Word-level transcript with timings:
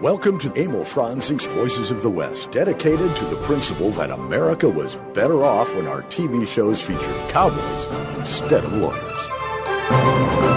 Welcome 0.00 0.38
to 0.38 0.52
Emil 0.60 0.84
Franzi's 0.84 1.46
Voices 1.46 1.90
of 1.90 2.02
the 2.02 2.10
West, 2.10 2.52
dedicated 2.52 3.16
to 3.16 3.24
the 3.24 3.36
principle 3.42 3.90
that 3.90 4.10
America 4.10 4.68
was 4.68 4.96
better 5.14 5.44
off 5.44 5.74
when 5.74 5.88
our 5.88 6.02
TV 6.02 6.46
shows 6.46 6.80
featured 6.80 7.30
cowboys 7.30 7.86
instead 8.16 8.64
of 8.64 8.72
lawyers. 8.72 10.47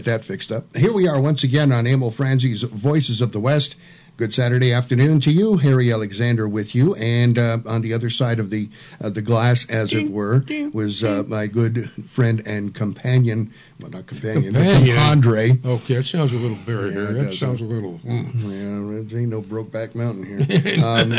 Get 0.00 0.10
that 0.10 0.24
fixed 0.24 0.50
up. 0.50 0.74
Here 0.74 0.92
we 0.92 1.06
are 1.08 1.20
once 1.20 1.44
again 1.44 1.72
on 1.72 1.86
Emil 1.86 2.10
Franzi's 2.10 2.62
Voices 2.62 3.20
of 3.20 3.32
the 3.32 3.40
West. 3.40 3.76
Good 4.16 4.32
Saturday 4.34 4.72
afternoon 4.74 5.20
to 5.22 5.30
you, 5.32 5.56
Harry 5.56 5.90
Alexander, 5.92 6.46
with 6.46 6.74
you, 6.74 6.94
and 6.96 7.38
uh, 7.38 7.58
on 7.66 7.80
the 7.80 7.94
other 7.94 8.10
side 8.10 8.38
of 8.38 8.50
the 8.50 8.68
uh, 9.02 9.08
the 9.08 9.22
glass, 9.22 9.68
as 9.70 9.94
it 9.94 10.10
were, 10.10 10.42
was 10.74 11.02
uh, 11.02 11.22
my 11.26 11.46
good 11.46 11.90
friend 12.06 12.42
and 12.46 12.74
companion, 12.74 13.50
well, 13.80 13.90
not 13.90 14.06
companion, 14.06 14.52
Companion. 14.52 14.98
Andre. 14.98 15.58
Okay, 15.64 15.94
that 15.96 16.02
sounds 16.04 16.34
a 16.34 16.36
little 16.36 16.58
buried 16.66 16.94
Yeah, 16.94 17.00
there. 17.00 17.16
it 17.16 17.24
That 17.30 17.32
sounds 17.32 17.62
a 17.62 17.64
little. 17.64 17.98
mm. 18.00 18.26
Yeah, 18.42 19.02
there 19.08 19.20
ain't 19.20 19.30
no 19.30 19.40
Brokeback 19.40 19.94
Mountain 19.94 20.24
here. 20.26 20.40
Um, 20.84 21.14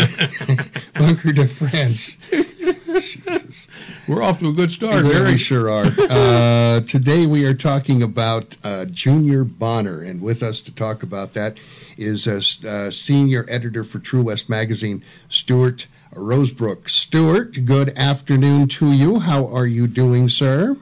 Bunker 0.94 1.32
de 1.32 1.48
France. 1.48 2.18
Jesus. 3.52 3.68
We're 4.08 4.24
off 4.24 4.40
to 4.40 4.50
a 4.50 4.54
good 4.54 4.72
start, 4.72 5.06
Yeah, 5.06 5.26
we 5.26 5.38
sure 5.38 5.70
are. 5.70 5.86
Uh, 6.12 6.80
today 6.82 7.26
we 7.26 7.46
are 7.46 7.54
talking 7.54 8.02
about 8.02 8.56
uh, 8.64 8.86
Junior 8.86 9.44
Bonner, 9.44 10.02
and 10.02 10.22
with 10.22 10.42
us 10.44 10.62
to 10.62 10.74
talk 10.74 11.04
about 11.04 11.34
that 11.34 11.58
is 11.98 12.28
uh, 12.28 12.36
s- 12.36 12.64
uh, 12.64 12.90
senior 12.92 13.46
editor 13.50 13.84
for 13.84 14.00
True 14.00 14.22
West 14.24 14.50
Magazine, 14.50 15.04
Stuart 15.30 15.88
Rosebrook. 16.14 16.90
Stuart, 16.90 17.66
good 17.66 17.98
afternoon 17.98 18.68
to 18.70 18.92
you. 18.92 19.20
How 19.20 19.48
are 19.48 19.66
you 19.66 19.88
doing, 19.88 20.30
sir? 20.30 20.78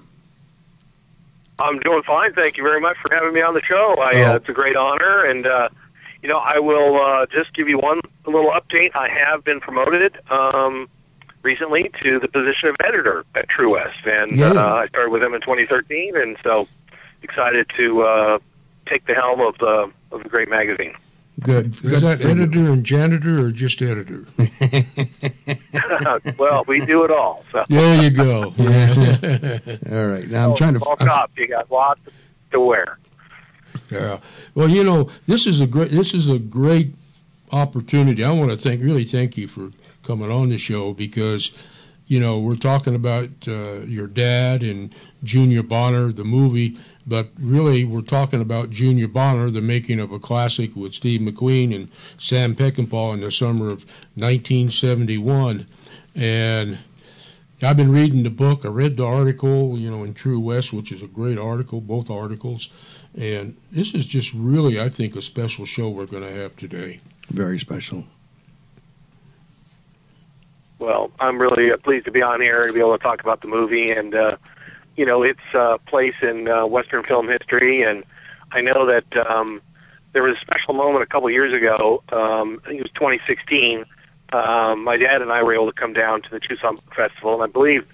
I'm 1.58 1.80
doing 1.80 2.04
fine. 2.04 2.34
Thank 2.34 2.58
you 2.58 2.64
very 2.64 2.80
much 2.82 2.98
for 2.98 3.14
having 3.14 3.34
me 3.34 3.42
on 3.42 3.54
the 3.56 3.64
show. 3.64 3.96
I, 4.00 4.12
Oh. 4.16 4.32
uh, 4.32 4.36
it's 4.36 4.50
a 4.50 4.54
great 4.54 4.76
honor, 4.76 5.26
and 5.26 5.46
uh, 5.48 5.70
you 6.22 6.30
know, 6.30 6.38
I 6.38 6.60
will 6.60 7.02
uh, 7.02 7.26
just 7.28 7.54
give 7.54 7.68
you 7.68 7.80
one 7.80 8.02
little 8.26 8.52
update. 8.52 8.92
I 8.96 9.10
have 9.10 9.44
been 9.44 9.60
promoted 9.60 10.18
um, 10.30 10.88
recently 11.44 11.92
to 12.04 12.20
the 12.20 12.28
position 12.28 12.70
of 12.70 12.76
editor 12.84 13.26
at 13.36 13.48
True 13.50 13.74
West, 13.74 13.98
and 14.06 14.38
Yeah. 14.38 14.52
uh, 14.52 14.76
I 14.76 14.88
started 14.88 15.12
with 15.12 15.22
them 15.22 15.34
in 15.34 15.42
2013, 15.42 16.16
and 16.18 16.38
so 16.44 16.68
excited 17.24 17.70
to 17.78 18.02
uh, 18.04 18.40
take 18.86 19.06
the 19.06 19.14
helm 19.14 19.40
of 19.42 19.58
the 19.58 19.92
of 20.12 20.24
the 20.24 20.30
great 20.30 20.50
magazine. 20.50 20.96
Good. 21.42 21.68
Is 21.68 21.80
good 21.82 22.02
that 22.02 22.18
for 22.20 22.24
you. 22.28 22.32
editor 22.32 22.70
and 22.72 22.84
janitor 22.84 23.46
or 23.46 23.52
just 23.52 23.82
editor? 23.82 24.26
well, 26.38 26.66
we 26.68 26.86
do 26.86 27.04
it 27.06 27.12
all. 27.12 27.46
So. 27.52 27.64
There 27.70 28.02
you 28.04 28.10
go. 28.10 28.44
All 28.58 30.08
right. 30.08 30.28
Now 30.28 30.50
I'm 30.50 30.56
trying 30.58 30.74
to. 30.74 30.80
All 30.84 30.98
shop. 30.98 31.32
You 31.38 31.48
got 31.48 31.72
lots 31.72 32.02
to 32.52 32.60
wear. 32.60 32.98
Yeah. 33.90 34.20
Well, 34.56 34.70
you 34.70 34.84
know, 34.84 35.10
this 35.28 35.48
is 35.48 35.62
a 35.62 35.68
great 35.68 35.92
this 35.92 36.14
is 36.14 36.30
a 36.30 36.40
great 36.40 36.94
opportunity. 37.52 38.24
I 38.24 38.32
want 38.32 38.52
to 38.52 38.58
thank 38.58 38.82
really 38.82 39.06
thank 39.06 39.38
you 39.38 39.48
for 39.48 39.70
coming 40.10 40.32
on 40.32 40.50
the 40.50 40.58
show 40.58 40.92
because 40.92 41.52
you 42.08 42.20
know 42.20 42.40
we're 42.40 42.56
talking 42.56 42.96
about 42.96 43.30
uh, 43.48 43.82
your 43.82 44.08
dad 44.08 44.64
and 44.64 44.96
Junior 45.24 45.62
Bonner, 45.62 46.12
the 46.12 46.24
movie, 46.24 46.80
but 47.06 47.30
really 47.40 47.86
we're 47.86 48.02
talking 48.02 48.42
about 48.42 48.72
Junior 48.72 49.08
Bonner, 49.08 49.52
the 49.52 49.62
making 49.62 50.00
of 50.00 50.12
a 50.12 50.18
classic 50.18 50.76
with 50.76 50.96
Steve 50.96 51.22
McQueen 51.22 51.76
and 51.76 51.90
Sam 52.18 52.56
Peckinpah 52.56 53.14
in 53.14 53.22
the 53.22 53.30
summer 53.30 53.68
of 53.68 53.86
1971, 54.16 55.68
and. 56.16 56.80
I've 57.62 57.76
been 57.76 57.92
reading 57.92 58.24
the 58.24 58.30
book. 58.30 58.64
I 58.64 58.70
read 58.70 58.96
the 58.96 59.04
article, 59.04 59.78
you 59.78 59.92
know, 59.92 60.06
in 60.06 60.14
True 60.14 60.40
West, 60.40 60.72
which 60.72 60.94
is 60.94 61.04
a 61.04 61.08
great 61.08 61.38
article, 61.38 61.82
both 61.82 62.10
articles. 62.10 62.70
And 63.18 63.58
this 63.70 63.94
is 63.94 64.08
just 64.08 64.34
really, 64.34 64.80
I 64.80 64.88
think, 64.88 65.18
a 65.18 65.22
special 65.22 65.66
show 65.66 65.90
we're 65.90 66.06
going 66.06 66.24
to 66.24 66.32
have 66.32 66.56
today. 66.56 67.02
Very 67.28 67.60
special. 67.60 68.06
Well, 70.80 71.12
I'm 71.20 71.40
really 71.40 71.76
pleased 71.78 72.06
to 72.06 72.12
be 72.12 72.22
on 72.22 72.42
here 72.42 72.62
and 72.62 72.74
be 72.74 72.80
able 72.80 72.98
to 72.98 73.04
talk 73.04 73.22
about 73.22 73.42
the 73.42 73.48
movie 73.48 73.92
and, 73.92 74.16
uh, 74.16 74.38
you 74.96 75.06
know, 75.06 75.24
its 75.24 75.42
uh, 75.54 75.78
place 75.80 76.16
in 76.22 76.48
uh, 76.48 76.66
Western 76.66 77.04
film 77.04 77.28
history. 77.28 77.84
And 77.84 78.04
I 78.52 78.62
know 78.62 78.86
that 78.86 79.16
um, 79.18 79.62
there 80.14 80.24
was 80.24 80.38
a 80.38 80.40
special 80.40 80.74
moment 80.74 81.04
a 81.04 81.06
couple 81.06 81.30
years 81.30 81.54
ago. 81.54 82.02
Um, 82.12 82.62
I 82.64 82.70
think 82.70 82.80
it 82.80 82.84
was 82.84 82.92
2016. 82.94 83.86
Um, 84.32 84.84
my 84.84 84.98
dad 84.98 85.22
and 85.22 85.32
I 85.32 85.44
were 85.44 85.54
able 85.54 85.68
to 85.68 85.74
come 85.74 85.94
down 85.94 86.22
to 86.22 86.30
the 86.30 86.40
Tucson 86.40 86.78
Festival, 86.96 87.34
and 87.34 87.44
I 87.44 87.52
believe 87.52 87.86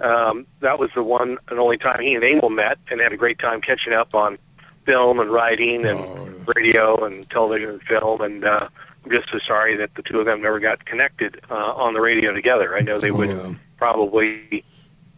um, 0.00 0.46
that 0.60 0.78
was 0.78 0.90
the 0.94 1.02
one 1.02 1.38
and 1.48 1.58
only 1.58 1.78
time 1.78 2.00
he 2.02 2.14
and 2.14 2.24
Emil 2.24 2.50
met 2.50 2.78
and 2.90 3.00
had 3.00 3.12
a 3.12 3.16
great 3.16 3.38
time 3.38 3.60
catching 3.60 3.92
up 3.92 4.14
on 4.14 4.38
film 4.84 5.20
and 5.20 5.30
writing 5.30 5.86
and 5.86 5.98
Oh, 5.98 6.28
radio 6.54 7.04
and 7.04 7.28
television 7.30 7.70
and 7.70 7.82
film. 7.82 8.20
And 8.20 8.44
uh, 8.44 8.68
just 9.10 9.30
so 9.30 9.38
sorry 9.38 9.76
that 9.76 9.94
the 9.94 10.02
two 10.02 10.20
of 10.20 10.26
them 10.26 10.42
never 10.42 10.58
got 10.60 10.84
connected 10.84 11.40
uh, 11.50 11.54
on 11.74 11.94
the 11.94 12.00
radio 12.00 12.32
together. 12.32 12.76
I 12.76 12.80
know 12.82 12.98
they 12.98 13.10
would 13.10 13.30
Yeah. 13.30 13.54
probably 13.76 14.64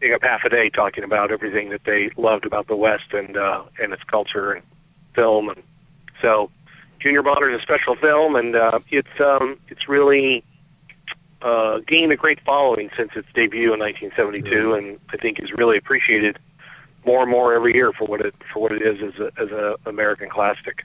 take 0.00 0.12
up 0.12 0.22
half 0.22 0.44
a 0.44 0.48
day 0.48 0.70
talking 0.70 1.04
about 1.04 1.30
everything 1.30 1.70
that 1.70 1.84
they 1.84 2.10
loved 2.16 2.44
about 2.46 2.66
the 2.68 2.76
West 2.76 3.12
and 3.12 3.36
uh, 3.36 3.64
and 3.80 3.92
its 3.92 4.02
culture 4.04 4.52
and 4.52 4.64
film. 5.14 5.48
And 5.48 5.62
so, 6.22 6.50
Junior 7.00 7.22
Bonner 7.22 7.50
is 7.50 7.58
a 7.58 7.62
special 7.62 7.96
film, 7.96 8.36
and 8.36 8.54
uh, 8.56 8.80
it's 8.90 9.20
um, 9.20 9.58
it's 9.68 9.88
really 9.88 10.44
uh, 11.42 11.78
gained 11.86 12.12
a 12.12 12.16
great 12.16 12.40
following 12.44 12.90
since 12.96 13.12
its 13.14 13.28
debut 13.34 13.72
in 13.72 13.80
1972, 13.80 14.74
and 14.74 14.98
I 15.12 15.16
think 15.16 15.40
is 15.40 15.52
really 15.52 15.76
appreciated 15.78 16.38
more 17.04 17.22
and 17.22 17.30
more 17.30 17.54
every 17.54 17.74
year 17.74 17.92
for 17.92 18.06
what 18.06 18.20
it 18.20 18.34
for 18.52 18.60
what 18.60 18.72
it 18.72 18.82
is 18.82 19.00
as 19.02 19.20
a 19.20 19.32
as 19.40 19.50
a 19.50 19.76
American 19.86 20.28
classic. 20.28 20.84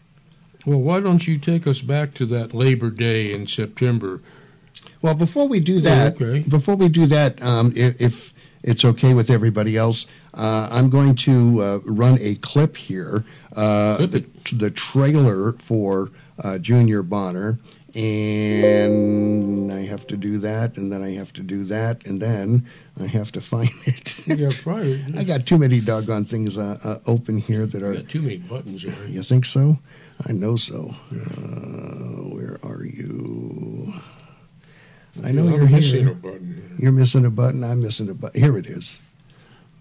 Well, 0.66 0.79
why 0.79 1.01
don't 1.01 1.25
you 1.28 1.38
take 1.38 1.68
us 1.68 1.81
back 1.81 2.13
to 2.16 2.25
that 2.28 2.53
Labor 2.53 2.90
Day 2.90 3.34
in 3.34 3.47
September? 3.47 4.22
Well, 5.01 5.16
before 5.16 5.47
we 5.47 5.59
do 5.59 5.79
that, 5.81 6.22
okay. 6.22 6.40
before 6.40 6.75
we 6.75 6.90
do 6.90 7.06
that, 7.07 7.41
um, 7.44 7.74
if, 7.75 8.01
if 8.01 8.34
it's 8.63 8.85
okay 8.85 9.13
with 9.13 9.29
everybody 9.29 9.75
else, 9.75 10.06
uh, 10.34 10.69
I'm 10.72 10.90
going 10.90 11.16
to 11.16 11.62
uh, 11.62 11.79
run 11.85 12.18
a 12.22 12.35
clip 12.35 12.78
here, 12.78 13.25
uh, 13.56 13.97
the, 13.97 14.25
the 14.53 14.72
trailer 14.72 15.51
for 15.53 16.12
uh, 16.41 16.57
Junior 16.59 17.03
Bonner, 17.03 17.59
and 17.94 19.72
I 19.72 19.81
have 19.81 20.07
to 20.07 20.18
do 20.18 20.40
that, 20.40 20.78
and 20.78 20.91
then 20.91 21.03
I 21.03 21.12
have 21.12 21.34
to 21.34 21.41
do 21.41 21.66
that, 21.66 22.06
and 22.07 22.22
then 22.22 22.66
I 23.00 23.06
have 23.07 23.31
to 23.34 23.41
find 23.51 23.69
it. 23.85 24.28
Yeah, 24.28 24.50
Friday. 24.50 25.03
I 25.18 25.24
got 25.25 25.45
too 25.45 25.57
many 25.57 25.81
doggone 25.81 26.25
things 26.25 26.57
uh, 26.57 26.80
uh, 26.84 27.00
open 27.06 27.38
here 27.38 27.66
that 27.66 27.81
You 27.81 27.88
are. 27.88 27.94
got 27.95 28.09
too 28.09 28.22
many 28.22 28.38
buttons 28.38 28.84
there. 28.84 29.07
You 29.07 29.22
think 29.24 29.45
so? 29.45 29.78
I 30.28 30.31
know 30.31 30.56
so. 30.56 30.95
Uh, 31.11 32.29
where 32.34 32.57
are 32.63 32.85
you? 32.85 33.94
I 35.23 35.31
know 35.31 35.44
I'm 35.44 35.51
you're 35.51 35.69
missing 35.69 36.03
here. 36.03 36.11
a 36.11 36.16
button. 36.16 36.75
You're 36.79 36.91
missing 36.91 37.25
a 37.25 37.29
button. 37.29 37.63
I'm 37.63 37.81
missing 37.81 38.09
a 38.09 38.13
button. 38.13 38.41
Here 38.41 38.57
it 38.57 38.66
is. 38.66 39.00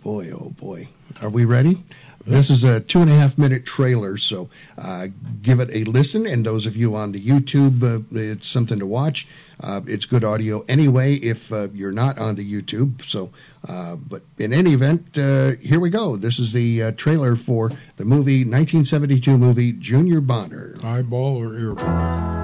Boy, 0.02 0.30
oh 0.32 0.50
boy. 0.50 0.88
Are 1.20 1.30
we 1.30 1.44
ready? 1.44 1.82
This 2.26 2.50
is 2.50 2.64
a 2.64 2.80
two 2.80 3.00
and 3.00 3.10
a 3.10 3.14
half 3.14 3.36
minute 3.36 3.64
trailer, 3.64 4.16
so 4.16 4.48
uh, 4.78 5.08
give 5.42 5.60
it 5.60 5.70
a 5.72 5.84
listen. 5.84 6.26
And 6.26 6.44
those 6.44 6.66
of 6.66 6.76
you 6.76 6.94
on 6.94 7.12
the 7.12 7.20
YouTube, 7.20 7.82
uh, 7.82 8.02
it's 8.10 8.48
something 8.48 8.78
to 8.78 8.86
watch. 8.86 9.26
Uh, 9.60 9.80
it's 9.86 10.06
good 10.06 10.24
audio 10.24 10.64
anyway 10.68 11.14
if 11.14 11.52
uh, 11.52 11.68
you're 11.72 11.92
not 11.92 12.18
on 12.18 12.34
the 12.34 12.48
YouTube. 12.48 13.04
So, 13.04 13.30
uh, 13.68 13.96
but 13.96 14.22
in 14.38 14.52
any 14.52 14.72
event, 14.72 15.18
uh, 15.18 15.52
here 15.60 15.80
we 15.80 15.90
go. 15.90 16.16
This 16.16 16.38
is 16.38 16.52
the 16.52 16.92
trailer 16.92 17.36
for 17.36 17.70
the 17.96 18.04
movie 18.04 18.44
1972 18.44 19.38
movie 19.38 19.72
Junior 19.72 20.20
Bonner. 20.20 20.76
Eyeball 20.82 21.37
or 21.37 21.50
earball? 21.50 22.42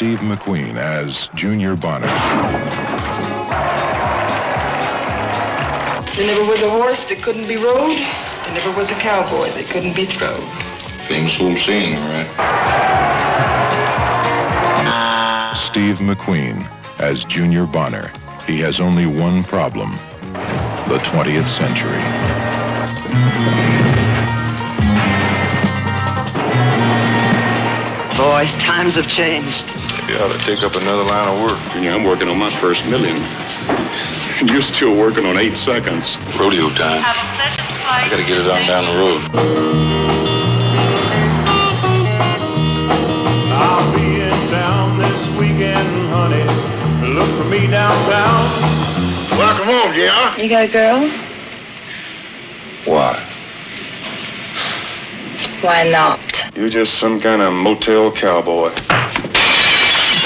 Steve 0.00 0.20
McQueen 0.20 0.76
as 0.76 1.28
Junior 1.34 1.76
Bonner. 1.76 2.06
There 6.16 6.26
never 6.26 6.42
was 6.50 6.62
a 6.62 6.70
horse 6.70 7.04
that 7.04 7.22
couldn't 7.22 7.46
be 7.46 7.58
rode. 7.58 7.98
There 7.98 8.54
never 8.54 8.72
was 8.72 8.90
a 8.90 8.94
cowboy 8.94 9.50
that 9.50 9.66
couldn't 9.68 9.94
be 9.94 10.06
throwed. 10.06 10.42
Famous 11.06 11.38
old 11.38 11.58
saying, 11.58 11.98
all 11.98 12.08
right. 12.08 12.26
Steve 15.54 15.96
McQueen 15.96 16.66
as 16.98 17.26
Junior 17.26 17.66
Bonner. 17.66 18.10
He 18.46 18.58
has 18.60 18.80
only 18.80 19.04
one 19.04 19.44
problem 19.44 19.96
the 20.88 20.98
20th 21.04 21.44
century. 21.44 22.00
boys. 28.20 28.54
Times 28.56 28.96
have 28.96 29.08
changed. 29.08 29.79
You 30.10 30.18
ought 30.18 30.32
to 30.32 30.38
take 30.38 30.64
up 30.64 30.74
another 30.74 31.04
line 31.04 31.28
of 31.28 31.40
work. 31.40 31.60
Yeah, 31.76 31.94
I'm 31.94 32.02
working 32.02 32.26
on 32.26 32.36
my 32.36 32.50
first 32.58 32.84
million. 32.84 33.18
And 34.40 34.50
you're 34.50 34.60
still 34.60 34.96
working 34.96 35.24
on 35.24 35.36
eight 35.36 35.56
seconds. 35.56 36.18
Rodeo 36.36 36.68
time. 36.70 37.04
I 37.06 38.08
gotta 38.10 38.24
get 38.24 38.38
it 38.40 38.50
on 38.50 38.66
down 38.66 38.86
the 38.86 38.98
road. 38.98 39.22
I'll 43.54 43.94
be 43.94 44.20
in 44.20 44.50
town 44.50 44.98
this 44.98 45.28
weekend, 45.38 45.86
honey. 46.10 46.42
Look 47.14 47.30
for 47.38 47.48
me 47.48 47.68
downtown. 47.70 48.50
Welcome 49.38 49.66
home, 49.66 49.94
Jr. 49.94 50.42
You 50.42 50.48
got 50.48 50.64
a 50.64 50.72
girl? 50.72 51.08
Why? 52.84 53.24
Why 55.60 55.88
not? 55.88 56.56
You're 56.56 56.68
just 56.68 56.98
some 56.98 57.20
kind 57.20 57.40
of 57.40 57.52
motel 57.52 58.10
cowboy. 58.10 58.72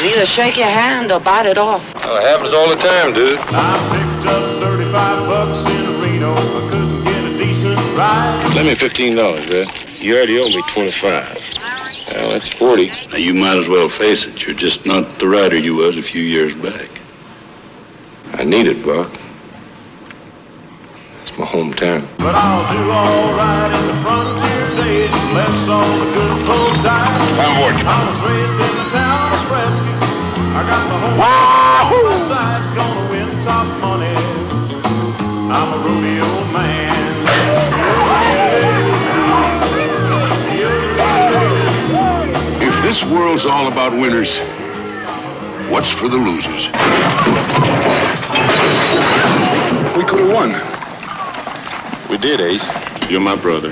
You 0.04 0.10
either 0.10 0.26
shake 0.26 0.58
your 0.58 0.66
hand 0.66 1.10
or 1.12 1.18
bite 1.18 1.46
it 1.46 1.56
off. 1.56 1.82
Well, 1.94 2.16
it 2.18 2.24
happens 2.28 2.52
all 2.52 2.68
the 2.68 2.76
time, 2.76 3.14
dude. 3.14 3.38
I 3.40 3.72
picked 3.88 4.28
up 4.28 4.60
35 4.60 5.26
bucks 5.26 5.64
in 5.64 5.98
Reno. 5.98 6.34
I 6.34 6.68
couldn't 6.70 7.04
get 7.04 7.24
a 7.24 7.38
decent 7.38 7.78
ride. 7.96 8.52
Lend 8.54 8.68
me 8.68 8.74
fifteen 8.74 9.16
dollars, 9.16 9.48
Red. 9.48 9.66
You 10.00 10.16
already 10.16 10.38
owe 10.38 10.48
me 10.48 10.62
twenty-five. 10.68 11.40
Well, 12.12 12.28
that's 12.32 12.50
forty. 12.52 12.88
Now, 13.12 13.16
you 13.16 13.32
might 13.32 13.56
as 13.56 13.66
well 13.66 13.88
face 13.88 14.26
it. 14.26 14.44
You're 14.44 14.54
just 14.54 14.84
not 14.84 15.18
the 15.20 15.26
rider 15.26 15.56
you 15.56 15.74
was 15.74 15.96
a 15.96 16.02
few 16.02 16.22
years 16.22 16.54
back. 16.54 16.90
I 18.34 18.44
need 18.44 18.66
it, 18.66 18.84
Buck. 18.84 19.10
It's 21.22 21.38
my 21.38 21.46
hometown. 21.46 22.06
But 22.18 22.34
I'll 22.34 22.76
do 22.76 22.90
all 22.90 23.32
right 23.38 23.72
in 23.72 23.86
the 23.86 24.02
frontier 24.04 24.84
days 24.84 25.14
unless 25.14 25.66
all 25.66 25.98
the 25.98 26.12
good 26.12 26.46
folks 26.46 26.76
die. 26.84 27.40
I'm 27.40 27.62
working. 27.62 27.86
I 27.88 28.10
was 28.10 28.20
raised 28.28 28.73
If 42.60 42.82
this 42.82 43.04
world's 43.04 43.44
all 43.44 43.68
about 43.68 43.92
winners, 43.92 44.38
what's 45.70 45.90
for 45.90 46.08
the 46.08 46.16
losers? 46.16 46.66
We 49.96 50.04
could 50.04 50.20
have 50.20 50.32
won. 50.32 50.50
We 52.10 52.16
did, 52.18 52.40
Ace. 52.40 52.64
You're 53.10 53.20
my 53.20 53.36
brother. 53.36 53.68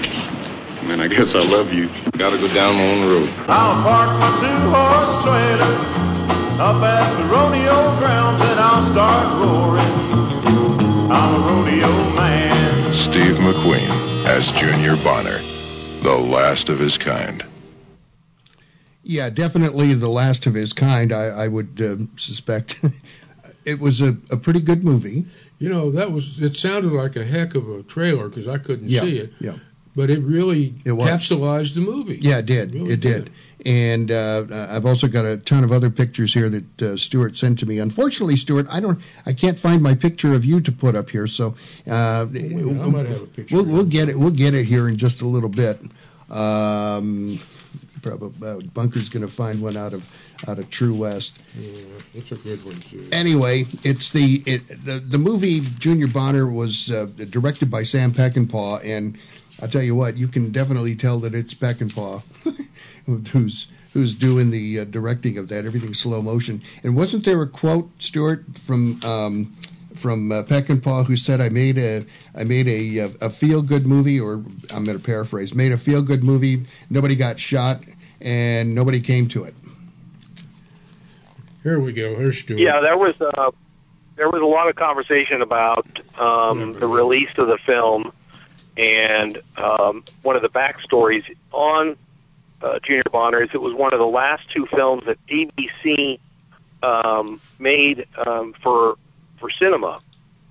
Man, 0.82 1.00
I 1.00 1.08
guess 1.08 1.34
I 1.34 1.42
love 1.42 1.72
you. 1.72 1.88
Gotta 2.18 2.36
go 2.38 2.48
down 2.48 2.76
on 2.76 3.00
the 3.00 3.06
road. 3.06 3.30
I'll 3.48 3.82
park 3.82 4.20
my 4.20 4.30
two-horse 4.40 5.24
trailer 5.24 6.11
up 6.60 6.82
at 6.82 7.16
the 7.18 7.24
rodeo 7.24 7.98
grounds 7.98 8.42
and 8.44 8.60
I'll 8.60 8.82
start 8.82 9.26
roaring. 9.40 11.10
I'm 11.10 11.34
a 11.34 11.46
rodeo 11.46 11.88
man. 12.16 12.92
Steve 12.94 13.36
McQueen 13.36 14.24
as 14.26 14.52
Junior 14.52 14.96
Bonner, 15.02 15.38
the 16.02 16.16
last 16.16 16.68
of 16.68 16.78
his 16.78 16.96
kind. 16.98 17.44
Yeah, 19.04 19.30
definitely 19.30 19.94
the 19.94 20.08
last 20.08 20.46
of 20.46 20.54
his 20.54 20.72
kind. 20.72 21.12
I, 21.12 21.24
I 21.24 21.48
would 21.48 21.80
uh, 21.80 21.96
suspect 22.16 22.80
it 23.64 23.80
was 23.80 24.00
a, 24.00 24.16
a 24.30 24.36
pretty 24.36 24.60
good 24.60 24.84
movie. 24.84 25.24
You 25.58 25.68
know, 25.68 25.90
that 25.92 26.12
was, 26.12 26.40
it 26.40 26.54
sounded 26.56 26.92
like 26.92 27.16
a 27.16 27.24
heck 27.24 27.54
of 27.54 27.68
a 27.68 27.82
trailer 27.82 28.28
because 28.28 28.46
I 28.48 28.58
couldn't 28.58 28.88
Yeah, 28.88 29.00
see 29.00 29.18
it. 29.18 29.32
yeah. 29.40 29.56
But 29.94 30.08
it 30.10 30.20
really 30.20 30.74
It 30.84 30.92
was. 30.92 31.08
capsulized 31.08 31.74
the 31.74 31.80
movie. 31.82 32.18
Yeah, 32.20 32.38
it 32.38 32.46
did. 32.46 32.74
really 32.74 32.92
it 32.94 33.00
did. 33.00 33.30
And 33.64 34.10
uh, 34.10 34.44
I've 34.70 34.86
also 34.86 35.06
got 35.06 35.24
a 35.24 35.36
ton 35.36 35.62
of 35.62 35.70
other 35.72 35.88
pictures 35.90 36.34
here 36.34 36.48
that 36.48 36.82
uh, 36.82 36.96
Stuart 36.96 37.36
sent 37.36 37.58
to 37.60 37.66
me. 37.66 37.78
Unfortunately, 37.78 38.36
Stuart, 38.36 38.66
I 38.70 38.80
don't, 38.80 39.00
I 39.24 39.32
can't 39.32 39.58
find 39.58 39.82
my 39.82 39.94
picture 39.94 40.34
of 40.34 40.44
you 40.44 40.60
to 40.60 40.72
put 40.72 40.96
up 40.96 41.08
here. 41.10 41.26
So 41.26 41.54
uh, 41.88 42.26
Wait 42.32 42.52
a 42.52 42.58
I 42.58 42.86
might 42.88 43.06
have 43.06 43.22
a 43.22 43.26
picture. 43.26 43.54
we'll, 43.54 43.64
we'll 43.66 43.84
get 43.84 44.08
it. 44.08 44.18
We'll 44.18 44.30
get 44.30 44.54
it 44.54 44.64
here 44.64 44.88
in 44.88 44.96
just 44.96 45.22
a 45.22 45.26
little 45.26 45.48
bit. 45.48 45.80
Um, 46.30 47.38
probably 48.02 48.48
uh, 48.48 48.58
Bunker's 48.74 49.08
going 49.08 49.24
to 49.24 49.32
find 49.32 49.62
one 49.62 49.76
out 49.76 49.92
of 49.92 50.08
out 50.48 50.58
of 50.58 50.68
True 50.70 50.94
West. 50.94 51.44
Yeah, 51.54 51.70
it's 52.14 52.32
a 52.32 52.36
good 52.36 52.64
one, 52.64 52.74
too. 52.80 53.06
Anyway, 53.12 53.66
it's 53.84 54.10
the 54.10 54.42
it, 54.44 54.66
the 54.84 54.98
the 54.98 55.18
movie 55.18 55.60
Junior 55.78 56.08
Bonner 56.08 56.50
was 56.50 56.90
uh, 56.90 57.06
directed 57.30 57.70
by 57.70 57.84
Sam 57.84 58.12
Peckinpah, 58.12 58.84
and 58.84 59.16
I'll 59.62 59.68
tell 59.68 59.82
you 59.82 59.94
what, 59.94 60.16
you 60.16 60.26
can 60.26 60.50
definitely 60.50 60.96
tell 60.96 61.20
that 61.20 61.34
it's 61.36 61.54
Peckinpah 61.54 62.22
who's 63.30 63.68
who's 63.92 64.14
doing 64.14 64.50
the 64.50 64.80
uh, 64.80 64.84
directing 64.84 65.38
of 65.38 65.48
that. 65.48 65.64
Everything's 65.64 66.00
slow 66.00 66.20
motion. 66.20 66.62
And 66.82 66.96
wasn't 66.96 67.24
there 67.24 67.40
a 67.42 67.46
quote, 67.46 67.88
Stuart, 68.00 68.44
from 68.58 69.00
um, 69.04 69.54
from 69.94 70.32
uh, 70.32 70.42
Peckinpah 70.42 71.06
who 71.06 71.16
said, 71.16 71.40
"I 71.40 71.48
made 71.48 71.78
a 71.78 72.04
I 72.34 72.42
made 72.42 72.66
a 72.66 73.10
a 73.20 73.30
feel 73.30 73.62
good 73.62 73.86
movie," 73.86 74.18
or 74.18 74.42
I'm 74.74 74.84
going 74.84 74.98
to 74.98 75.04
paraphrase, 75.04 75.54
"made 75.54 75.70
a 75.70 75.78
feel 75.78 76.02
good 76.02 76.24
movie. 76.24 76.66
Nobody 76.90 77.14
got 77.14 77.38
shot, 77.38 77.82
and 78.20 78.74
nobody 78.74 79.00
came 79.00 79.28
to 79.28 79.44
it." 79.44 79.54
Here 81.62 81.78
we 81.78 81.92
go. 81.92 82.16
Here's 82.16 82.40
Stuart. 82.40 82.58
Yeah, 82.58 82.80
there 82.80 82.98
was 82.98 83.20
uh, 83.20 83.52
there 84.16 84.28
was 84.28 84.42
a 84.42 84.46
lot 84.46 84.68
of 84.68 84.74
conversation 84.74 85.40
about 85.40 85.86
um, 86.18 86.72
the 86.72 86.88
release 86.88 87.38
of 87.38 87.46
the 87.46 87.58
film, 87.58 88.12
and 88.76 89.40
um, 89.56 90.04
one 90.22 90.36
of 90.36 90.42
the 90.42 90.48
backstories 90.48 91.24
on 91.52 91.96
uh, 92.62 92.78
Junior 92.80 93.02
Bonner 93.10 93.42
is 93.42 93.50
it 93.52 93.60
was 93.60 93.74
one 93.74 93.92
of 93.92 93.98
the 93.98 94.06
last 94.06 94.48
two 94.50 94.66
films 94.66 95.04
that 95.06 95.18
ABC 95.26 96.18
um, 96.82 97.40
made 97.58 98.06
um, 98.16 98.54
for 98.62 98.96
for 99.38 99.50
cinema. 99.50 100.00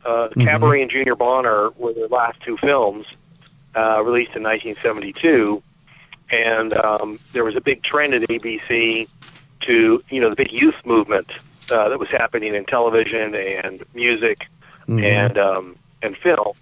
Uh, 0.03 0.29
Cabaret 0.39 0.81
and 0.81 0.89
Junior 0.91 1.15
Bonner 1.15 1.69
were 1.71 1.93
their 1.93 2.07
last 2.07 2.41
two 2.41 2.57
films 2.57 3.05
uh, 3.75 4.01
released 4.03 4.35
in 4.35 4.43
1972, 4.43 5.61
and 6.31 6.73
um, 6.73 7.19
there 7.33 7.45
was 7.45 7.55
a 7.55 7.61
big 7.61 7.83
trend 7.83 8.13
at 8.13 8.23
ABC 8.23 9.07
to 9.61 10.03
you 10.09 10.19
know 10.19 10.29
the 10.29 10.35
big 10.35 10.51
youth 10.51 10.75
movement 10.85 11.31
uh, 11.69 11.89
that 11.89 11.99
was 11.99 12.09
happening 12.09 12.55
in 12.55 12.65
television 12.65 13.35
and 13.35 13.83
music 13.93 14.47
and 14.87 15.37
um, 15.37 15.75
and 16.01 16.17
film, 16.17 16.55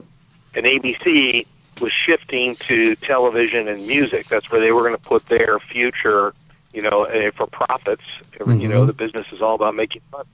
and 0.54 0.66
ABC 0.66 1.46
was 1.80 1.92
shifting 1.94 2.56
to 2.68 2.96
television 2.98 3.68
and 3.68 3.88
music. 3.88 4.28
That's 4.30 4.50
where 4.52 4.60
they 4.60 4.72
were 4.72 4.82
going 4.82 4.96
to 4.96 5.02
put 5.02 5.26
their 5.28 5.60
future, 5.60 6.34
you 6.74 6.82
know, 6.82 7.06
uh, 7.06 7.32
for 7.32 7.48
profits. 7.48 8.04
You 8.40 8.46
know, 8.68 8.84
Mhm. 8.84 8.88
the 8.88 8.94
business 8.94 9.28
is 9.32 9.42
all 9.42 9.56
about 9.56 9.76
making 9.76 10.02
money. 10.12 10.28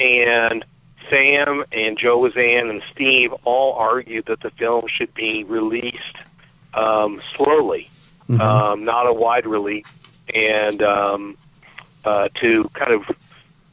And 0.00 0.64
Sam 1.10 1.64
and 1.72 1.96
Joe 1.96 2.20
Wizan 2.20 2.70
and 2.70 2.82
Steve 2.92 3.32
all 3.44 3.74
argued 3.74 4.26
that 4.26 4.40
the 4.40 4.50
film 4.50 4.86
should 4.88 5.12
be 5.14 5.44
released 5.44 6.16
um, 6.74 7.20
slowly, 7.34 7.90
Mhm. 8.28 8.40
um, 8.40 8.84
not 8.84 9.06
a 9.06 9.12
wide 9.12 9.46
release, 9.46 9.86
and 10.34 10.82
um, 10.82 11.36
uh, 12.04 12.28
to 12.34 12.68
kind 12.74 12.92
of 12.92 13.04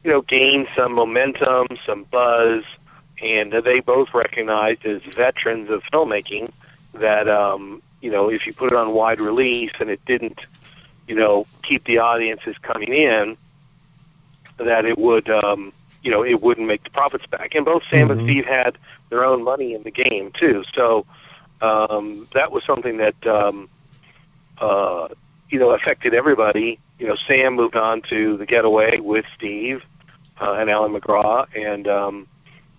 you 0.02 0.10
know 0.10 0.22
gain 0.22 0.66
some 0.74 0.92
momentum, 0.92 1.66
some 1.84 2.04
buzz, 2.04 2.64
and 3.22 3.52
they 3.52 3.80
both 3.80 4.12
recognized 4.14 4.84
as 4.84 5.02
veterans 5.02 5.70
of 5.70 5.82
filmmaking 5.92 6.50
that 6.94 7.28
um, 7.28 7.82
you 8.00 8.10
know 8.10 8.28
if 8.30 8.46
you 8.46 8.52
put 8.52 8.72
it 8.72 8.76
on 8.76 8.92
wide 8.92 9.20
release 9.20 9.72
and 9.80 9.90
it 9.90 10.04
didn't 10.06 10.40
you 11.08 11.14
know 11.14 11.46
keep 11.62 11.84
the 11.84 11.98
audiences 11.98 12.56
coming 12.62 12.92
in, 12.92 13.36
that 14.58 14.84
it 14.84 14.98
would 14.98 15.28
um, 15.30 15.72
you 16.02 16.10
know 16.10 16.24
it 16.24 16.40
wouldn't 16.42 16.66
make 16.66 16.82
the 16.84 16.90
profits 16.90 17.26
back. 17.26 17.54
And 17.54 17.64
both 17.64 17.82
Sam 17.90 18.10
and 18.10 18.20
Mhm. 18.20 18.24
Steve 18.24 18.46
had 18.46 18.78
their 19.10 19.24
own 19.24 19.42
money 19.42 19.74
in 19.74 19.82
the 19.82 19.90
game 19.90 20.32
too, 20.32 20.64
so 20.74 21.06
um, 21.60 22.28
that 22.34 22.52
was 22.52 22.62
something 22.64 22.98
that 22.98 23.26
um, 23.26 23.68
uh, 24.58 25.08
you 25.50 25.58
know 25.58 25.70
affected 25.70 26.14
everybody. 26.14 26.78
You 26.98 27.06
know, 27.08 27.16
Sam 27.28 27.54
moved 27.54 27.76
on 27.76 28.02
to 28.10 28.36
The 28.36 28.46
Getaway 28.46 29.00
with 29.00 29.24
Steve 29.36 29.82
uh, 30.40 30.54
and 30.54 30.70
Ali 30.70 30.90
MacGraw, 30.90 31.46
and 31.54 31.86
um, 31.86 32.26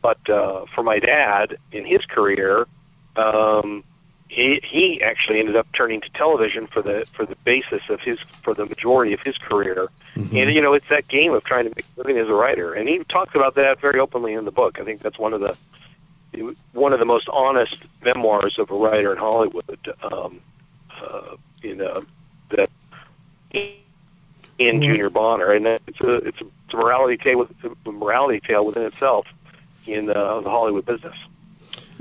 but 0.01 0.30
uh, 0.30 0.66
for 0.74 0.84
my 0.84 1.00
dad 1.00 1.58
in 1.72 1.86
his 1.86 2.06
career, 2.06 2.68
um, 3.16 3.84
he 4.30 4.62
he 4.63 5.01
actually 5.01 5.39
ended 5.39 5.56
up 5.56 5.68
turning 5.74 6.01
to 6.01 6.10
television 6.10 6.68
for 6.68 6.82
the 6.82 7.06
for 7.13 7.25
the 7.25 7.36
basis 7.44 7.82
of 7.89 8.00
his 8.01 8.20
for 8.44 8.54
the 8.54 8.66
majority 8.66 9.13
of 9.13 9.22
his 9.22 9.38
career. 9.38 9.89
And 10.16 10.54
you 10.54 10.62
know, 10.62 10.74
it's 10.74 10.88
that 10.89 11.08
game 11.08 11.34
of 11.34 11.44
trying 11.44 11.66
to 11.66 11.70
make 11.70 11.86
a 11.96 12.00
living 12.00 12.18
as 12.18 12.27
a 12.27 12.34
writer, 12.34 12.74
and 12.74 12.89
he 12.89 13.04
talks 13.06 13.36
about 13.36 13.56
that 13.56 13.80
very 13.80 14.00
openly 14.00 14.34
in 14.34 14.46
the 14.46 14.51
book. 14.51 14.80
I 14.80 14.84
think 14.84 15.01
that's 15.01 15.20
one 15.20 15.34
of 15.34 15.42
the 15.42 15.58
one 16.74 16.94
of 16.94 17.00
the 17.00 17.06
most 17.06 17.30
honest 17.30 17.77
memoirs 18.04 18.60
of 18.60 18.70
a 18.72 18.75
writer 18.75 19.12
in 19.12 19.18
Hollywood. 19.18 19.96
Um, 20.04 20.42
uh, 21.01 21.36
you 21.62 21.75
know 21.75 22.04
that 22.50 22.70
in 24.58 24.82
Junior 24.82 25.10
Bonner, 25.10 25.51
and 25.51 25.68
it's 25.68 26.01
a 26.01 26.16
it's 26.16 26.42
a, 26.42 26.46
it's 26.66 26.74
a 26.74 26.77
morality 26.77 27.18
tale 27.18 27.39
with 27.39 27.51
a 27.86 27.92
morality 27.92 28.39
tale 28.39 28.66
within 28.66 28.84
itself 28.84 29.27
in 29.88 30.10
uh, 30.10 30.41
the 30.41 30.50
Hollywood 30.50 30.86
business. 30.86 31.15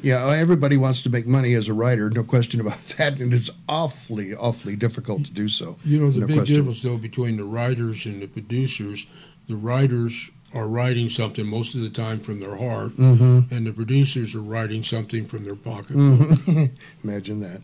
Yeah, 0.03 0.29
everybody 0.31 0.77
wants 0.77 1.03
to 1.03 1.11
make 1.11 1.27
money 1.27 1.55
as 1.55 1.69
a 1.69 1.73
writer, 1.73 2.11
no 2.11 2.23
question 2.23 2.61
about 2.61 2.79
that, 2.99 3.19
and 3.21 3.33
it's 3.33 3.51
awfully, 3.69 4.35
awfully 4.35 4.77
difficult 4.77 5.25
to 5.27 5.33
do 5.33 5.49
so. 5.49 5.77
You 5.85 6.01
know, 6.01 6.11
the 6.11 6.21
no 6.21 6.27
big 6.27 6.37
question. 6.37 6.57
difference 6.57 6.83
though 6.83 6.99
between 6.99 7.37
the 7.37 7.45
writers 7.45 8.05
and 8.07 8.21
the 8.21 8.27
producers, 8.27 9.07
the 9.49 9.57
writers 9.57 10.31
are 10.55 10.67
writing 10.69 11.09
something 11.09 11.47
most 11.47 11.75
of 11.75 11.81
the 11.81 11.91
time 11.91 12.21
from 12.21 12.41
their 12.41 12.57
heart, 12.57 12.95
Mhm. 12.97 13.51
and 13.51 13.67
the 13.67 13.73
producers 13.73 14.35
are 14.35 14.43
writing 14.43 14.83
something 14.83 15.25
from 15.27 15.45
their 15.45 15.57
pocket. 15.57 15.97
Mhm. 15.97 16.71
Imagine 17.05 17.41
that. 17.41 17.61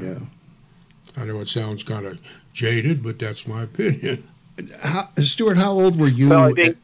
Yeah. 0.00 0.18
I 1.16 1.24
know 1.26 1.40
it 1.40 1.48
sounds 1.48 1.82
kind 1.84 2.06
of 2.06 2.18
jaded, 2.52 3.02
but 3.02 3.18
that's 3.18 3.46
my 3.46 3.62
opinion. 3.62 4.24
How, 4.80 5.08
Stuart, 5.18 5.56
how 5.56 5.72
old 5.72 5.96
were 5.98 6.08
you? 6.08 6.30
Well, 6.30 6.44
I 6.46 6.52
think- 6.52 6.76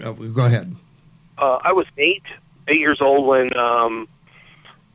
at- 0.00 0.06
oh, 0.06 0.12
go 0.14 0.46
ahead. 0.46 0.74
Uh, 1.40 1.58
I 1.64 1.72
was 1.72 1.86
eight, 1.96 2.22
eight 2.68 2.78
years 2.78 3.00
old 3.00 3.26
when 3.26 3.56
um, 3.56 4.06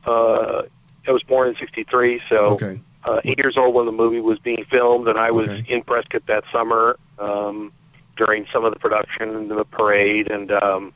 uh, 0.06 0.62
I 1.06 1.10
was 1.12 1.22
born 1.24 1.48
in 1.48 1.56
'63. 1.56 2.22
So 2.28 2.36
Okay. 2.54 2.80
uh, 3.04 3.20
eight 3.24 3.38
years 3.38 3.56
old 3.56 3.74
when 3.74 3.86
the 3.86 3.92
movie 3.92 4.20
was 4.20 4.38
being 4.38 4.64
filmed, 4.70 5.08
and 5.08 5.18
I 5.18 5.30
was 5.32 5.48
Okay. 5.50 5.64
in 5.68 5.82
Prescott 5.82 6.22
that 6.26 6.44
summer 6.52 6.98
um, 7.18 7.72
during 8.16 8.46
some 8.52 8.64
of 8.64 8.72
the 8.72 8.78
production 8.78 9.34
and 9.34 9.50
the 9.50 9.64
parade, 9.64 10.30
and 10.30 10.50
um, 10.52 10.92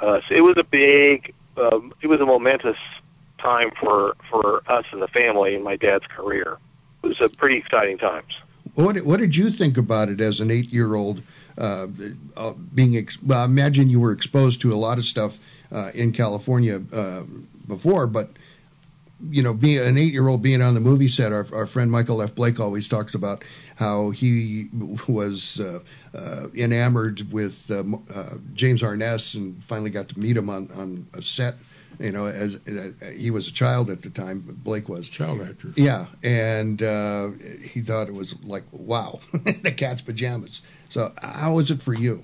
uh, 0.00 0.20
so 0.28 0.34
it 0.34 0.40
was 0.42 0.56
a 0.56 0.64
big, 0.64 1.34
um, 1.56 1.92
it 2.00 2.06
was 2.06 2.20
a 2.20 2.26
momentous 2.26 2.78
time 3.38 3.70
for 3.80 4.16
for 4.30 4.62
us 4.68 4.84
and 4.92 5.02
the 5.02 5.08
family 5.08 5.54
in 5.54 5.62
my 5.62 5.76
dad's 5.76 6.06
career. 6.06 6.56
It 7.02 7.08
was 7.08 7.20
a 7.20 7.28
pretty 7.28 7.56
exciting 7.56 7.98
times. 7.98 8.32
What 8.74 8.96
What 9.04 9.18
did 9.18 9.36
you 9.36 9.50
think 9.50 9.76
about 9.76 10.08
it 10.08 10.20
as 10.20 10.40
an 10.40 10.50
eight 10.52 10.72
year 10.72 10.94
old? 10.94 11.22
Uh, 11.58 11.88
uh, 12.36 12.52
being 12.74 12.96
ex- 12.96 13.20
well, 13.22 13.40
I 13.40 13.44
imagine 13.44 13.90
you 13.90 14.00
were 14.00 14.12
exposed 14.12 14.60
to 14.60 14.72
a 14.72 14.76
lot 14.76 14.98
of 14.98 15.04
stuff 15.04 15.38
uh, 15.72 15.90
in 15.92 16.12
California 16.12 16.80
uh, 16.92 17.24
before, 17.66 18.06
but 18.06 18.30
you 19.30 19.42
know, 19.42 19.52
being 19.52 19.80
an 19.80 19.98
eight 19.98 20.12
year 20.12 20.28
old 20.28 20.42
being 20.42 20.62
on 20.62 20.74
the 20.74 20.80
movie 20.80 21.08
set, 21.08 21.32
our, 21.32 21.46
our 21.52 21.66
friend 21.66 21.90
Michael 21.90 22.22
F. 22.22 22.34
Blake 22.34 22.60
always 22.60 22.86
talks 22.88 23.14
about 23.14 23.44
how 23.76 24.10
he 24.10 24.68
was 25.08 25.60
uh, 25.60 25.80
uh, 26.16 26.46
enamored 26.54 27.30
with 27.32 27.70
uh, 27.70 27.82
uh, 28.14 28.36
James 28.54 28.82
Arness 28.82 29.34
and 29.34 29.62
finally 29.62 29.90
got 29.90 30.08
to 30.10 30.18
meet 30.18 30.36
him 30.36 30.48
on, 30.48 30.68
on 30.76 31.06
a 31.14 31.22
set. 31.22 31.56
You 31.98 32.12
know, 32.12 32.26
as 32.26 32.54
uh, 32.54 32.92
he 33.16 33.32
was 33.32 33.48
a 33.48 33.52
child 33.52 33.90
at 33.90 34.02
the 34.02 34.10
time, 34.10 34.44
Blake 34.62 34.88
was 34.88 35.08
child 35.08 35.40
actor. 35.40 35.72
Yeah, 35.74 36.06
and 36.22 36.80
uh, 36.80 37.30
he 37.60 37.80
thought 37.80 38.06
it 38.06 38.14
was 38.14 38.40
like, 38.44 38.62
wow, 38.70 39.18
the 39.32 39.72
cat's 39.72 40.02
pajamas. 40.02 40.62
So, 40.88 41.12
how 41.22 41.54
was 41.54 41.70
it 41.70 41.82
for 41.82 41.94
you? 41.94 42.22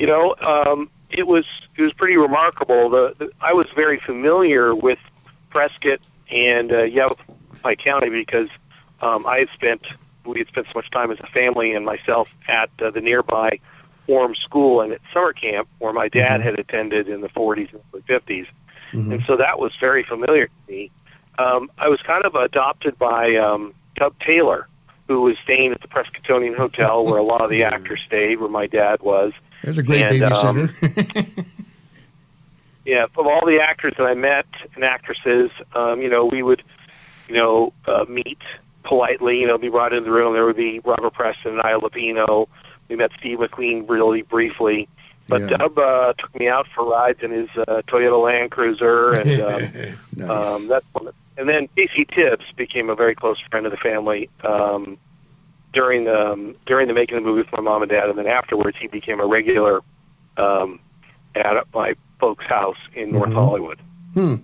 you 0.00 0.06
know, 0.06 0.34
um, 0.40 0.90
it 1.10 1.26
was 1.26 1.44
it 1.76 1.82
was 1.82 1.92
pretty 1.92 2.16
remarkable. 2.16 2.88
The, 2.88 3.14
the 3.18 3.30
I 3.40 3.52
was 3.52 3.66
very 3.76 3.98
familiar 3.98 4.74
with 4.74 4.98
Prescott 5.50 6.00
and 6.30 6.72
uh, 6.72 6.82
Yavapai 6.84 7.76
County 7.76 8.08
because 8.08 8.48
um, 9.02 9.26
I 9.26 9.40
had 9.40 9.50
spent 9.50 9.86
we 10.24 10.38
had 10.38 10.48
spent 10.48 10.68
so 10.68 10.72
much 10.74 10.90
time 10.90 11.10
as 11.10 11.20
a 11.20 11.26
family 11.26 11.74
and 11.74 11.84
myself 11.84 12.34
at 12.48 12.70
uh, 12.80 12.90
the 12.90 13.02
nearby 13.02 13.60
Orme 14.06 14.34
School 14.34 14.80
and 14.80 14.92
at 14.94 15.02
summer 15.12 15.34
camp 15.34 15.68
where 15.78 15.92
my 15.92 16.08
dad 16.08 16.40
had 16.40 16.58
attended 16.58 17.06
in 17.06 17.20
the 17.20 17.28
40s 17.28 17.70
and 17.72 17.82
early 17.92 18.02
50s, 18.02 18.46
and 19.12 19.24
so 19.26 19.36
that 19.36 19.58
was 19.58 19.72
very 19.78 20.02
familiar 20.02 20.46
to 20.46 20.52
me. 20.66 20.90
Um, 21.38 21.70
I 21.76 21.88
was 21.88 22.00
kind 22.00 22.24
of 22.24 22.34
adopted 22.34 22.98
by 22.98 23.36
um, 23.36 23.74
Dub 23.96 24.18
Taylor, 24.20 24.66
who 25.10 25.22
was 25.22 25.36
staying 25.42 25.72
at 25.72 25.80
the 25.80 25.88
Prescottonian 25.88 26.56
Hotel 26.56 27.04
where 27.04 27.16
a 27.18 27.22
lot 27.22 27.40
of 27.40 27.50
the 27.50 27.64
actors 27.64 28.00
stayed, 28.06 28.38
where 28.38 28.48
my 28.48 28.68
dad 28.68 29.02
was. 29.02 29.32
There's 29.64 29.76
a 29.76 29.82
great 29.82 30.02
And, 30.02 30.22
um, 30.22 30.68
babysitter. 30.68 31.44
yeah, 32.84 33.04
of 33.16 33.26
all 33.26 33.44
the 33.44 33.60
actors 33.60 33.94
that 33.98 34.06
I 34.06 34.14
met 34.14 34.46
and 34.76 34.84
actresses, 34.84 35.50
um, 35.74 36.00
you 36.00 36.08
know, 36.08 36.26
we 36.26 36.44
would, 36.44 36.62
you 37.28 37.34
know, 37.34 37.72
uh, 37.88 38.04
meet 38.08 38.38
politely, 38.84 39.40
you 39.40 39.48
know, 39.48 39.58
be 39.58 39.68
brought 39.68 39.92
into 39.92 40.04
the 40.04 40.12
room. 40.12 40.32
There 40.34 40.44
would 40.44 40.56
be 40.56 40.78
Robert 40.78 41.12
Preston 41.12 41.52
and 41.54 41.60
Ida 41.60 41.78
Lupino. 41.80 42.46
We 42.88 42.94
met 42.94 43.10
Steve 43.18 43.38
McQueen 43.38 43.88
really 43.88 44.22
briefly. 44.22 44.88
But 45.26 45.42
Yeah. 45.42 45.56
Dub 45.56 45.76
uh, 45.76 46.12
took 46.18 46.38
me 46.38 46.46
out 46.46 46.68
for 46.72 46.88
rides 46.88 47.18
in 47.22 47.32
his 47.32 47.48
uh, 47.56 47.82
Toyota 47.88 48.22
Land 48.22 48.52
Cruiser, 48.52 49.12
and 49.14 49.40
um, 49.40 49.96
nice. 50.16 50.46
um, 50.46 50.68
that's 50.68 50.86
one. 50.92 51.12
And 51.40 51.48
then 51.48 51.68
Casey 51.74 52.04
Tibbs 52.04 52.44
became 52.54 52.90
a 52.90 52.94
very 52.94 53.14
close 53.14 53.40
friend 53.50 53.64
of 53.64 53.72
the 53.72 53.78
family 53.78 54.28
um, 54.44 54.98
during 55.72 56.04
the 56.04 56.32
um, 56.32 56.54
during 56.66 56.86
the 56.86 56.92
making 56.92 57.16
of 57.16 57.22
the 57.24 57.28
movie 57.30 57.40
with 57.40 57.52
my 57.52 57.60
mom 57.60 57.80
and 57.80 57.90
dad, 57.90 58.10
and 58.10 58.18
then 58.18 58.26
afterwards 58.26 58.76
he 58.78 58.88
became 58.88 59.20
a 59.20 59.26
regular 59.26 59.80
um, 60.36 60.80
at 61.34 61.64
my 61.72 61.94
folks' 62.18 62.44
house 62.44 62.76
in 62.94 63.12
North 63.12 63.30
Mhm. 63.30 63.34
Hollywood. 63.34 63.78
Hmm. 64.12 64.34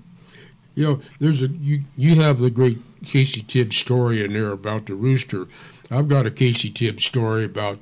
You 0.75 0.87
know, 0.87 1.01
there's 1.21 1.43
a 1.43 1.49
you 1.49 1.83
you 1.99 2.15
have 2.23 2.39
the 2.39 2.49
great 2.49 2.79
Casey 3.05 3.43
Tibbs 3.43 3.77
story 3.77 4.25
in 4.25 4.33
there 4.33 4.53
about 4.53 4.87
the 4.87 4.95
rooster. 4.95 5.49
I've 5.91 6.09
got 6.09 6.25
a 6.25 6.31
Casey 6.31 6.71
Tibbs 6.71 7.05
story 7.05 7.45
about 7.45 7.79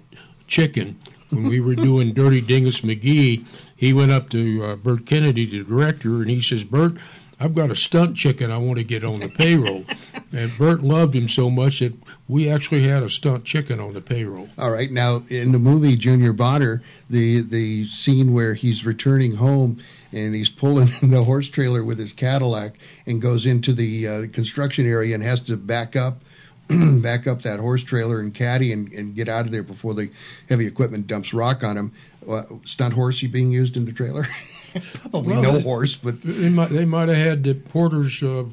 chicken. 0.49 0.99
When 1.31 1.45
we 1.45 1.61
were 1.61 1.75
doing 1.91 2.15
Dirty 2.15 2.41
Dingus 2.41 2.81
McGee, 2.81 3.45
he 3.77 3.93
went 3.93 4.11
up 4.11 4.29
to 4.31 4.65
uh, 4.65 4.75
Burt 4.77 5.07
Kennedy, 5.07 5.47
the 5.47 5.63
director, 5.63 6.17
and 6.23 6.29
he 6.31 6.41
says, 6.41 6.65
"Burt, 6.65 6.95
I've 7.41 7.55
got 7.55 7.71
a 7.71 7.77
stunt 7.77 8.17
chicken 8.17 8.51
I 8.51 8.59
want 8.59 8.79
to 8.79 8.85
get 8.85 9.05
on 9.05 9.21
the 9.21 9.29
payroll." 9.29 9.85
and 10.33 10.57
Burt 10.59 10.83
loved 10.83 11.15
him 11.15 11.29
so 11.29 11.49
much 11.51 11.81
that 11.81 11.95
we 12.29 12.49
actually 12.49 12.89
had 12.89 13.03
a 13.03 13.09
stunt 13.09 13.45
chicken 13.45 13.81
on 13.81 13.93
the 13.95 14.01
payroll. 14.01 14.49
All 14.59 14.71
right. 14.71 14.91
Now, 14.91 15.23
in 15.29 15.53
the 15.53 15.59
movie 15.59 15.97
Junior 15.97 16.33
Bonner, 16.33 16.83
the 17.11 17.43
the 17.43 17.85
scene 17.85 18.33
where 18.33 18.55
he's 18.55 18.85
returning 18.85 19.35
home 19.35 19.79
and 20.13 20.35
he's 20.35 20.51
pulling 20.51 20.89
the 21.11 21.23
horse 21.23 21.49
trailer 21.49 21.85
with 21.85 21.99
his 21.99 22.13
Cadillac 22.13 22.75
and 23.07 23.21
goes 23.21 23.47
into 23.47 23.73
the 23.73 24.09
uh, 24.09 24.27
construction 24.33 24.87
area 24.87 25.15
and 25.15 25.23
has 25.23 25.41
to 25.41 25.57
back 25.57 25.97
up. 25.97 26.19
back 27.03 27.27
up 27.27 27.43
that 27.43 27.61
horse 27.61 27.85
trailer 27.85 28.21
and 28.21 28.33
caddy 28.33 28.73
and, 28.73 28.91
and 28.93 29.15
get 29.15 29.29
out 29.29 29.45
of 29.45 29.53
there 29.53 29.63
before 29.63 29.93
the 29.93 30.11
heavy 30.49 30.67
equipment 30.67 31.07
dumps 31.07 31.35
rock 31.35 31.63
on 31.63 31.77
him. 31.77 31.93
Uh, 32.29 32.43
stunt 32.65 32.95
horsey 32.95 33.27
being 33.27 33.51
used 33.51 33.77
in 33.77 33.85
the 33.85 33.93
trailer? 33.93 34.25
Probably 34.95 35.33
Well, 35.35 35.43
no 35.43 35.53
they- 35.53 35.63
horse, 35.63 35.95
but 35.97 36.21
They 36.23 36.49
might 36.49 36.71
they 36.71 36.85
might 36.85 37.09
have 37.09 37.17
had 37.19 37.43
the 37.45 37.55
Porter's 37.55 38.23
uh, 38.23 38.45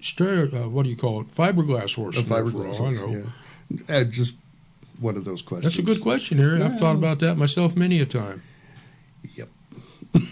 stereo, 0.00 0.64
uh, 0.64 0.68
what 0.68 0.84
do 0.84 0.90
you 0.90 0.96
call 0.96 1.20
it, 1.22 1.30
fiberglass 1.32 1.94
horse. 1.94 2.16
a 2.16 2.20
in 2.20 2.28
there 2.28 2.44
for 2.44 2.50
fiberglass 2.50 2.80
all 2.80 2.86
I 2.86 2.94
horse. 2.94 3.00
know. 3.00 3.30
Yeah. 3.88 3.96
Uh, 3.96 4.04
just 4.04 4.36
one 5.00 5.16
of 5.16 5.24
those 5.24 5.42
questions. 5.42 5.74
That's 5.74 5.78
a 5.78 5.94
good 5.94 6.02
question, 6.02 6.38
Harry. 6.38 6.62
I've 6.62 6.78
thought 6.78 6.96
about 6.96 7.18
that 7.20 7.36
myself 7.36 7.76
many 7.76 8.00
a 8.00 8.06
time. 8.06 8.42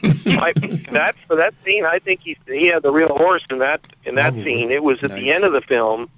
I, 0.04 0.52
that 0.92 1.14
for 1.26 1.36
that 1.36 1.54
scene, 1.64 1.84
I 1.84 1.98
think 1.98 2.20
he 2.22 2.36
he 2.46 2.66
had 2.68 2.82
the 2.82 2.92
real 2.92 3.08
horse 3.08 3.42
in 3.50 3.58
that 3.58 3.80
in 4.04 4.14
that 4.16 4.32
Probably. 4.32 4.44
scene. 4.44 4.70
It 4.70 4.82
was 4.82 4.98
at 5.02 5.10
the 5.10 5.32
end 5.32 5.42
of 5.44 5.52
the 5.52 5.60
film 5.60 6.08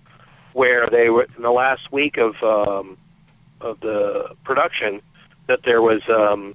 where 0.52 0.86
they 0.88 1.08
were 1.10 1.26
in 1.36 1.42
the 1.42 1.50
last 1.50 1.90
week 1.90 2.18
of 2.18 2.34
um, 2.42 2.98
of 3.60 3.80
the 3.80 4.34
production 4.44 5.00
that 5.46 5.62
there 5.62 5.80
was 5.80 6.02
um, 6.08 6.54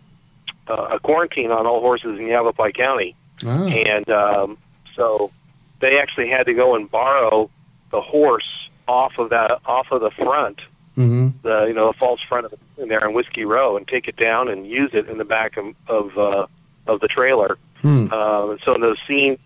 uh, 0.70 0.88
a 0.92 1.00
quarantine 1.00 1.52
on 1.52 1.66
all 1.66 1.82
horses 1.82 2.20
in 2.20 2.28
Yavapai 2.28 2.72
County, 2.72 3.16
Ah. 3.46 3.66
and 3.68 4.10
um, 4.10 4.58
so 4.96 5.32
they 5.80 6.00
actually 6.00 6.30
had 6.30 6.46
to 6.46 6.54
go 6.54 6.76
and 6.76 6.90
borrow 6.90 7.50
the 7.92 8.02
horse 8.02 8.70
off 8.88 9.18
of 9.18 9.30
that 9.32 9.60
off 9.66 9.92
of 9.92 10.02
the 10.02 10.12
front 10.12 10.60
hmm 10.96 11.30
the 11.44 11.66
you 11.68 11.74
know 11.74 11.88
the 11.88 11.98
false 11.98 12.22
front 12.22 12.46
of 12.46 12.52
the 12.52 12.84
in 12.84 12.90
there 12.90 13.06
in 13.08 13.14
Whiskey 13.14 13.46
Row 13.46 13.78
and 13.78 13.88
take 13.88 14.08
it 14.08 14.16
down 14.18 14.48
and 14.50 14.66
use 14.68 14.92
it 14.94 15.08
in 15.10 15.18
the 15.18 15.26
back 15.26 15.58
of 15.58 15.74
of, 15.88 16.18
uh, 16.18 16.48
of 16.88 17.00
the 17.00 17.08
trailer. 17.08 17.58
Hmm. 17.82 18.12
Um, 18.12 18.58
so 18.66 18.76
in 18.76 18.82
those 18.82 18.98
scenes, 19.08 19.38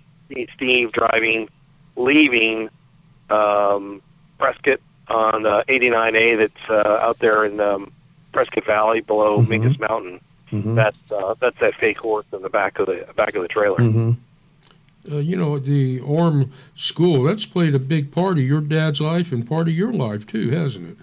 Steve 0.56 0.92
driving, 0.92 1.50
leaving 1.96 2.70
um, 3.30 4.02
Prescott 4.40 4.80
on 5.08 5.46
uh, 5.46 5.64
89A 5.68 6.38
that's 6.38 6.70
uh, 6.70 7.00
out 7.02 7.20
there 7.20 7.46
in 7.46 7.60
um, 7.60 7.92
Prescott 8.32 8.66
Valley 8.66 9.02
below 9.02 9.38
Mhm. 9.40 9.48
Mingus 9.48 9.80
Mountain. 9.80 10.22
Hmm 10.54 10.76
That's 10.76 11.12
uh, 11.12 11.34
that's 11.40 11.60
that 11.60 11.74
fake 11.76 11.98
horse 11.98 12.26
in 12.32 12.44
the 12.44 12.50
back 12.50 12.78
of 12.78 12.86
the 12.86 13.08
back 13.16 13.34
of 13.36 13.42
the 13.42 13.48
trailer. 13.48 13.78
hmm 13.78 14.12
Uh, 15.12 15.18
you 15.18 15.36
know, 15.36 15.58
the 15.58 16.00
Orme 16.02 16.52
School, 16.76 17.24
that's 17.24 17.46
played 17.46 17.74
a 17.76 17.80
big 17.80 18.12
part 18.12 18.38
of 18.38 18.44
your 18.44 18.62
dad's 18.62 19.02
life 19.02 19.32
and 19.32 19.46
part 19.46 19.68
of 19.68 19.74
your 19.74 19.92
life, 19.92 20.26
too, 20.28 20.52
hasn't 20.52 20.92
it? 20.92 20.98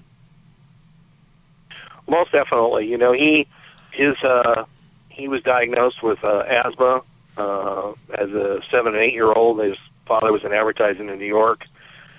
Most 2.08 2.32
definitely. 2.32 2.86
You 2.86 2.96
know, 2.96 3.12
he 3.12 3.46
his 3.90 4.16
uh, 4.22 4.64
he 5.08 5.26
was 5.26 5.42
diagnosed 5.42 6.00
with 6.02 6.22
uh, 6.22 6.44
asthma 6.46 7.02
uh, 7.36 7.92
as 8.14 8.30
a 8.30 8.62
seven 8.70 8.94
and 8.94 9.02
eight 9.02 9.14
year 9.14 9.32
old. 9.32 9.58
His 9.60 9.76
father 10.06 10.32
was 10.32 10.44
in 10.44 10.52
advertising 10.52 11.08
in 11.08 11.18
New 11.18 11.26
York. 11.26 11.66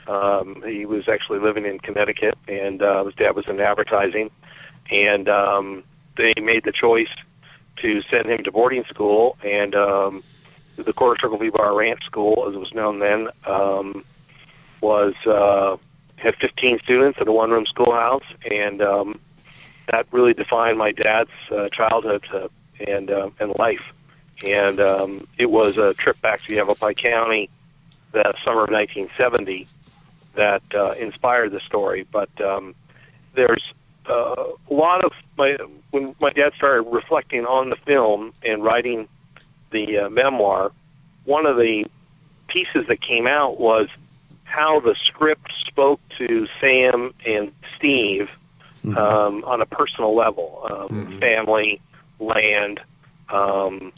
Um, 0.06 0.62
he 0.68 0.86
was 0.86 1.08
actually 1.08 1.40
living 1.40 1.66
in 1.66 1.80
Connecticut, 1.80 2.38
and 2.48 2.82
uh, 2.82 3.06
his 3.06 3.16
dad 3.16 3.36
was 3.36 3.48
in 3.48 3.60
advertising. 3.62 4.32
And 4.90 5.30
um, 5.30 5.84
they 6.22 6.42
made 6.42 6.64
the 6.64 6.72
choice 6.72 7.10
to 7.78 8.02
send 8.04 8.30
him 8.30 8.44
to 8.44 8.52
boarding 8.52 8.84
school, 8.86 9.38
and 9.44 9.76
um, 9.76 10.24
the 10.76 10.94
Quarter 10.94 11.20
Circle 11.22 11.38
V 11.40 11.50
Bar 11.50 11.74
Ranch 11.76 12.04
School, 12.06 12.46
as 12.48 12.54
it 12.54 12.60
was 12.60 12.74
known 12.74 13.00
then, 13.00 13.30
um, 13.46 14.04
was 14.82 15.14
uh, 15.26 15.78
had 16.18 16.36
15 16.36 16.80
students 16.80 17.20
at 17.20 17.28
a 17.28 17.32
one 17.32 17.52
room 17.52 17.66
schoolhouse, 17.66 18.24
and 18.50 18.82
um, 18.82 19.20
that 19.88 20.06
really 20.12 20.34
defined 20.34 20.78
my 20.78 20.92
dad's 20.92 21.32
uh, 21.52 21.70
childhood 21.70 22.24
uh, 22.34 22.48
and 22.80 23.10
uh, 23.10 23.30
and 23.40 23.54
life. 23.58 23.94
and 24.46 24.80
um, 24.80 25.28
it 25.38 25.50
was 25.50 25.78
a 25.78 25.94
trip 25.96 26.20
back 26.22 26.42
to 26.42 26.54
Yavapai 26.54 26.94
County, 26.94 27.50
the 28.12 28.34
summer 28.44 28.64
of 28.64 28.72
1970, 28.72 29.68
that 30.34 30.64
uh, 30.74 30.94
inspired 31.00 31.52
the 31.52 31.60
story. 31.60 32.06
But 32.12 32.30
um, 32.42 32.76
there's 33.34 33.74
uh, 34.12 34.46
a 34.70 34.74
lot 34.74 35.04
of 35.06 35.12
my 35.38 35.58
when 35.92 36.16
my 36.20 36.32
dad 36.32 36.54
started 36.56 36.84
reflecting 36.84 37.46
on 37.46 37.70
the 37.70 37.78
film 37.78 38.34
and 38.44 38.64
writing 38.64 39.08
the 39.72 39.86
uh, 40.00 40.10
memoir. 40.10 40.72
One 41.26 41.46
of 41.46 41.58
the 41.58 41.86
pieces 42.48 42.88
that 42.88 43.02
came 43.02 43.28
out 43.28 43.60
was 43.60 43.88
how 44.44 44.80
the 44.80 44.96
script 44.96 45.52
spoke 45.68 46.02
to 46.18 46.48
Sam 46.60 47.14
and 47.26 47.52
Steve 47.78 48.30
Mm-hmm. 48.84 48.98
um, 48.98 49.44
on 49.46 49.62
a 49.62 49.66
personal 49.68 50.16
level, 50.16 50.68
um, 50.72 51.20
family, 51.20 51.80
land, 52.20 52.80
um, 53.30 53.94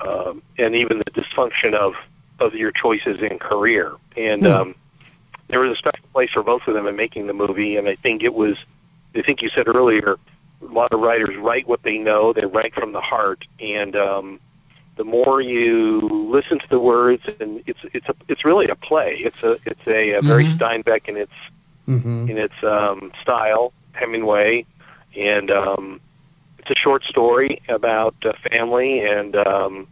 um, 0.00 0.42
and 0.56 0.74
even 0.74 0.98
the 0.98 1.10
dysfunction 1.10 1.74
of 1.74 1.92
of 2.40 2.54
your 2.54 2.72
choices 2.72 3.20
in 3.20 3.38
career. 3.38 3.92
And 4.16 4.46
Hmm. 4.46 4.52
um, 4.52 4.74
there 5.48 5.60
was 5.60 5.72
a 5.72 5.76
special 5.76 6.08
place 6.12 6.30
for 6.30 6.42
both 6.42 6.62
of 6.66 6.74
them 6.74 6.86
in 6.86 6.96
making 6.96 7.26
the 7.26 7.34
movie. 7.34 7.76
And 7.76 7.86
I 7.86 7.96
think 7.96 8.22
it 8.22 8.34
was, 8.34 8.56
I 9.14 9.22
think 9.22 9.42
you 9.42 9.50
said 9.50 9.68
earlier, 9.68 10.16
a 10.62 10.72
lot 10.72 10.92
of 10.92 11.00
writers 11.00 11.36
write 11.36 11.66
what 11.68 11.82
they 11.82 11.98
know. 11.98 12.32
They 12.32 12.46
write 12.46 12.74
from 12.74 12.92
the 12.92 13.00
heart, 13.00 13.44
and 13.60 13.94
um, 13.96 14.40
the 14.96 15.04
more 15.04 15.40
you 15.40 16.08
listen 16.30 16.58
to 16.58 16.68
the 16.68 16.80
words, 16.80 17.22
and 17.40 17.62
it's 17.66 17.80
it's 17.92 18.08
a 18.08 18.14
it's 18.28 18.44
really 18.44 18.68
a 18.68 18.74
play. 18.74 19.16
It's 19.24 19.42
a 19.42 19.58
it's 19.66 19.86
a, 19.86 20.12
a 20.12 20.22
very 20.22 20.44
Mhm. 20.44 20.56
Steinbeck 20.58 21.08
in 21.08 21.16
its 21.16 21.32
Mm-hmm. 21.86 22.30
in 22.30 22.38
its 22.38 22.54
um, 22.62 23.12
style, 23.20 23.74
Hemingway, 23.92 24.64
and 25.14 25.50
um, 25.50 26.00
it's 26.58 26.70
a 26.70 26.74
short 26.74 27.04
story 27.04 27.60
about 27.68 28.14
uh, 28.24 28.32
family 28.50 29.00
and 29.00 29.36
um, 29.36 29.86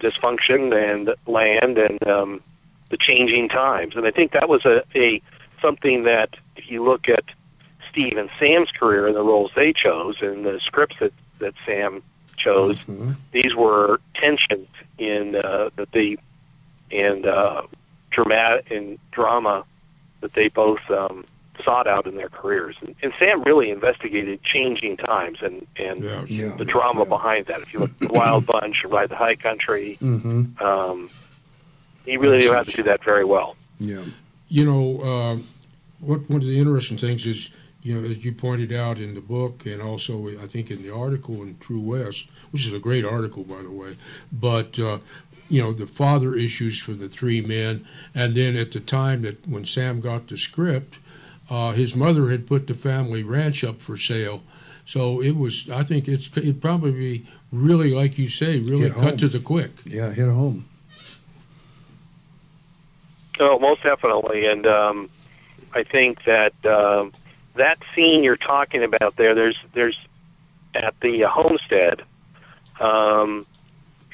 dysfunction 0.00 0.72
and 0.74 1.14
land 1.26 1.76
and 1.76 2.06
um, 2.08 2.40
the 2.88 2.96
changing 2.96 3.50
times. 3.50 3.94
And 3.94 4.06
I 4.06 4.10
think 4.10 4.32
that 4.32 4.48
was 4.48 4.64
a, 4.64 4.82
a 4.94 5.20
something 5.60 6.04
that 6.04 6.30
if 6.56 6.70
you 6.70 6.82
look 6.82 7.10
at 7.10 7.24
Steve 7.92 8.16
and 8.16 8.30
Sam's 8.40 8.70
career 8.72 9.06
and 9.06 9.14
the 9.14 9.22
roles 9.22 9.50
they 9.54 9.72
chose 9.72 10.16
and 10.20 10.44
the 10.44 10.58
scripts 10.60 10.96
that 11.00 11.12
that 11.38 11.54
Sam 11.66 12.02
chose, 12.36 12.76
Mm-hmm. 12.78 13.12
these 13.32 13.54
were 13.54 14.00
tensions 14.14 14.68
in 14.98 15.36
uh, 15.36 15.70
that 15.76 15.92
they 15.92 16.16
and 16.90 17.24
uh, 17.26 17.62
dramatic 18.10 18.70
and 18.70 18.98
drama 19.12 19.64
that 20.20 20.32
they 20.34 20.48
both 20.48 20.80
um, 20.90 21.24
sought 21.64 21.86
out 21.86 22.06
in 22.06 22.16
their 22.16 22.28
careers. 22.28 22.76
And, 22.80 22.94
and 23.02 23.12
Sam 23.18 23.42
really 23.42 23.70
investigated 23.70 24.42
changing 24.42 24.96
times 24.96 25.38
and 25.42 25.66
and 25.76 26.02
Yeah. 26.04 26.24
Yeah. 26.26 26.54
the 26.56 26.64
drama 26.64 27.04
behind 27.04 27.46
that. 27.46 27.60
If 27.60 27.72
you 27.72 27.80
look 27.80 27.90
at 27.90 27.98
the 27.98 28.12
Wild 28.12 28.46
Bunch, 28.52 28.84
Ride 28.84 29.10
the 29.10 29.16
High 29.16 29.36
Country, 29.36 29.98
Mm-hmm. 30.00 30.62
um, 30.64 31.10
he 32.04 32.16
really 32.16 32.38
knew 32.38 32.52
how 32.52 32.62
to 32.62 32.70
do 32.70 32.82
that 32.84 33.04
very 33.04 33.24
well. 33.24 33.54
Yeah. 33.78 34.02
You 34.48 34.64
know, 34.64 35.02
um, 35.04 35.46
what 36.00 36.28
one 36.28 36.40
of 36.40 36.46
the 36.46 36.58
interesting 36.58 36.96
things 36.98 37.26
is, 37.26 37.50
you 37.82 38.00
know, 38.00 38.08
as 38.08 38.24
you 38.24 38.32
pointed 38.32 38.72
out 38.72 38.98
in 38.98 39.14
the 39.14 39.20
book, 39.20 39.66
and 39.66 39.82
also 39.82 40.28
I 40.40 40.46
think 40.46 40.70
in 40.70 40.82
the 40.82 40.94
article 40.94 41.42
in 41.42 41.56
True 41.58 41.80
West, 41.80 42.30
which 42.50 42.66
is 42.66 42.72
a 42.72 42.78
great 42.78 43.04
article 43.04 43.44
by 43.44 43.62
the 43.62 43.70
way, 43.70 43.96
but 44.32 44.78
uh, 44.78 44.98
you 45.48 45.62
know 45.62 45.72
the 45.72 45.86
father 45.86 46.34
issues 46.34 46.80
for 46.80 46.92
the 46.92 47.08
three 47.08 47.40
men, 47.40 47.84
and 48.14 48.34
then 48.34 48.56
at 48.56 48.72
the 48.72 48.80
time 48.80 49.22
that 49.22 49.46
when 49.48 49.64
Sam 49.64 50.00
got 50.00 50.28
the 50.28 50.36
script, 50.36 50.96
uh, 51.50 51.72
his 51.72 51.96
mother 51.96 52.30
had 52.30 52.46
put 52.46 52.66
the 52.66 52.74
family 52.74 53.22
ranch 53.22 53.64
up 53.64 53.80
for 53.80 53.96
sale. 53.96 54.42
So 54.84 55.20
it 55.20 55.32
was. 55.36 55.68
I 55.70 55.84
think 55.84 56.08
it's 56.08 56.34
it 56.36 56.60
probably 56.60 56.92
be 56.92 57.26
really 57.52 57.92
like 57.92 58.18
you 58.18 58.28
say, 58.28 58.58
really 58.60 58.82
Hit 58.84 58.94
cut 58.94 59.02
home. 59.02 59.16
to 59.18 59.28
the 59.28 59.40
quick. 59.40 59.70
Yeah. 59.84 60.10
Hit 60.10 60.28
home. 60.28 60.64
Oh, 63.40 63.58
most 63.58 63.82
definitely, 63.82 64.46
and 64.46 64.66
um, 64.66 65.10
I 65.74 65.82
think 65.82 66.24
that 66.24 66.54
um, 66.64 67.12
that 67.54 67.78
scene 67.94 68.24
you're 68.24 68.36
talking 68.36 68.82
about 68.82 69.16
there, 69.16 69.34
there's 69.34 69.62
there's 69.74 69.98
at 70.74 70.94
the 71.00 71.22
homestead, 71.22 72.02
um, 72.80 73.46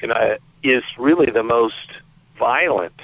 and 0.01 0.11
I, 0.11 0.39
is 0.63 0.83
really 0.97 1.31
the 1.31 1.43
most 1.43 1.75
violent 2.37 2.99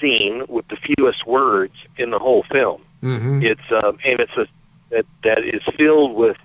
scene 0.00 0.44
with 0.48 0.66
the 0.68 0.76
fewest 0.76 1.26
words 1.26 1.74
in 1.96 2.10
the 2.10 2.18
whole 2.18 2.42
film. 2.44 2.82
Mm-hmm. 3.02 3.42
It's 3.42 3.72
um, 3.72 3.98
and 4.04 4.20
it's 4.20 4.36
a 4.36 4.46
that 4.90 5.06
that 5.22 5.44
is 5.44 5.62
filled 5.76 6.14
with 6.14 6.36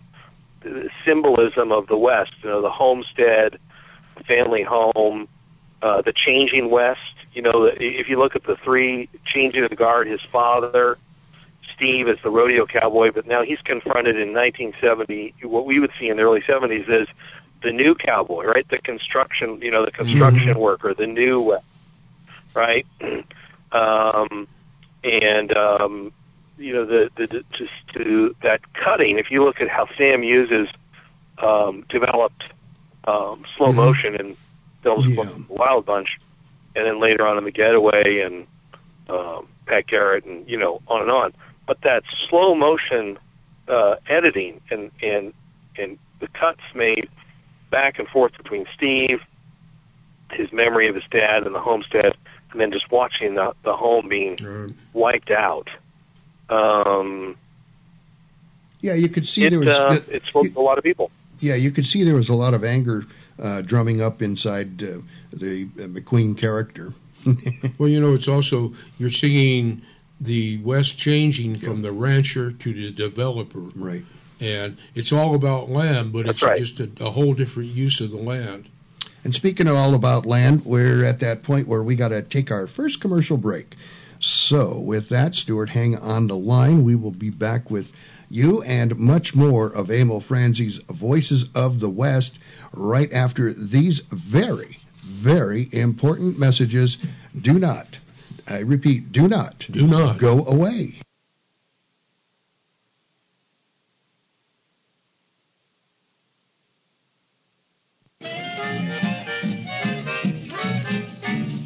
the 0.62 0.90
symbolism 1.06 1.72
of 1.72 1.88
the 1.88 1.98
West. 1.98 2.34
You 2.44 2.50
know, 2.50 2.62
the 2.62 2.70
homestead, 2.70 3.60
family 4.28 4.64
home, 4.64 5.28
uh, 5.82 6.02
the 6.02 6.14
changing 6.14 6.70
West. 6.70 7.02
You 7.34 7.42
know, 7.42 7.64
if 7.66 8.10
you 8.10 8.18
look 8.18 8.36
at 8.36 8.44
the 8.44 8.56
three 8.58 9.10
changing 9.26 9.64
of 9.64 9.70
the 9.70 9.76
guard, 9.76 10.08
his 10.08 10.22
father, 10.22 10.98
Steve 11.84 12.08
is 12.08 12.18
the 12.24 12.30
rodeo 12.30 12.66
cowboy, 12.66 13.12
but 13.12 13.28
now 13.28 13.44
he's 13.44 13.60
confronted 13.60 14.16
in 14.16 14.32
1970. 14.34 15.34
What 15.44 15.66
we 15.66 15.80
would 15.82 15.92
see 16.00 16.08
in 16.08 16.16
the 16.16 16.24
early 16.24 16.40
70s 16.40 16.88
is 16.88 17.10
the 17.62 17.74
new 17.74 17.94
cowboy, 17.94 18.46
right? 18.46 18.66
The 18.70 18.78
construction, 18.78 19.60
you 19.62 19.70
know, 19.70 19.84
the 19.84 19.92
construction 19.92 20.58
worker, 20.58 20.94
the 20.94 21.08
new 21.08 21.58
right? 22.56 22.86
um, 23.74 24.48
and 25.04 25.58
um, 25.58 26.14
you 26.58 26.72
know 26.72 26.86
the 26.86 27.12
the 27.18 27.28
the- 27.28 27.44
just 27.52 27.74
to 27.96 28.34
that 28.44 28.62
cutting. 28.74 29.18
If 29.20 29.30
you 29.30 29.44
look 29.44 29.60
at 29.60 29.68
how 29.68 29.88
Sam 29.98 30.24
uses 30.24 30.70
um, 31.40 31.84
developed 31.90 32.44
um, 33.06 33.44
slow 33.58 33.74
Mhm. 33.74 33.76
motion 33.76 34.16
in 34.16 34.38
films 34.84 35.06
Yeah. 35.08 35.26
Wild 35.50 35.86
Bunch, 35.86 36.18
and 36.78 36.86
then 36.86 37.02
later 37.02 37.28
on 37.28 37.38
in 37.38 37.44
The 37.44 37.52
Getaway 37.52 38.20
and 38.22 38.48
um, 39.10 39.48
Pat 39.66 39.88
Garrett, 39.88 40.24
and 40.24 40.48
you 40.48 40.58
know 40.58 40.82
on 40.88 41.02
and 41.02 41.12
on. 41.12 41.34
But 41.66 41.82
that 41.82 42.04
slow 42.30 42.56
motion 42.56 43.18
uh, 43.68 43.96
editing 44.08 44.60
and 44.70 44.92
and 45.02 45.34
and 45.78 45.98
the 46.20 46.28
cuts 46.28 46.62
made 46.76 47.10
back 47.70 48.00
and 48.00 48.08
forth 48.08 48.36
between 48.38 48.66
Steve, 48.76 49.22
his 50.32 50.52
memory 50.52 50.88
of 50.88 50.96
his 50.96 51.04
dad 51.10 51.46
and 51.46 51.56
the 51.56 51.60
homestead, 51.62 52.14
and 52.52 52.60
then 52.62 52.72
just 52.72 52.92
watching 52.92 53.36
the 53.36 53.54
the 53.64 53.76
home 53.76 54.10
being 54.10 54.38
wiped 54.94 55.32
out. 55.32 55.70
Um, 56.50 57.36
Yeah. 58.82 58.94
You 58.96 59.10
could 59.10 59.28
see 59.28 59.46
it, 59.46 59.50
there 59.52 59.60
was. 59.60 59.70
uh, 59.70 60.00
the- 60.06 60.16
it 60.18 60.24
spoke 60.26 60.48
to 60.54 60.60
a 60.60 60.62
lot 60.62 60.78
of 60.78 60.84
people. 60.84 61.10
Yeah, 61.40 61.56
you 61.56 61.72
could 61.72 61.86
see 61.86 62.04
there 62.04 62.16
was 62.16 62.30
a 62.30 62.34
lot 62.36 62.54
of 62.54 62.64
anger 62.64 63.06
uh, 63.42 63.62
drumming 63.62 64.02
up 64.02 64.22
inside 64.22 64.82
uh, 64.84 65.00
the 65.32 65.68
uh, 65.78 65.88
McQueen 65.88 66.38
character. 66.38 66.94
Well, 67.78 67.90
you 67.90 68.00
know, 68.02 68.14
it's 68.14 68.28
also 68.28 68.74
you're 69.00 69.10
seeing 69.10 69.82
the 70.24 70.58
West 70.60 70.98
changing 70.98 71.56
from 71.56 71.82
the 71.82 71.92
rancher 71.92 72.52
to 72.52 72.74
the 72.74 72.92
developer, 72.92 73.60
Right. 73.76 74.04
and 74.40 74.78
it's 74.96 75.12
all 75.12 75.36
about 75.36 75.70
land, 75.70 76.14
but 76.14 76.26
That's 76.26 76.38
it's 76.38 76.44
right. 76.44 76.58
just 76.60 76.80
a, 76.80 76.90
a 77.00 77.12
whole 77.12 77.34
different 77.34 77.70
use 77.70 78.00
of 78.02 78.12
the 78.12 78.18
land. 78.18 78.66
And 79.24 79.34
speaking 79.34 79.68
of 79.68 79.76
all 79.76 79.96
about 79.96 80.26
land, 80.26 80.66
we're 80.66 81.06
at 81.06 81.20
that 81.22 81.44
point 81.44 81.68
where 81.68 81.84
we 81.84 81.96
got 81.96 82.10
to 82.10 82.22
take 82.22 82.52
our 82.52 82.68
first 82.68 83.00
commercial 83.00 83.38
break. 83.38 83.76
So, 84.20 84.80
with 84.80 85.10
that, 85.10 85.36
Stuart, 85.36 85.70
hang 85.70 85.98
on 85.98 86.28
the 86.28 86.36
line. 86.36 86.84
We 86.84 86.96
will 86.96 87.12
be 87.12 87.30
back 87.30 87.70
with 87.70 87.94
you 88.30 88.62
and 88.64 88.98
much 88.98 89.36
more 89.36 89.68
of 89.68 89.92
Emil 89.92 90.20
Franzi's 90.22 90.78
Voices 90.90 91.50
of 91.56 91.80
the 91.80 91.90
West 91.90 92.40
right 92.74 93.12
after 93.14 93.54
these 93.54 94.00
very, 94.00 94.80
very 95.04 95.70
important 95.74 96.40
messages. 96.40 96.98
Do 97.40 97.60
not, 97.60 98.00
I 98.48 98.60
repeat, 98.60 99.12
do 99.12 99.28
not, 99.28 99.68
Do 99.72 99.88
not. 99.88 100.18
go 100.18 100.46
away. 100.46 100.96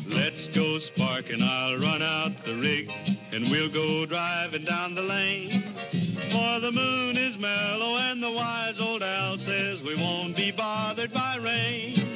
Let's 0.07 0.47
go 0.49 0.79
sparking, 0.79 1.41
I'll 1.41 1.77
run 1.79 2.01
out 2.01 2.43
the 2.43 2.55
rig, 2.55 2.91
and 3.33 3.49
we'll 3.49 3.69
go 3.69 4.05
driving 4.05 4.65
down 4.65 4.95
the 4.95 5.01
lane. 5.01 5.61
For 6.31 6.59
the 6.59 6.71
moon 6.71 7.17
is 7.17 7.37
mellow, 7.37 7.97
and 7.97 8.21
the 8.21 8.31
wise 8.31 8.79
old 8.79 9.03
owl 9.03 9.37
says 9.37 9.81
we 9.83 9.95
won't 9.95 10.35
be 10.35 10.51
bothered 10.51 11.13
by 11.13 11.37
rain. 11.37 12.06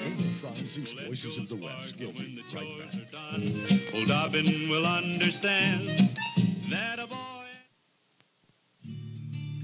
Emil 0.78 1.06
Voices 1.08 1.38
of 1.38 1.50
the 1.50 1.56
West 1.56 2.00
will 2.00 2.14
be 2.14 2.42
right 2.54 2.80
back. 2.80 3.94
Old 3.94 4.08
Dobbin 4.08 4.70
will 4.70 4.86
understand 4.86 6.10
that 6.70 6.98
a 7.00 7.08
boy. 7.08 7.40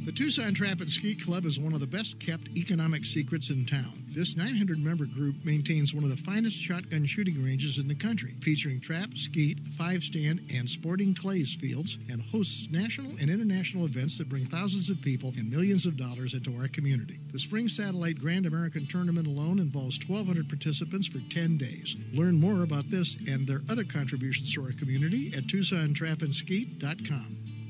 The 0.08 0.13
Tucson 0.13 0.54
Trap 0.54 0.80
and 0.80 0.89
Skeet 0.89 1.26
Club 1.26 1.43
is 1.43 1.60
one 1.60 1.74
of 1.74 1.82
the 1.82 1.86
best 1.86 2.17
kept 2.17 2.48
economic 2.56 3.04
secrets 3.04 3.50
in 3.50 3.65
town. 3.65 3.91
This 4.08 4.38
900 4.38 4.80
member 4.80 5.06
group 5.06 5.43
maintains 5.43 5.93
one 5.93 6.06
of 6.06 6.10
the 6.10 6.15
finest 6.15 6.62
shotgun 6.62 7.06
shooting 7.06 7.43
ranges 7.43 7.78
in 7.78 7.89
the 7.89 7.93
country, 7.93 8.32
featuring 8.39 8.80
trap, 8.80 9.10
skeet, 9.17 9.60
five 9.78 10.02
stand, 10.02 10.39
and 10.56 10.70
sporting 10.70 11.13
clays 11.13 11.56
fields, 11.56 11.98
and 12.10 12.22
hosts 12.22 12.72
national 12.72 13.12
and 13.20 13.30
international 13.30 13.84
events 13.84 14.17
that 14.17 14.30
bring 14.30 14.46
thousands 14.46 14.89
of 14.89 15.02
people 15.02 15.34
and 15.38 15.52
millions 15.52 15.86
of 15.86 15.98
dollars 15.98 16.34
into 16.34 16.56
our 16.56 16.70
community. 16.70 17.20
The 17.34 17.39
Spring 17.39 17.67
Satellite 17.67 18.17
Grand 18.17 18.46
American 18.46 18.86
Tournament 18.86 19.28
alone 19.28 19.60
involves 19.60 20.00
1,200 20.08 20.48
participants 20.48 21.08
for 21.08 21.20
10 21.34 21.58
days. 21.58 21.98
Learn 22.13 22.39
more 22.39 22.63
about 22.63 22.89
this 22.89 23.17
and 23.28 23.46
their 23.46 23.60
other 23.70 23.84
contributions 23.84 24.54
to 24.54 24.63
our 24.63 24.72
community 24.72 25.34
at 25.36 25.43
TucsonTrapandSkeet.com. 25.43 27.66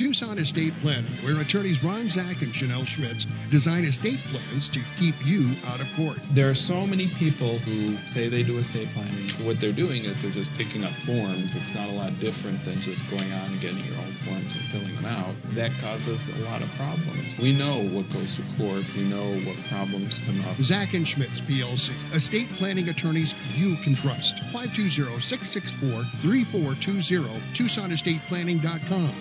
Tucson 0.00 0.38
Estate 0.38 0.72
Planning, 0.80 1.12
where 1.26 1.36
attorneys 1.42 1.84
Ron 1.84 2.08
Zach 2.08 2.40
and 2.40 2.54
Chanel 2.54 2.86
Schmitz 2.86 3.26
design 3.50 3.84
estate 3.84 4.18
plans 4.32 4.66
to 4.68 4.80
keep 4.96 5.14
you 5.26 5.54
out 5.66 5.78
of 5.78 5.94
court. 5.94 6.16
There 6.32 6.48
are 6.48 6.54
so 6.54 6.86
many 6.86 7.08
people 7.18 7.58
who 7.58 7.90
say 8.06 8.30
they 8.30 8.42
do 8.42 8.56
estate 8.56 8.88
planning. 8.94 9.28
What 9.46 9.60
they're 9.60 9.72
doing 9.72 10.06
is 10.06 10.22
they're 10.22 10.30
just 10.30 10.56
picking 10.56 10.84
up 10.84 10.90
forms. 10.90 11.54
It's 11.54 11.74
not 11.74 11.86
a 11.90 11.92
lot 11.92 12.18
different 12.18 12.64
than 12.64 12.80
just 12.80 13.10
going 13.10 13.30
on 13.30 13.50
and 13.52 13.60
getting 13.60 13.84
your 13.84 13.96
own 13.96 14.10
forms 14.24 14.56
and 14.56 14.64
filling 14.72 14.96
them 14.96 15.04
out. 15.04 15.34
That 15.52 15.70
causes 15.82 16.30
a 16.34 16.38
lot 16.48 16.62
of 16.62 16.74
problems. 16.78 17.36
We 17.36 17.52
know 17.52 17.82
what 17.92 18.10
goes 18.14 18.36
to 18.36 18.42
court. 18.56 18.82
We 18.96 19.04
know 19.10 19.34
what 19.44 19.58
problems 19.68 20.18
come 20.24 20.40
up. 20.48 20.56
Zach 20.62 20.94
and 20.94 21.06
Schmitz, 21.06 21.42
PLC, 21.42 21.92
estate 22.16 22.48
planning 22.56 22.88
attorneys 22.88 23.34
you 23.58 23.76
can 23.84 23.94
trust. 23.94 24.36
520-664-3420, 24.54 27.38
TucsonEstatePlanning.com. 27.52 29.12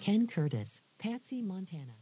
Ken 0.00 0.26
Curtis, 0.26 0.80
Patsy, 0.98 1.42
Montana. 1.42 1.92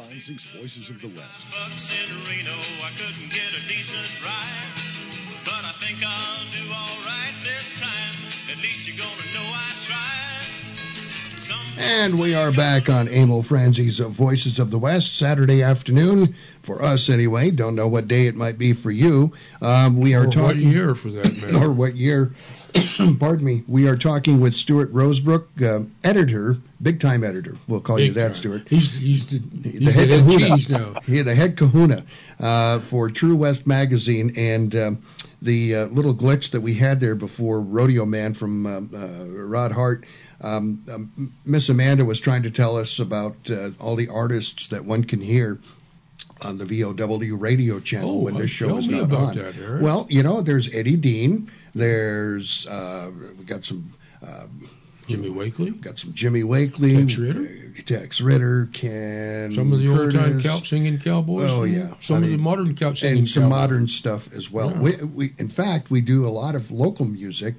Emil 0.00 0.08
Franzi's 0.08 0.44
Voices 0.56 0.90
of 0.90 1.00
the 1.02 1.08
West. 1.08 1.46
Bucks 1.50 1.90
in 1.92 2.08
Reno, 2.24 2.56
I 2.84 2.90
couldn't 2.96 3.28
get 3.30 3.48
a 3.52 3.68
decent 3.68 4.24
ride. 4.24 5.44
But 5.44 5.64
I 5.68 5.72
think 5.76 5.98
I'll 6.02 6.44
do 6.50 6.72
all 6.72 7.04
right 7.04 7.34
this 7.42 7.78
time. 7.80 8.16
At 8.50 8.56
least 8.62 8.88
you're 8.88 8.96
gonna 8.96 9.32
know 9.34 9.52
I 9.52 9.70
tried. 9.84 11.36
Some 11.36 11.56
And 11.78 12.18
we 12.18 12.34
are 12.34 12.50
back 12.52 12.88
on 12.88 13.08
Emil 13.08 13.42
Franzi's 13.42 13.98
Voices 13.98 14.58
of 14.58 14.70
the 14.70 14.78
West, 14.78 15.16
Saturday 15.18 15.62
afternoon, 15.62 16.34
for 16.62 16.82
us 16.82 17.08
anyway. 17.10 17.50
Don't 17.50 17.74
know 17.74 17.88
what 17.88 18.08
day 18.08 18.26
it 18.26 18.34
might 18.34 18.58
be 18.58 18.72
for 18.72 18.90
you. 18.90 19.32
Um, 19.60 19.98
we 20.00 20.14
are 20.14 20.22
Or 20.22 20.26
what 20.26 20.32
talking. 20.32 20.70
year, 20.70 20.94
for 20.94 21.10
that 21.10 21.36
matter. 21.42 21.58
or 21.58 21.72
what 21.72 21.94
year. 21.96 22.32
Pardon 23.18 23.44
me. 23.44 23.62
We 23.66 23.88
are 23.88 23.96
talking 23.96 24.40
with 24.40 24.54
Stuart 24.54 24.92
Rosebrook, 24.92 25.46
uh, 25.62 25.86
editor, 26.04 26.56
big 26.82 27.00
time 27.00 27.24
editor. 27.24 27.56
We'll 27.68 27.80
call 27.80 27.98
you 27.98 28.12
that, 28.12 28.26
time. 28.28 28.34
Stuart. 28.34 28.68
He's 28.68 28.98
he's 28.98 29.26
the, 29.26 29.38
he's 29.68 29.78
the 29.80 29.84
the 29.86 29.92
head 29.92 30.08
head 30.08 30.20
kahuna. 30.20 30.48
now. 30.68 31.00
He 31.00 31.22
the 31.22 31.34
head 31.34 31.56
kahuna 31.56 32.04
uh, 32.38 32.80
for 32.80 33.08
True 33.10 33.36
West 33.36 33.66
magazine, 33.66 34.32
and 34.36 34.74
um, 34.76 35.02
the 35.42 35.74
uh, 35.76 35.84
little 35.86 36.14
glitch 36.14 36.50
that 36.50 36.60
we 36.60 36.74
had 36.74 37.00
there 37.00 37.14
before 37.14 37.60
Rodeo 37.60 38.04
Man 38.04 38.34
from 38.34 38.66
um, 38.66 38.90
uh, 38.94 39.24
Rod 39.44 39.72
Hart. 39.72 40.04
Um, 40.42 40.82
um, 40.90 41.32
Miss 41.44 41.68
Amanda 41.68 42.04
was 42.04 42.18
trying 42.20 42.42
to 42.44 42.50
tell 42.50 42.76
us 42.76 42.98
about 42.98 43.50
uh, 43.50 43.70
all 43.78 43.94
the 43.94 44.08
artists 44.08 44.68
that 44.68 44.84
one 44.84 45.04
can 45.04 45.20
hear 45.20 45.58
on 46.42 46.56
the 46.56 46.64
VOW 46.64 47.36
radio 47.36 47.78
channel 47.80 48.10
Oh, 48.12 48.18
when 48.20 48.34
this 48.34 48.48
show 48.48 48.68
tell 48.68 48.78
is 48.78 48.88
not 48.88 49.12
on. 49.12 49.34
that. 49.34 49.78
Well, 49.82 50.06
you 50.08 50.22
know, 50.22 50.40
there's 50.40 50.74
Eddie 50.74 50.96
Dean. 50.96 51.50
There's 51.74 52.66
uh, 52.66 53.10
we 53.38 53.44
got 53.44 53.64
some. 53.64 53.92
Uh, 54.26 54.46
Jimmy 55.06 55.30
Wakely. 55.30 55.70
Got 55.70 55.98
some 55.98 56.12
Jimmy 56.14 56.44
Wakely, 56.44 56.94
Tex 56.98 57.16
Ritter? 57.18 57.48
Tex 57.84 58.20
Ritter, 58.20 58.68
Ken, 58.72 59.50
Some 59.52 59.72
of 59.72 59.80
the 59.80 59.88
old 59.88 60.12
time 60.14 60.40
cow 60.40 60.58
singing 60.58 60.98
cowboys. 60.98 61.50
Oh 61.50 61.64
yeah, 61.64 61.88
Some 62.00 62.16
I 62.16 62.18
of 62.18 62.22
mean, 62.24 62.32
the 62.32 62.38
modern 62.38 62.76
cow 62.76 62.92
singing 62.92 63.18
and 63.18 63.28
some 63.28 63.44
cowboys. 63.44 63.50
modern 63.58 63.88
stuff 63.88 64.32
as 64.32 64.52
well. 64.52 64.70
Yeah. 64.70 64.78
We, 64.78 64.96
we, 65.04 65.32
in 65.38 65.48
fact, 65.48 65.90
we 65.90 66.00
do 66.00 66.26
a 66.26 66.30
lot 66.30 66.54
of 66.54 66.70
local 66.70 67.06
music 67.06 67.56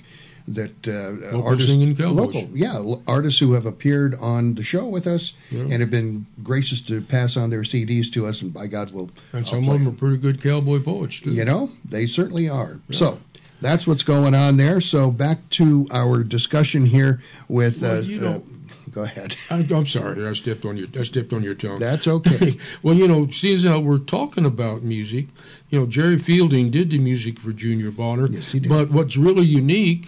that 0.47 0.87
uh, 0.87 1.27
Local 1.37 1.47
artists, 1.47 1.99
local, 1.99 2.41
yeah, 2.53 2.81
artists 3.05 3.39
who 3.39 3.53
have 3.53 3.65
appeared 3.65 4.15
on 4.15 4.55
the 4.55 4.63
show 4.63 4.85
with 4.87 5.05
us 5.05 5.33
Yeah. 5.49 5.61
and 5.63 5.73
have 5.81 5.91
been 5.91 6.25
gracious 6.43 6.79
to 6.83 7.01
pass 7.01 7.35
on 7.37 7.49
their 7.49 7.61
CDs 7.63 8.11
to 8.13 8.27
us, 8.27 8.41
and 8.41 8.53
by 8.53 8.67
God, 8.67 8.91
we'll 8.91 9.11
And 9.33 9.43
I'll 9.43 9.45
some 9.45 9.67
of 9.67 9.73
them 9.73 9.87
are 9.89 9.91
pretty 9.97 10.17
good 10.17 10.41
cowboy 10.41 10.79
poets 10.79 11.19
too. 11.19 11.31
you 11.31 11.43
know, 11.45 11.69
they 11.87 12.05
certainly 12.05 12.47
are. 12.49 12.79
So 12.91 13.19
that's 13.61 13.87
what's 13.87 14.03
going 14.03 14.35
on 14.35 14.57
there. 14.57 14.81
So 14.81 15.11
back 15.11 15.37
to 15.51 15.87
our 15.91 16.23
discussion 16.23 16.85
here 16.85 17.21
with. 17.47 17.81
Well, 17.81 17.97
uh, 17.97 18.01
you 18.01 18.19
uh, 18.19 18.21
know- 18.23 18.43
go 18.91 19.03
ahead. 19.03 19.37
I, 19.49 19.65
I'm 19.73 19.85
sorry, 19.85 20.27
I 20.27 20.33
stepped 20.33 20.65
on 20.65 20.75
your 20.75 20.87
I 20.99 21.03
stepped 21.03 21.31
on 21.31 21.43
your 21.43 21.55
tongue. 21.55 21.79
That's 21.79 22.07
okay. 22.07 22.57
well, 22.83 22.93
you 22.95 23.07
know, 23.07 23.29
seeing 23.29 23.55
as 23.55 23.63
how 23.63 23.79
we're 23.79 23.99
talking 23.99 24.45
about 24.45 24.83
music, 24.83 25.27
you 25.69 25.79
know, 25.79 25.85
Jerry 25.85 26.17
Fielding 26.19 26.71
did 26.71 26.89
the 26.89 26.97
music 26.99 27.39
for 27.39 27.53
Junior 27.53 27.91
Bonner. 27.91 28.27
Yes, 28.27 28.51
he 28.51 28.59
did. 28.59 28.67
But 28.69 28.91
what's 28.91 29.15
really 29.15 29.45
unique 29.45 30.07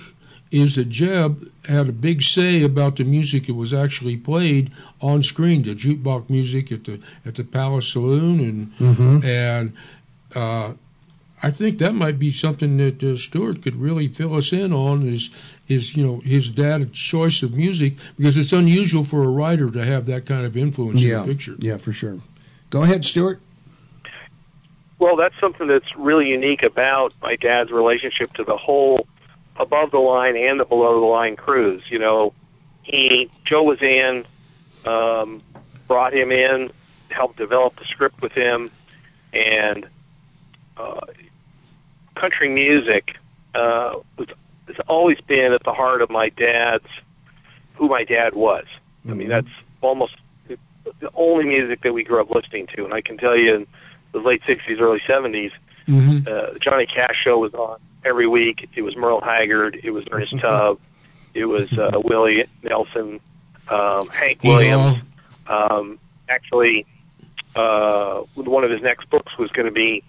is 0.52 0.76
that 0.76 0.90
Jeb 0.90 1.50
had 1.66 1.88
a 1.90 1.92
big 1.94 2.22
say 2.22 2.62
about 2.64 2.98
the 2.98 3.04
music 3.06 3.48
that 3.48 3.54
was 3.56 3.74
actually 3.74 4.18
played 4.18 4.72
on 5.02 5.24
screen, 5.24 5.64
the 5.64 5.74
jukebox 5.74 6.30
music 6.30 6.72
at 6.72 6.84
the 6.84 7.00
at 7.26 7.36
the 7.36 7.44
Palace 7.46 7.88
Saloon, 7.88 8.40
and 8.42 8.74
Mhm. 8.98 9.24
and 9.24 9.74
uh, 10.36 10.74
I 11.44 11.52
think 11.52 11.80
that 11.80 11.94
might 11.94 12.18
be 12.18 12.32
something 12.32 12.78
that 12.78 13.04
uh, 13.04 13.18
Stuart 13.18 13.62
could 13.62 13.76
really 13.76 14.08
fill 14.08 14.36
us 14.36 14.54
in 14.54 14.72
on 14.72 15.06
is 15.06 15.30
is 15.68 15.96
you 15.96 16.06
know 16.06 16.20
his 16.20 16.50
dad's 16.50 16.98
choice 16.98 17.44
of 17.44 17.54
music 17.54 17.96
because 18.18 18.38
it's 18.38 18.54
unusual 18.54 19.04
for 19.04 19.22
a 19.24 19.28
writer 19.28 19.70
to 19.70 19.84
have 19.84 20.06
that 20.06 20.26
kind 20.26 20.46
of 20.46 20.56
influence 20.56 21.04
yeah, 21.04 21.20
in 21.20 21.28
the 21.28 21.34
picture. 21.34 21.56
yeah, 21.60 21.76
for 21.76 21.92
sure. 21.92 22.20
Go 22.70 22.84
ahead, 22.84 23.04
Stuart. 23.04 23.42
Well, 25.00 25.18
that's 25.18 25.38
something 25.42 25.68
that's 25.68 25.94
really 25.98 26.30
unique 26.30 26.64
about 26.64 27.14
my 27.22 27.36
dad's 27.36 27.72
relationship 27.72 28.32
to 28.36 28.46
the 28.46 28.56
whole 28.56 29.06
above 29.58 29.92
the 29.92 30.00
line 30.00 30.38
and 30.38 30.62
the 30.62 30.66
below 30.66 31.02
the 31.02 31.06
line 31.06 31.36
crews. 31.36 31.84
You 31.90 32.00
know, 32.00 32.34
he 32.84 33.30
Joe 33.44 33.66
Wizan 33.66 34.26
um, 34.86 35.42
brought 35.90 36.14
him 36.14 36.32
in, 36.32 36.72
helped 37.12 37.36
develop 37.36 37.76
the 37.76 37.84
script 37.84 38.22
with 38.22 38.32
him, 38.32 38.72
and 39.34 39.88
uh, 40.78 41.02
country 42.16 42.50
music 42.50 43.18
uh, 43.56 43.96
was 44.18 44.28
has 44.68 44.78
always 44.88 45.20
been 45.22 45.52
at 45.54 45.64
the 45.64 45.74
heart 45.74 46.02
of 46.02 46.10
my 46.10 46.30
dad's 46.30 46.88
who 47.76 47.88
my 47.90 48.04
dad 48.04 48.34
was. 48.34 48.66
I 49.10 49.14
mean, 49.14 49.28
that's 49.28 49.48
almost 49.82 50.16
the 50.48 51.10
only 51.16 51.46
music 51.46 51.82
that 51.82 51.94
we 51.94 52.04
grew 52.04 52.22
up 52.22 52.30
listening 52.30 52.68
to, 52.76 52.86
and 52.86 52.94
I 52.94 53.02
can 53.02 53.18
tell 53.18 53.36
you 53.36 53.56
in 53.56 53.68
the 54.12 54.20
late 54.20 54.42
'60s, 54.44 54.80
early 54.80 55.00
'70s, 55.02 55.52
Mm-hmm. 55.88 56.28
uh, 56.28 56.58
Johnny 56.60 56.86
Cash 56.86 57.18
show 57.24 57.40
was 57.40 57.54
on 57.54 57.78
every 58.06 58.26
week. 58.26 58.70
It 58.74 58.84
was 58.84 58.96
Merle 58.96 59.20
Haggard, 59.20 59.82
it 59.84 59.92
was 59.92 60.06
Ernest 60.12 60.40
Tubb, 60.40 60.80
it 61.34 61.44
was 61.44 61.72
uh, 61.78 62.00
Willie 62.02 62.46
Nelson, 62.64 63.20
um, 63.68 64.08
Hank 64.08 64.44
Williams. 64.44 65.00
Um, 65.46 66.00
actually, 66.30 66.86
uh, 67.56 68.20
one 68.36 68.64
of 68.64 68.72
his 68.72 68.82
next 68.82 69.10
books 69.10 69.38
was 69.38 69.52
going 69.52 69.66
to 69.66 69.74
be, 69.74 70.04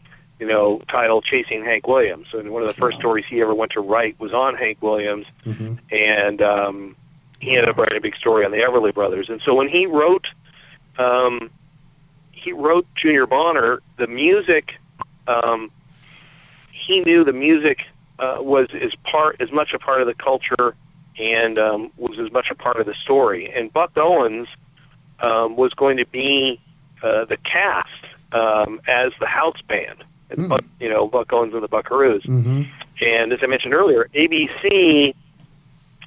you 0.45 0.51
know, 0.53 0.83
titled 0.91 1.25
"Chasing 1.25 1.65
Hank 1.65 1.89
Williams," 1.89 2.27
and 2.35 2.51
one 2.51 2.61
of 2.61 2.69
the 2.69 2.75
first 2.75 2.99
stories 2.99 3.25
he 3.27 3.41
ever 3.41 3.55
went 3.55 3.73
to 3.73 3.81
write 3.81 4.21
was 4.21 4.35
on 4.35 4.57
Hank 4.57 4.83
Williams, 4.83 5.27
Mm-hmm. 5.47 5.75
and 5.91 6.43
um, 6.43 6.97
he 7.41 7.53
ended 7.57 7.71
up 7.71 7.79
writing 7.79 7.97
a 7.97 8.01
big 8.03 8.15
story 8.17 8.45
on 8.45 8.51
the 8.51 8.59
Everly 8.59 8.93
Brothers. 8.93 9.31
And 9.31 9.41
so 9.43 9.55
when 9.55 9.69
he 9.69 9.87
wrote, 9.87 10.27
um, 10.99 11.51
he 12.33 12.53
wrote 12.53 12.87
Junior 12.95 13.27
Bonner, 13.27 13.81
the 13.97 14.07
music, 14.07 14.75
um, 15.27 15.71
he 16.71 17.01
knew 17.01 17.25
the 17.25 17.33
music 17.33 17.87
uh, 18.19 18.37
was 18.41 18.69
as 18.79 18.95
part 18.97 19.41
as 19.41 19.51
much 19.51 19.73
a 19.73 19.79
part 19.79 20.03
of 20.03 20.07
the 20.07 20.15
culture 20.15 20.75
and 21.19 21.59
um, 21.59 21.91
was 21.97 22.19
as 22.19 22.31
much 22.33 22.51
a 22.51 22.55
part 22.55 22.79
of 22.81 22.85
the 22.85 22.95
story. 22.95 23.51
And 23.51 23.73
Buck 23.73 23.93
Owens 23.97 24.49
um, 25.21 25.57
was 25.57 25.73
going 25.73 25.97
to 25.97 26.07
be 26.07 26.61
uh, 27.03 27.25
the 27.25 27.39
cast 27.39 27.89
um, 28.33 28.81
as 28.87 29.13
the 29.21 29.27
house 29.27 29.63
band. 29.63 30.05
And 30.31 30.49
Buck, 30.49 30.65
you 30.81 30.89
know, 30.89 31.07
Buck 31.07 31.33
Owens 31.33 31.55
and 31.55 31.63
the 31.63 31.69
Buckaroos. 31.69 32.23
Mm-hmm. 32.23 32.63
And 33.01 33.33
as 33.33 33.41
I 33.43 33.47
mentioned 33.47 33.75
earlier, 33.75 34.09
ABC 34.15 35.15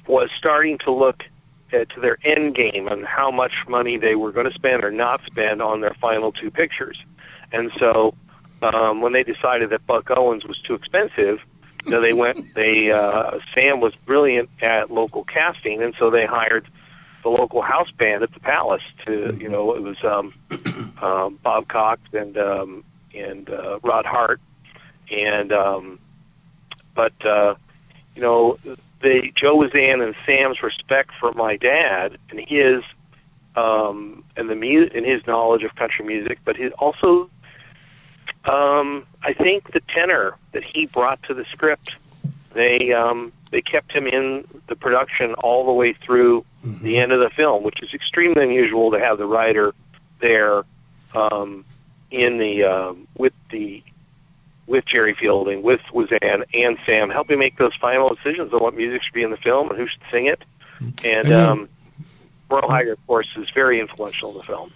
was 0.06 0.30
starting 0.36 0.78
to 0.78 0.90
look 0.90 1.24
uh, 1.72 1.84
to 1.84 2.00
their 2.00 2.18
end 2.24 2.54
game 2.54 2.88
on 2.88 3.02
how 3.02 3.30
much 3.30 3.66
money 3.68 3.96
they 3.96 4.14
were 4.14 4.32
going 4.32 4.46
to 4.48 4.54
spend 4.54 4.84
or 4.84 4.90
not 4.90 5.20
spend 5.26 5.60
on 5.60 5.80
their 5.80 5.94
final 6.00 6.32
two 6.32 6.50
pictures. 6.50 6.98
And 7.52 7.70
so 7.78 8.14
um, 8.62 9.00
when 9.00 9.12
they 9.12 9.22
decided 9.22 9.70
that 9.70 9.86
Buck 9.86 10.10
Owens 10.10 10.44
was 10.44 10.58
too 10.60 10.74
expensive, 10.74 11.40
you 11.84 11.92
know, 11.92 12.00
they 12.00 12.12
went. 12.12 12.46
They 12.54 12.90
uh, 12.90 13.38
Sam 13.54 13.80
was 13.80 13.94
brilliant 13.94 14.50
at 14.60 14.90
local 14.90 15.22
casting, 15.22 15.82
and 15.82 15.94
so 15.96 16.10
they 16.10 16.26
hired 16.26 16.66
the 17.22 17.28
local 17.28 17.62
house 17.62 17.90
band 17.92 18.24
at 18.24 18.32
the 18.34 18.40
Palace 18.40 18.82
to. 19.06 19.36
You 19.38 19.48
know, 19.48 19.74
it 19.74 19.82
was 19.82 19.96
um, 20.02 20.32
um, 21.00 21.38
Bob 21.42 21.68
Cox 21.68 22.00
and 22.12 22.36
um, 22.36 22.84
and 23.18 23.50
uh, 23.50 23.78
Rod 23.82 24.06
Hart, 24.06 24.40
and 25.10 25.52
um, 25.52 25.98
but 26.94 27.24
uh, 27.24 27.54
you 28.14 28.22
know, 28.22 28.58
the 29.02 29.32
Joe 29.34 29.58
Wizan 29.58 30.04
and 30.04 30.14
Sam's 30.26 30.62
respect 30.62 31.10
for 31.20 31.32
my 31.32 31.56
dad 31.56 32.18
and 32.30 32.40
his 32.40 32.82
um, 33.56 34.24
and 34.36 34.48
the 34.48 34.54
mu- 34.54 34.90
and 34.94 35.04
his 35.04 35.26
knowledge 35.26 35.64
of 35.64 35.74
country 35.74 36.04
music, 36.04 36.38
but 36.44 36.56
his 36.56 36.72
also 36.72 37.30
um, 38.44 39.06
I 39.22 39.32
think 39.32 39.72
the 39.72 39.80
tenor 39.80 40.36
that 40.52 40.64
he 40.64 40.86
brought 40.86 41.22
to 41.24 41.34
the 41.34 41.44
script, 41.46 41.96
they 42.54 42.92
um, 42.92 43.32
they 43.50 43.62
kept 43.62 43.92
him 43.92 44.06
in 44.06 44.46
the 44.66 44.76
production 44.76 45.34
all 45.34 45.66
the 45.66 45.72
way 45.72 45.92
through 45.92 46.44
the 46.62 46.98
end 46.98 47.12
of 47.12 47.20
the 47.20 47.30
film, 47.30 47.62
which 47.62 47.82
is 47.82 47.94
extremely 47.94 48.42
unusual 48.42 48.90
to 48.90 48.98
have 48.98 49.18
the 49.18 49.26
writer 49.26 49.74
there 50.20 50.64
um, 51.14 51.64
in 52.10 52.38
the 52.38 52.64
um, 52.64 53.06
with 53.16 53.32
the 53.50 53.82
with 54.66 54.84
Jerry 54.84 55.14
Fielding, 55.14 55.62
with 55.62 55.80
Wizan 55.92 56.44
and 56.52 56.78
Sam, 56.84 57.10
helping 57.10 57.38
make 57.38 57.56
those 57.56 57.74
final 57.74 58.14
decisions 58.14 58.52
on 58.52 58.60
what 58.60 58.74
music 58.74 59.02
should 59.02 59.14
be 59.14 59.22
in 59.22 59.30
the 59.30 59.36
film 59.38 59.70
and 59.70 59.78
who 59.78 59.86
should 59.86 60.02
sing 60.10 60.26
it. 60.26 60.42
And 61.02 61.32
um, 61.32 61.68
Merle 62.50 62.70
Haggard, 62.70 62.92
of 62.92 63.06
course, 63.06 63.28
is 63.36 63.50
very 63.50 63.80
influential 63.80 64.30
in 64.30 64.36
the 64.36 64.42
film. 64.42 64.70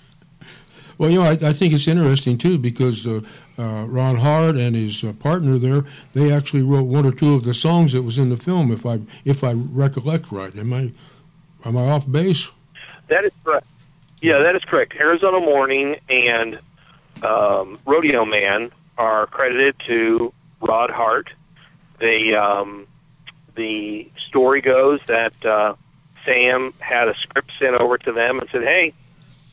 Well, 0.99 1.11
you 1.11 1.19
know, 1.19 1.25
I, 1.25 1.33
I 1.33 1.53
think 1.53 1.75
it's 1.75 1.89
interesting 1.89 2.39
too 2.39 2.59
because 2.59 3.07
uh, 3.07 3.21
uh, 3.59 3.85
Rod 3.85 4.19
Hart 4.19 4.57
and 4.57 4.77
his 4.77 5.03
uh, 5.05 5.13
partner 5.15 5.59
there, 5.59 5.85
they 6.13 6.33
actually 6.33 6.63
wrote 6.63 6.85
one 6.85 7.07
or 7.07 7.13
two 7.13 7.35
of 7.35 7.45
the 7.45 7.55
songs 7.55 7.93
that 7.93 8.03
was 8.03 8.19
in 8.19 8.31
the 8.31 8.37
film, 8.37 8.73
if 8.73 8.87
I 8.87 9.01
if 9.25 9.45
I 9.45 9.53
recollect 9.53 10.31
right. 10.31 10.55
Am 10.57 10.73
I 10.73 10.93
am 11.65 11.77
I 11.77 11.91
off 11.91 12.11
base? 12.11 12.51
That 13.09 13.25
is 13.25 13.33
correct. 13.45 13.67
Yeah, 14.21 14.39
that 14.39 14.55
is 14.55 14.65
correct. 14.65 14.95
Arizona 14.95 15.41
Morning 15.41 15.97
and 16.09 16.59
um, 17.23 17.79
Rodeo 17.87 18.25
Man 18.25 18.71
are 18.99 19.27
credited 19.27 19.77
to 19.87 20.33
Rod 20.61 20.91
Hart. 20.91 21.31
They, 21.99 22.35
um, 22.35 22.87
the 23.55 24.11
story 24.29 24.61
goes 24.61 25.01
that 25.07 25.33
uh, 25.45 25.75
Sam 26.25 26.73
had 26.79 27.09
a 27.09 27.17
script 27.17 27.53
sent 27.59 27.77
over 27.77 27.99
to 27.99 28.13
them 28.13 28.41
and 28.41 28.49
said, 28.51 28.63
"Hey, 28.63 28.93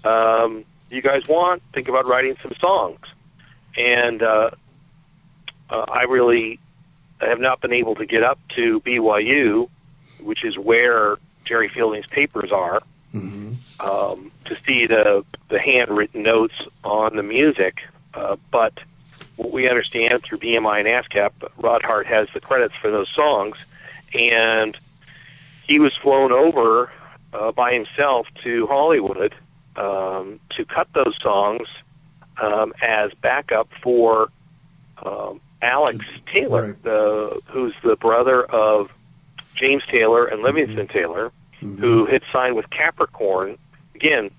um, 0.03 0.65
you 0.89 1.01
guys 1.01 1.27
want? 1.27 1.61
Think 1.73 1.87
about 1.87 2.07
writing 2.07 2.35
some 2.41 2.53
songs." 2.59 3.05
And 3.77 4.21
uh, 4.23 4.51
uh, 5.69 5.85
I 5.87 6.03
really 6.03 6.59
have 7.21 7.39
not 7.39 7.61
been 7.61 7.73
able 7.73 7.95
to 7.95 8.05
get 8.05 8.23
up 8.23 8.39
to 8.55 8.79
BYU, 8.81 9.69
which 10.21 10.43
is 10.43 10.57
where 10.57 11.17
Jerry 11.45 11.67
Fielding's 11.67 12.07
papers 12.07 12.51
are, 12.51 12.81
um, 13.13 14.31
to 14.45 14.57
see 14.65 14.85
the 14.85 15.25
the 15.49 15.59
handwritten 15.59 16.23
notes 16.23 16.55
on 16.83 17.15
the 17.15 17.23
music. 17.23 17.81
Uh, 18.13 18.35
but 18.51 18.73
what 19.35 19.51
we 19.51 19.69
understand 19.69 20.23
through 20.23 20.39
BMI 20.39 20.79
and 20.79 20.87
ASCAP, 20.87 21.31
Rod 21.57 21.83
Hart 21.83 22.07
has 22.07 22.27
the 22.33 22.41
credits 22.41 22.75
for 22.75 22.91
those 22.91 23.09
songs, 23.09 23.57
and 24.13 24.77
he 25.65 25.79
was 25.79 25.95
flown 25.95 26.31
over 26.31 26.91
uh, 27.33 27.51
by 27.51 27.73
himself 27.73 28.27
to 28.43 28.67
Hollywood 28.67 29.33
um, 29.75 30.39
to 30.51 30.65
cut 30.65 30.87
those 30.93 31.15
songs 31.21 31.67
um, 32.41 32.73
as 32.81 33.13
backup 33.13 33.69
for 33.81 34.29
um, 35.03 35.39
Alex 35.61 36.05
Taylor, 36.31 36.77
the, 36.83 37.41
who's 37.47 37.73
the 37.83 37.95
brother 37.95 38.43
of 38.43 38.91
James 39.55 39.83
Taylor 39.85 40.25
and 40.25 40.41
Livingston 40.41 40.87
Taylor, 40.87 41.31
who 41.59 42.05
had 42.05 42.23
signed 42.31 42.55
with 42.55 42.69
Capricorn. 42.69 43.57
Again, 43.95 44.31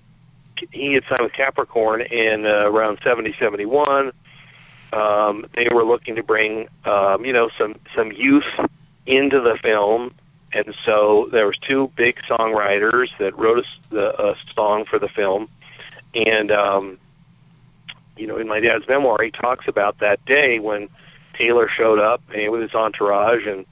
he 0.71 0.93
had 0.93 1.03
signed 1.09 1.23
with 1.23 1.33
Capricorn 1.33 2.01
in 2.01 2.45
uh, 2.45 2.69
around 2.69 2.99
70, 3.03 3.35
71. 3.39 4.11
Um, 4.93 5.45
they 5.55 5.69
were 5.71 5.83
looking 5.83 6.15
to 6.15 6.23
bring, 6.23 6.67
um, 6.85 7.23
you 7.23 7.31
know, 7.31 7.49
some 7.57 7.75
some 7.95 8.11
youth 8.11 8.45
into 9.05 9.39
the 9.39 9.57
film, 9.57 10.13
and 10.51 10.75
so 10.85 11.29
there 11.31 11.47
was 11.47 11.57
two 11.59 11.91
big 11.95 12.17
songwriters 12.29 13.07
that 13.17 13.37
wrote 13.37 13.65
a, 13.93 13.97
a 13.97 14.35
song 14.53 14.83
for 14.83 14.99
the 14.99 15.07
film, 15.07 15.47
and 16.13 16.51
um, 16.51 16.97
you 18.17 18.27
know, 18.27 18.37
in 18.37 18.47
my 18.47 18.59
dad's 18.59 18.87
memoir, 18.87 19.21
he 19.23 19.31
talks 19.31 19.67
about 19.67 19.99
that 19.99 20.23
day 20.25 20.59
when 20.59 20.89
Taylor 21.35 21.69
showed 21.69 21.99
up 21.99 22.21
and 22.35 22.51
with 22.51 22.61
his 22.61 22.75
entourage 22.75 23.45
and 23.45 23.65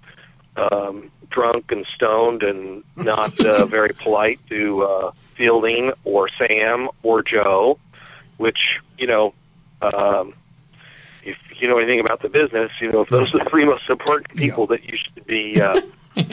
um, 0.55 1.12
drunk 1.29 1.71
and 1.71 1.85
stoned 1.95 2.43
and 2.43 2.83
not 2.95 3.39
uh, 3.45 3.65
very 3.77 3.93
polite 3.93 4.39
to 4.49 4.83
uh, 4.83 5.11
Fielding 5.35 5.93
or 6.03 6.29
Sam 6.29 6.89
or 7.03 7.23
Joe, 7.23 7.79
which 8.37 8.79
you 8.97 9.07
know. 9.07 9.33
Um, 9.81 10.33
if 11.23 11.37
you 11.61 11.67
know 11.67 11.77
anything 11.77 11.99
about 11.99 12.21
the 12.21 12.29
business, 12.29 12.71
you 12.81 12.91
know 12.91 13.01
if 13.01 13.09
those 13.09 13.33
are 13.33 13.43
the 13.43 13.49
three 13.49 13.65
most 13.65 13.89
important 13.89 14.35
people 14.35 14.67
that 14.67 14.83
you 14.85 14.97
should 14.97 15.25
be 15.25 15.61
uh, 15.61 15.79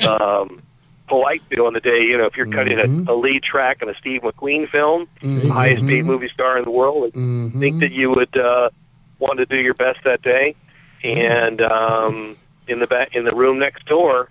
um, 0.08 0.62
polite 1.06 1.42
to 1.50 1.66
on 1.66 1.72
the 1.72 1.80
day. 1.80 2.02
You 2.02 2.18
know, 2.18 2.26
if 2.26 2.36
you're 2.36 2.46
cutting 2.46 2.78
a, 2.78 3.12
a 3.12 3.14
lead 3.14 3.42
track 3.42 3.82
in 3.82 3.88
a 3.88 3.94
Steve 3.94 4.22
McQueen 4.22 4.68
film, 4.68 5.08
the 5.20 5.48
highest 5.48 5.86
paid 5.86 6.04
movie 6.04 6.28
star 6.28 6.58
in 6.58 6.64
the 6.64 6.70
world, 6.70 7.12
I 7.14 7.58
think 7.58 7.80
that 7.80 7.92
you 7.92 8.10
would 8.10 8.36
uh, 8.36 8.70
want 9.18 9.38
to 9.38 9.46
do 9.46 9.56
your 9.56 9.74
best 9.74 10.02
that 10.04 10.22
day. 10.22 10.54
And 11.02 11.60
um, 11.60 12.36
in 12.66 12.78
the 12.80 12.86
back, 12.86 13.14
in 13.14 13.24
the 13.24 13.34
room 13.34 13.58
next 13.58 13.86
door 13.86 14.30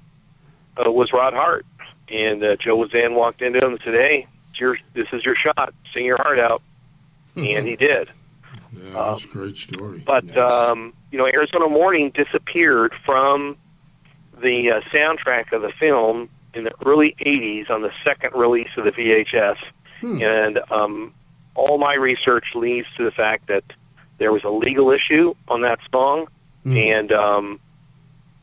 uh, 0.84 0.92
was 0.92 1.14
Rod 1.14 1.34
Hart, 1.34 1.66
and 2.10 2.44
uh, 2.44 2.56
Joe 2.58 2.78
Wizan 2.78 3.16
walked 3.16 3.42
into 3.42 3.60
him 3.60 3.74
and 3.74 3.82
said, 3.82 3.94
"Hey, 3.94 4.28
your, 4.56 4.78
this 4.94 5.08
is 5.12 5.24
your 5.24 5.36
shot. 5.36 5.74
Sing 5.94 6.06
your 6.06 6.18
heart 6.18 6.40
out." 6.40 6.62
And 7.36 7.68
he 7.68 7.76
did. 7.76 8.10
Yeah, 8.74 8.92
that's 8.94 9.26
a 9.26 9.28
great 9.28 9.58
story. 9.58 10.02
But 10.06 10.36
um, 10.38 10.94
you 11.12 11.18
know, 11.18 11.28
Arizona 11.28 11.68
Morning 11.68 12.12
disappeared 12.12 12.94
from 13.06 13.58
the 14.42 14.72
uh, 14.72 14.82
soundtrack 14.94 15.52
of 15.52 15.62
the 15.62 15.72
film 15.72 16.30
in 16.54 16.64
the 16.64 16.74
early 16.86 17.16
'80s 17.20 17.70
on 17.70 17.82
the 17.82 17.92
second 18.04 18.34
release 18.36 18.70
of 18.78 18.86
the 18.86 18.92
VHS, 18.92 19.58
and 20.22 20.60
um, 20.72 21.14
all 21.56 21.78
my 21.78 21.96
research 21.96 22.54
leads 22.56 22.88
to 22.98 23.04
the 23.04 23.12
fact 23.12 23.48
that 23.48 23.64
there 24.18 24.32
was 24.32 24.44
a 24.44 24.50
legal 24.50 24.92
issue 24.92 25.34
on 25.48 25.62
that 25.62 25.80
song, 25.92 26.28
and 26.78 27.12
um, 27.12 27.60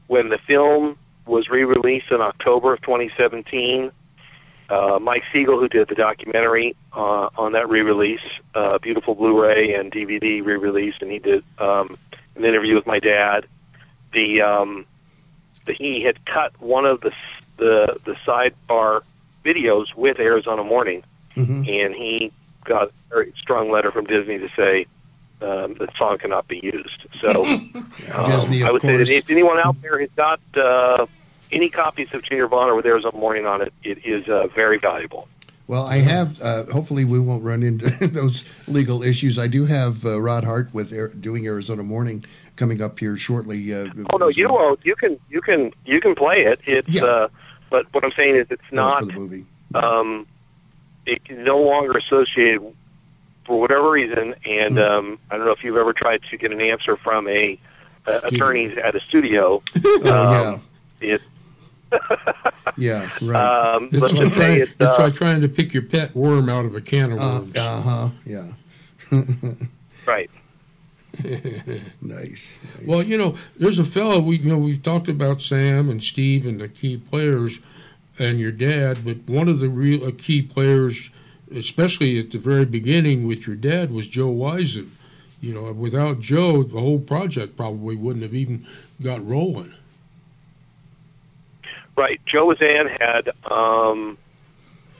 when 0.07 0.29
the 0.29 0.39
film 0.39 0.99
was 1.27 1.49
re-released 1.49 2.11
in 2.11 2.21
October 2.21 2.75
of 2.75 2.81
2017. 2.83 3.91
Uh, 4.69 4.99
Mike 5.01 5.25
Siegel, 5.33 5.59
who 5.59 5.69
did 5.69 5.89
the 5.89 5.95
documentary 5.95 6.75
uh, 6.93 7.29
on 7.37 7.53
that 7.53 7.69
re-release, 7.69 8.21
uh, 8.55 8.79
beautiful 8.79 9.15
Blu-ray 9.15 9.75
and 9.75 9.93
DVD 9.93 10.45
re-release, 10.45 10.95
and 11.01 11.11
he 11.11 11.19
did 11.19 11.45
um, 11.59 11.99
an 12.37 12.45
interview 12.45 12.75
with 12.75 12.87
my 12.87 12.99
dad. 12.99 13.47
The, 14.13 14.43
um, 14.43 14.87
the 15.67 15.75
he 15.75 16.03
had 16.03 16.25
cut 16.25 16.59
one 16.61 16.87
of 16.87 17.01
the 17.01 17.13
the 17.59 17.99
the 18.05 18.15
sidebar 18.27 19.03
videos 19.45 19.95
with 19.95 20.19
Arizona 20.19 20.65
Morning, 20.65 21.05
and 21.69 21.95
he 21.95 22.33
got 22.65 22.89
a 22.89 22.93
very 23.11 23.33
strong 23.39 23.71
letter 23.71 23.91
from 23.93 24.07
Disney 24.07 24.39
to 24.39 24.49
say 24.57 24.87
um, 25.43 25.75
the 25.75 25.89
song 25.97 26.19
cannot 26.19 26.49
be 26.49 26.61
used. 26.63 27.07
So 27.21 27.45
um, 27.47 27.85
Disney, 28.27 28.63
of 28.63 28.69
I 28.69 28.73
would 28.73 28.83
say 28.83 28.97
that 28.97 29.09
if 29.09 29.31
anyone 29.31 29.59
out 29.59 29.81
there 29.83 29.99
has 29.99 30.11
got 30.17 30.41
uh, 30.57 31.07
any 31.51 31.69
copies 31.69 32.13
of 32.15 32.23
Junior 32.23 32.49
Bonner 32.49 32.75
with 32.75 32.87
Arizona 32.87 33.17
Morning 33.17 33.47
on 33.47 33.63
it, 33.63 33.73
it 33.83 34.05
is 34.05 34.29
uh, 34.29 34.47
very 34.49 34.79
valuable. 34.79 35.29
Well, 35.69 35.85
I 35.87 35.99
have. 35.99 36.41
Uh, 36.43 36.65
hopefully, 36.65 37.05
we 37.05 37.19
won't 37.19 37.45
run 37.45 37.63
into 37.63 37.89
those 38.09 38.49
legal 38.67 39.03
issues. 39.03 39.39
I 39.39 39.47
do 39.47 39.65
have 39.65 40.05
uh, 40.05 40.21
Rod 40.21 40.45
Hart 40.45 40.69
with 40.75 40.93
Air, 40.93 41.09
doing 41.09 41.47
Arizona 41.47 41.83
Morning 41.83 42.25
coming 42.57 42.83
up 42.83 42.99
here 42.99 43.17
shortly. 43.17 43.73
Uh, 43.73 43.89
Oh 44.11 44.17
no, 44.19 44.29
you 44.29 44.49
won't. 44.49 44.81
You 44.85 44.97
can 44.97 45.19
you 45.31 45.41
can 45.41 45.73
you 45.87 46.01
can 46.01 46.15
play 46.15 46.45
it. 46.45 46.61
It's 46.67 47.01
uh, 47.01 47.29
but 47.71 47.87
what 47.95 48.05
I'm 48.05 48.13
saying 48.13 48.37
is 48.37 48.47
it's 48.51 48.63
not 48.71 49.01
for 49.01 49.07
the 49.07 49.13
movie. 49.15 49.47
um, 49.75 50.27
it's 51.07 51.25
no 51.31 51.59
longer 51.61 51.97
associated 51.97 52.63
for 53.45 53.61
whatever 53.61 53.91
reason, 53.91 54.35
and 54.45 54.79
um, 54.79 55.19
I 55.31 55.37
don't 55.37 55.47
know 55.47 55.53
if 55.53 55.65
you've 55.65 55.77
ever 55.77 55.93
tried 55.93 56.23
to 56.31 56.37
get 56.37 56.53
an 56.53 56.61
answer 56.61 56.97
from 56.97 57.29
a 57.29 57.59
uh, 58.07 58.21
attorneys 58.25 58.77
at 58.79 58.95
a 58.95 59.01
studio. 59.01 59.63
Oh, 59.85 60.55
um, 60.55 60.63
It, 61.01 61.21
yeah, 62.77 63.09
right. 63.23 63.75
um, 63.75 63.89
It's 63.93 64.15
like, 64.15 64.33
trying, 64.33 64.61
it's, 64.63 64.73
it's 64.73 64.81
uh, 64.81 64.97
like 64.99 65.15
trying 65.15 65.41
to 65.43 65.49
pick 65.49 65.75
your 65.75 65.83
pet 65.83 66.15
worm 66.15 66.49
out 66.49 66.65
of 66.65 66.75
a 66.75 66.81
can 66.81 67.13
of 67.13 67.19
worms. 67.19 67.57
Uh 67.57 67.81
huh. 67.81 68.09
Yeah. 68.25 68.47
right. 70.07 70.31
nice. 72.01 72.61
Well, 72.87 73.03
you 73.03 73.19
know, 73.19 73.37
there's 73.57 73.79
a 73.79 73.85
fellow 73.85 74.21
we 74.21 74.39
you 74.39 74.49
know 74.49 74.59
we've 74.59 74.83
talked 74.83 75.09
about 75.09 75.43
Sam 75.43 75.91
and 75.91 76.03
Steve 76.03 76.47
and 76.47 76.61
the 76.61 76.69
key 76.69 76.97
players 76.97 77.61
and 78.19 78.39
your 78.39 78.53
dad, 78.53 79.05
but 79.05 79.19
one 79.27 79.49
of 79.49 79.61
the 79.61 79.69
real 79.69 80.07
uh, 80.07 80.13
key 80.17 80.43
players, 80.43 81.11
especially 81.57 82.19
at 82.19 82.31
the 82.31 82.39
very 82.39 82.65
beginning 82.65 83.27
with 83.27 83.47
your 83.47 83.57
dad, 83.57 83.91
was 83.91 84.09
Joe 84.09 84.33
Wizan. 84.33 84.89
You 85.41 85.55
know, 85.55 85.73
without 85.73 86.21
Joe, 86.21 86.63
the 86.63 86.79
whole 86.79 87.01
project 87.01 87.57
probably 87.57 87.97
wouldn't 87.97 88.23
have 88.23 88.35
even 88.35 88.65
got 89.03 89.27
rolling. 89.27 89.73
Right. 91.97 92.21
Joe 92.25 92.47
Wizan 92.49 92.89
had 93.01 93.31
um, 93.51 94.17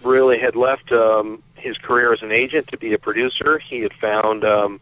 really 0.03 0.39
had 0.39 0.57
left 0.57 0.91
um, 0.93 1.43
his 1.55 1.79
career 1.79 2.13
as 2.13 2.23
an 2.23 2.33
agent 2.33 2.69
to 2.69 2.77
be 2.77 2.93
a 2.93 2.99
producer. 2.99 3.59
He 3.59 3.81
had 3.81 3.93
found 3.95 4.45
um, 4.45 4.81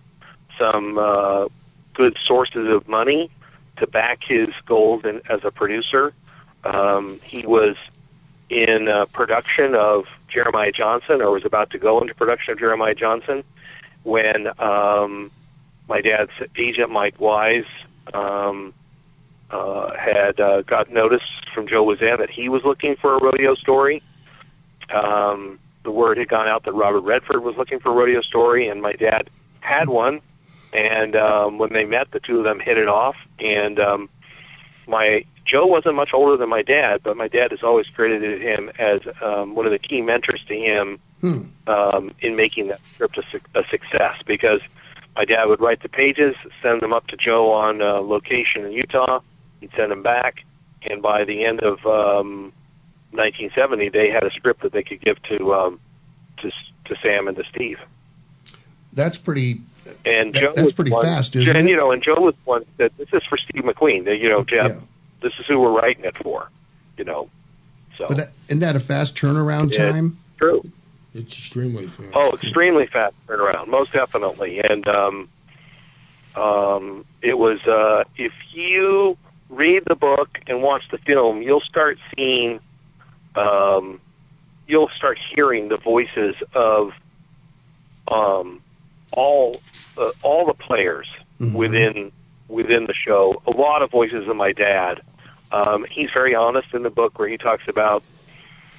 some 0.59 0.99
uh, 0.99 1.49
good 1.95 2.17
sources 2.25 2.69
of 2.69 2.89
money 2.89 3.31
to 3.77 3.87
back 3.87 4.25
his 4.25 4.49
goals 4.67 5.05
in, 5.05 5.21
as 5.29 5.41
a 5.45 5.51
producer. 5.51 6.13
Um, 6.65 7.21
he 7.23 7.47
was 7.47 7.77
in 8.49 8.89
uh, 8.89 9.07
production 9.07 9.75
of 9.75 10.07
Jeremiah 10.31 10.73
Johnson, 10.73 11.21
or 11.21 11.31
was 11.31 11.45
about 11.45 11.71
to 11.71 11.79
go 11.79 12.01
into 12.01 12.15
production 12.15 12.53
of 12.53 12.59
Jeremiah 12.59 12.95
Johnson, 12.95 13.45
when 14.03 14.49
um, 14.61 15.31
my 15.89 16.01
dad's 16.01 16.33
agent, 16.57 16.91
Mike 16.91 17.21
Wise, 17.21 17.65
um, 18.15 18.73
uh, 19.51 19.97
had 19.97 20.39
uh, 20.41 20.63
got 20.63 20.91
notice 20.91 21.23
from 21.55 21.67
Joe 21.67 21.85
Wizan 21.85 22.19
that 22.19 22.31
he 22.31 22.49
was 22.49 22.63
looking 22.65 22.97
for 22.97 23.17
a 23.17 23.21
rodeo 23.21 23.55
story. 23.55 24.03
Um, 24.91 25.59
the 25.83 25.91
word 25.91 26.19
had 26.19 26.29
gone 26.29 26.47
out 26.49 26.65
that 26.65 26.73
Robert 26.73 27.01
Redford 27.01 27.43
was 27.43 27.57
looking 27.57 27.81
for 27.81 27.91
a 27.91 27.95
rodeo 27.95 28.23
story, 28.23 28.69
and 28.69 28.81
my 28.81 28.93
dad 28.93 29.31
had 29.61 29.89
one. 29.89 30.21
And 30.73 31.17
um, 31.17 31.59
when 31.59 31.73
they 31.73 31.85
met, 31.85 32.11
the 32.13 32.21
two 32.21 32.39
of 32.39 32.45
them 32.45 32.61
hit 32.61 32.79
it 32.79 32.89
off. 32.89 33.17
And 33.39 33.81
um, 33.81 34.09
my 34.91 35.25
Joe 35.47 35.67
wasn't 35.67 35.95
much 35.97 36.13
older 36.13 36.37
than 36.37 36.49
my 36.49 36.63
dad, 36.63 37.01
but 37.03 37.17
my 37.17 37.27
dad 37.29 37.51
has 37.51 37.63
always 37.63 37.87
credited 37.89 38.41
him 38.41 38.71
as 38.79 39.01
um, 39.23 39.55
one 39.55 39.65
of 39.67 39.73
the 39.73 39.79
key 39.79 40.03
mentors 40.03 40.45
to 40.49 40.55
him 40.57 40.99
Hmm. 41.21 41.43
um, 41.67 42.13
in 42.21 42.35
making 42.35 42.69
that 42.69 42.81
script 42.95 43.19
a, 43.19 43.23
suc- 43.31 43.51
a 43.55 43.63
success 43.69 44.17
because 44.25 44.63
my 45.17 45.27
dad 45.27 45.45
would 45.45 45.61
write 45.61 45.83
the 45.83 45.89
pages, 45.89 46.35
send 46.63 46.81
them 46.81 46.95
up 46.95 47.07
to 47.09 47.17
Joe 47.17 47.53
on 47.53 47.83
uh, 47.83 48.01
location 48.01 48.65
in 48.65 48.73
Utah. 48.73 49.21
He'd 49.61 49.71
send 49.77 49.93
them 49.93 50.03
back, 50.03 50.45
and 50.83 51.03
by 51.03 51.25
the 51.25 51.45
end 51.45 51.61
of 51.61 51.85
um, 51.85 52.53
1970, 53.11 53.91
they 53.91 54.09
had 54.11 54.25
a 54.25 54.31
script 54.31 54.63
that 54.63 54.73
they 54.73 54.83
could 54.83 55.01
give 55.03 55.23
to 55.25 55.53
um, 55.55 55.81
to 56.39 56.51
to 56.87 56.97
Sam 57.03 57.29
and 57.29 57.37
to 57.37 57.45
Steve. 57.45 57.79
That's 58.95 59.19
pretty. 59.19 59.61
And 60.05 60.33
That- 60.35 60.41
Joe 60.41 60.53
that's 60.55 60.73
pretty 60.73 60.91
one, 60.91 61.05
fast, 61.05 61.35
isn't 61.37 61.57
and 61.57 61.67
it? 61.69 61.71
you 61.71 61.77
know, 61.77 61.91
and 61.91 62.03
Joe 62.03 62.21
was 62.21 62.35
one 62.45 62.65
that 62.77 62.97
this 62.99 63.09
is 63.13 63.23
for 63.25 63.37
Steve 63.39 63.63
McQueen. 63.65 64.05
That 64.05 64.19
you 64.19 64.29
know, 64.29 64.45
Jeff, 64.45 64.73
this 65.21 65.33
is 65.39 65.47
who 65.47 65.59
we're 65.61 65.73
writing 65.81 66.05
it 66.05 66.17
for. 66.19 66.49
You 66.99 67.05
know, 67.05 67.31
so 67.97 68.07
But 68.09 68.17
that, 68.19 68.33
isn't 68.49 68.61
that 68.61 68.77
a 68.77 68.81
fast 68.81 69.17
turnaround 69.17 69.73
Yeah. 69.75 69.91
time? 69.93 70.19
true. 70.39 70.63
It's 71.15 71.33
extremely 71.37 71.87
fast. 71.87 72.11
Oh, 72.15 72.33
extremely 72.35 72.87
fast 72.87 73.15
turnaround, 73.27 73.67
most 73.69 73.93
definitely. 73.93 74.61
And 74.61 74.87
um, 74.87 75.29
um, 76.37 77.05
it 77.23 77.37
was 77.39 77.61
uh, 77.67 78.05
if 78.17 78.33
you 78.53 79.17
read 79.49 79.85
the 79.87 79.97
book 79.97 80.39
and 80.47 80.63
watch 80.63 80.83
the 80.91 80.99
film, 80.99 81.43
you'll 81.43 81.61
start 81.63 81.99
seeing, 82.15 82.61
um, 83.35 84.01
you'll 84.69 84.91
start 84.91 85.19
hearing 85.35 85.69
the 85.69 85.77
voices 85.79 86.37
of 86.55 86.93
um, 88.07 88.61
all 89.13 89.61
uh, 89.97 90.11
all 90.23 90.47
the 90.47 90.55
players 90.55 91.07
within 91.55 92.13
within 92.49 92.87
the 92.87 92.95
show. 92.95 93.43
A 93.47 93.51
lot 93.51 93.83
of 93.83 93.91
voices 93.91 94.29
of 94.29 94.37
my 94.37 94.53
dad. 94.53 95.01
Um, 95.53 95.85
he's 95.91 96.11
very 96.13 96.35
honest 96.35 96.75
in 96.75 96.83
the 96.83 96.91
book 96.91 97.19
where 97.19 97.29
he 97.29 97.37
talks 97.37 97.65
about 97.67 98.05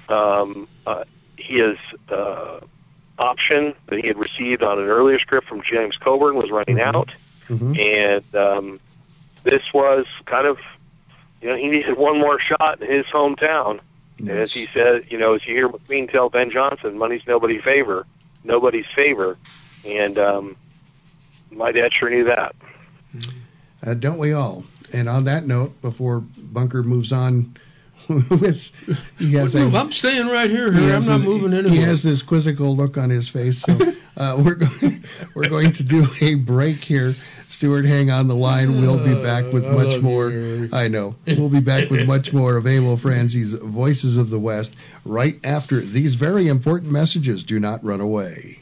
um, 0.09 0.67
uh, 0.85 1.03
his 1.37 1.77
uh, 2.09 2.59
option 3.17 3.73
that 3.87 3.99
he 3.99 4.07
had 4.07 4.17
received 4.17 4.63
on 4.63 4.79
an 4.79 4.85
earlier 4.85 5.19
script 5.19 5.47
from 5.47 5.61
James 5.63 5.97
Coburn 5.97 6.35
was 6.35 6.49
running 6.51 6.79
out, 6.79 7.09
and 7.77 8.35
um, 8.35 8.79
this 9.43 9.61
was 9.73 10.05
kind 10.25 10.47
of, 10.47 10.59
you 11.41 11.49
know, 11.49 11.55
he 11.55 11.67
needed 11.67 11.97
one 11.97 12.19
more 12.19 12.39
shot 12.39 12.81
in 12.81 12.89
his 12.89 13.05
hometown. 13.07 13.79
And 14.19 14.29
as 14.29 14.53
he 14.53 14.67
said, 14.73 15.05
you 15.09 15.17
know, 15.17 15.33
as 15.33 15.45
you 15.45 15.55
hear 15.55 15.67
McQueen 15.67 16.09
tell 16.11 16.29
Ben 16.29 16.51
Johnson, 16.51 16.97
money's 16.97 17.25
nobody's 17.27 17.63
favor, 17.63 18.05
nobody's 18.43 18.85
favor, 18.95 19.37
and 19.85 20.17
um, 20.17 20.55
my 21.51 21.71
dad 21.71 21.93
sure 21.93 22.09
knew 22.09 22.23
that. 22.25 22.55
Uh, 23.85 23.93
don't 23.95 24.17
we 24.19 24.33
all? 24.33 24.63
And 24.93 25.07
on 25.09 25.23
that 25.25 25.45
note, 25.45 25.79
before 25.81 26.21
Bunker 26.51 26.83
moves 26.83 27.11
on 27.11 27.55
with, 28.09 28.71
he 29.17 29.33
has 29.33 29.55
Move, 29.55 29.73
a- 29.73 29.77
I'm 29.77 29.91
staying 29.91 30.27
right 30.27 30.49
here. 30.49 30.71
he 30.71 30.79
I'm 30.91 31.05
not 31.05 31.17
this- 31.19 31.23
moving 31.23 31.65
He 31.71 31.77
has 31.77 32.03
this 32.03 32.21
quizzical 32.23 32.75
look 32.75 32.97
on 32.97 33.09
his 33.09 33.29
face. 33.29 33.59
So 33.59 33.77
uh, 34.17 34.41
we're 34.45 34.55
going 34.55 35.03
we're 35.33 35.47
going 35.49 35.71
to 35.73 35.83
do 35.83 36.05
a 36.21 36.35
break 36.35 36.83
here. 36.83 37.13
Stuart, 37.47 37.83
hang 37.85 38.09
on 38.09 38.27
the 38.29 38.35
line. 38.35 38.79
We'll 38.81 39.03
be 39.03 39.13
back 39.21 39.51
with 39.51 39.65
much 39.67 39.87
love 39.87 40.03
more. 40.03 40.29
you, 40.29 40.69
I 40.71 40.87
know. 40.87 41.15
We'll 41.27 41.49
be 41.49 41.59
back 41.59 41.89
with 41.89 42.07
much 42.07 42.31
more 42.31 42.55
of 42.55 42.65
Emil 42.65 42.95
Franzi's 42.95 43.53
Voices 43.53 44.15
of 44.17 44.29
the 44.29 44.39
West 44.39 44.75
right 45.03 45.35
after 45.45 45.81
these 45.81 46.15
very 46.15 46.47
important 46.47 46.93
messages. 46.93 47.43
Do 47.43 47.59
not 47.59 47.83
run 47.83 47.99
away. 47.99 48.60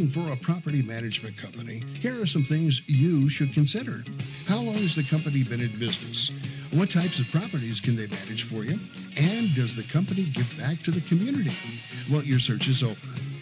Looking 0.00 0.24
for 0.24 0.32
a 0.32 0.36
property 0.36 0.82
management 0.82 1.36
company, 1.36 1.82
here 2.00 2.22
are 2.22 2.26
some 2.26 2.42
things 2.42 2.88
you 2.88 3.28
should 3.28 3.52
consider. 3.52 4.02
How 4.46 4.56
long 4.56 4.76
has 4.76 4.94
the 4.94 5.02
company 5.02 5.44
been 5.44 5.60
in 5.60 5.68
business? 5.78 6.30
What 6.72 6.88
types 6.88 7.18
of 7.18 7.30
properties 7.30 7.82
can 7.82 7.96
they 7.96 8.06
manage 8.06 8.44
for 8.44 8.64
you? 8.64 8.78
And 9.18 9.54
does 9.54 9.76
the 9.76 9.82
company 9.92 10.24
give 10.24 10.50
back 10.58 10.80
to 10.82 10.90
the 10.90 11.02
community? 11.02 11.52
Well, 12.10 12.22
your 12.22 12.38
search 12.38 12.68
is 12.68 12.82
over. 12.82 13.29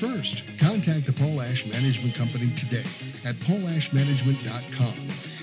first. 0.00 0.42
Contact 0.58 1.04
the 1.04 1.12
Polash 1.12 1.70
Management 1.70 2.14
Company 2.14 2.50
today 2.52 2.86
at 3.26 3.34
polashmanagement.com 3.44 4.94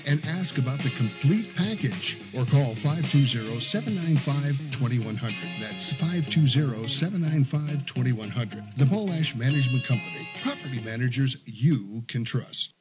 and 0.08 0.26
ask 0.26 0.58
about 0.58 0.80
the 0.80 0.90
complete 0.90 1.54
package 1.54 2.18
or 2.36 2.44
call 2.44 2.74
520-795-2100. 2.74 5.60
That's 5.60 5.92
520-795-2100. 5.92 8.74
The 8.76 8.84
Polash 8.84 9.36
Management 9.36 9.84
Company. 9.84 10.28
Property 10.42 10.80
managers 10.80 11.36
you 11.44 12.02
can 12.08 12.24
trust. 12.24 12.74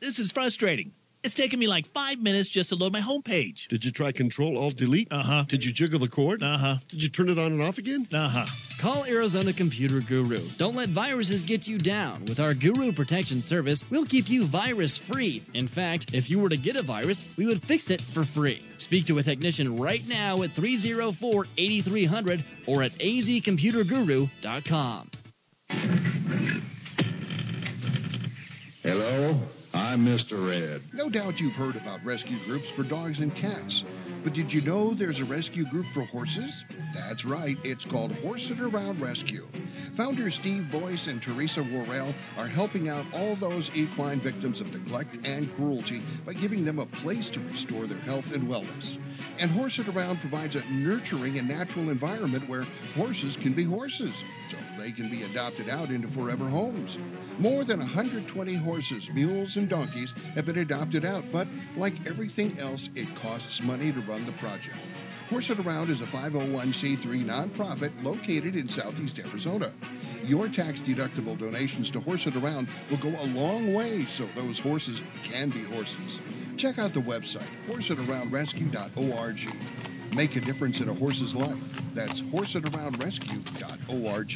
Man, 0.00 0.08
this 0.08 0.18
is 0.18 0.32
frustrating. 0.32 0.92
It's 1.22 1.34
taken 1.34 1.60
me 1.60 1.68
like 1.68 1.84
five 1.92 2.18
minutes 2.18 2.48
just 2.48 2.70
to 2.70 2.76
load 2.76 2.94
my 2.94 3.00
homepage. 3.00 3.68
Did 3.68 3.84
you 3.84 3.90
try 3.90 4.10
Control 4.10 4.56
Alt 4.56 4.76
Delete? 4.76 5.12
Uh 5.12 5.22
huh. 5.22 5.44
Did 5.46 5.62
you 5.62 5.70
jiggle 5.70 5.98
the 5.98 6.08
cord? 6.08 6.42
Uh 6.42 6.56
huh. 6.56 6.76
Did 6.88 7.02
you 7.02 7.10
turn 7.10 7.28
it 7.28 7.38
on 7.38 7.52
and 7.52 7.60
off 7.60 7.76
again? 7.76 8.08
Uh 8.10 8.26
huh. 8.26 8.46
Call 8.80 9.04
Arizona 9.04 9.52
Computer 9.52 10.00
Guru. 10.00 10.38
Don't 10.56 10.74
let 10.74 10.88
viruses 10.88 11.42
get 11.42 11.68
you 11.68 11.76
down. 11.76 12.22
With 12.22 12.40
our 12.40 12.54
Guru 12.54 12.92
Protection 12.92 13.42
Service, 13.42 13.84
we'll 13.90 14.06
keep 14.06 14.30
you 14.30 14.46
virus 14.46 14.96
free. 14.96 15.42
In 15.52 15.68
fact, 15.68 16.14
if 16.14 16.30
you 16.30 16.38
were 16.38 16.48
to 16.48 16.56
get 16.56 16.76
a 16.76 16.82
virus, 16.82 17.34
we 17.36 17.44
would 17.44 17.62
fix 17.62 17.90
it 17.90 18.00
for 18.00 18.24
free. 18.24 18.62
Speak 18.78 19.04
to 19.06 19.18
a 19.18 19.22
technician 19.22 19.76
right 19.76 20.02
now 20.08 20.42
at 20.42 20.52
304 20.52 21.46
8300 21.58 22.42
or 22.66 22.82
at 22.82 22.92
azcomputerguru.com. 22.92 25.10
Mr. 30.00 30.48
Red. 30.48 30.80
No 30.94 31.10
doubt 31.10 31.40
you've 31.40 31.54
heard 31.54 31.76
about 31.76 32.02
rescue 32.04 32.38
groups 32.46 32.70
for 32.70 32.82
dogs 32.82 33.18
and 33.18 33.34
cats. 33.34 33.84
But 34.24 34.32
did 34.32 34.52
you 34.52 34.62
know 34.62 34.94
there's 34.94 35.20
a 35.20 35.24
rescue 35.24 35.64
group 35.66 35.86
for 35.92 36.02
horses? 36.04 36.64
That's 36.94 37.24
right, 37.24 37.58
it's 37.64 37.84
called 37.84 38.12
Horse 38.12 38.50
Around 38.50 39.00
Rescue. 39.00 39.46
Founders 39.94 40.34
Steve 40.34 40.70
Boyce 40.70 41.06
and 41.06 41.20
Teresa 41.20 41.62
Worrell 41.62 42.14
are 42.38 42.46
helping 42.46 42.88
out 42.88 43.04
all 43.12 43.36
those 43.36 43.70
equine 43.74 44.20
victims 44.20 44.60
of 44.60 44.72
neglect 44.72 45.18
and 45.24 45.54
cruelty 45.56 46.02
by 46.24 46.32
giving 46.32 46.64
them 46.64 46.78
a 46.78 46.86
place 46.86 47.28
to 47.30 47.40
restore 47.40 47.86
their 47.86 47.98
health 47.98 48.32
and 48.32 48.48
wellness. 48.48 48.98
And 49.38 49.50
Horse 49.50 49.78
It 49.78 49.88
Around 49.88 50.20
provides 50.20 50.56
a 50.56 50.64
nurturing 50.70 51.38
and 51.38 51.48
natural 51.48 51.90
environment 51.90 52.48
where 52.48 52.66
horses 52.94 53.36
can 53.36 53.52
be 53.52 53.64
horses, 53.64 54.24
so 54.50 54.56
they 54.76 54.92
can 54.92 55.08
be 55.08 55.22
adopted 55.22 55.68
out 55.68 55.90
into 55.90 56.08
forever 56.08 56.48
homes. 56.48 56.98
More 57.38 57.64
than 57.64 57.78
120 57.78 58.54
horses, 58.56 59.10
mules, 59.14 59.56
and 59.56 59.68
donkeys 59.68 60.12
have 60.34 60.44
been 60.44 60.58
adopted 60.58 61.04
out, 61.04 61.24
but 61.32 61.48
like 61.76 61.94
everything 62.06 62.58
else, 62.58 62.90
it 62.94 63.14
costs 63.14 63.62
money 63.62 63.92
to 63.92 64.00
run 64.00 64.26
the 64.26 64.32
project. 64.32 64.76
Horse 65.30 65.48
It 65.48 65.60
Around 65.60 65.90
is 65.90 66.00
a 66.00 66.06
501c3 66.06 67.24
nonprofit 67.24 67.92
located 68.02 68.56
in 68.56 68.68
southeast 68.68 69.20
Arizona. 69.20 69.72
Your 70.24 70.48
tax 70.48 70.80
deductible 70.80 71.38
donations 71.38 71.88
to 71.92 72.00
Horse 72.00 72.26
It 72.26 72.34
Around 72.34 72.66
will 72.90 72.96
go 72.96 73.10
a 73.10 73.26
long 73.26 73.72
way 73.72 74.06
so 74.06 74.28
those 74.34 74.58
horses 74.58 75.00
can 75.22 75.50
be 75.50 75.62
horses. 75.62 76.18
Check 76.56 76.80
out 76.80 76.94
the 76.94 77.00
website, 77.00 77.46
horseitaroundrescue.org. 77.68 80.16
Make 80.16 80.34
a 80.34 80.40
difference 80.40 80.80
in 80.80 80.88
a 80.88 80.94
horse's 80.94 81.32
life. 81.32 81.62
That's 81.94 82.22
horseitaroundrescue.org. 82.22 84.32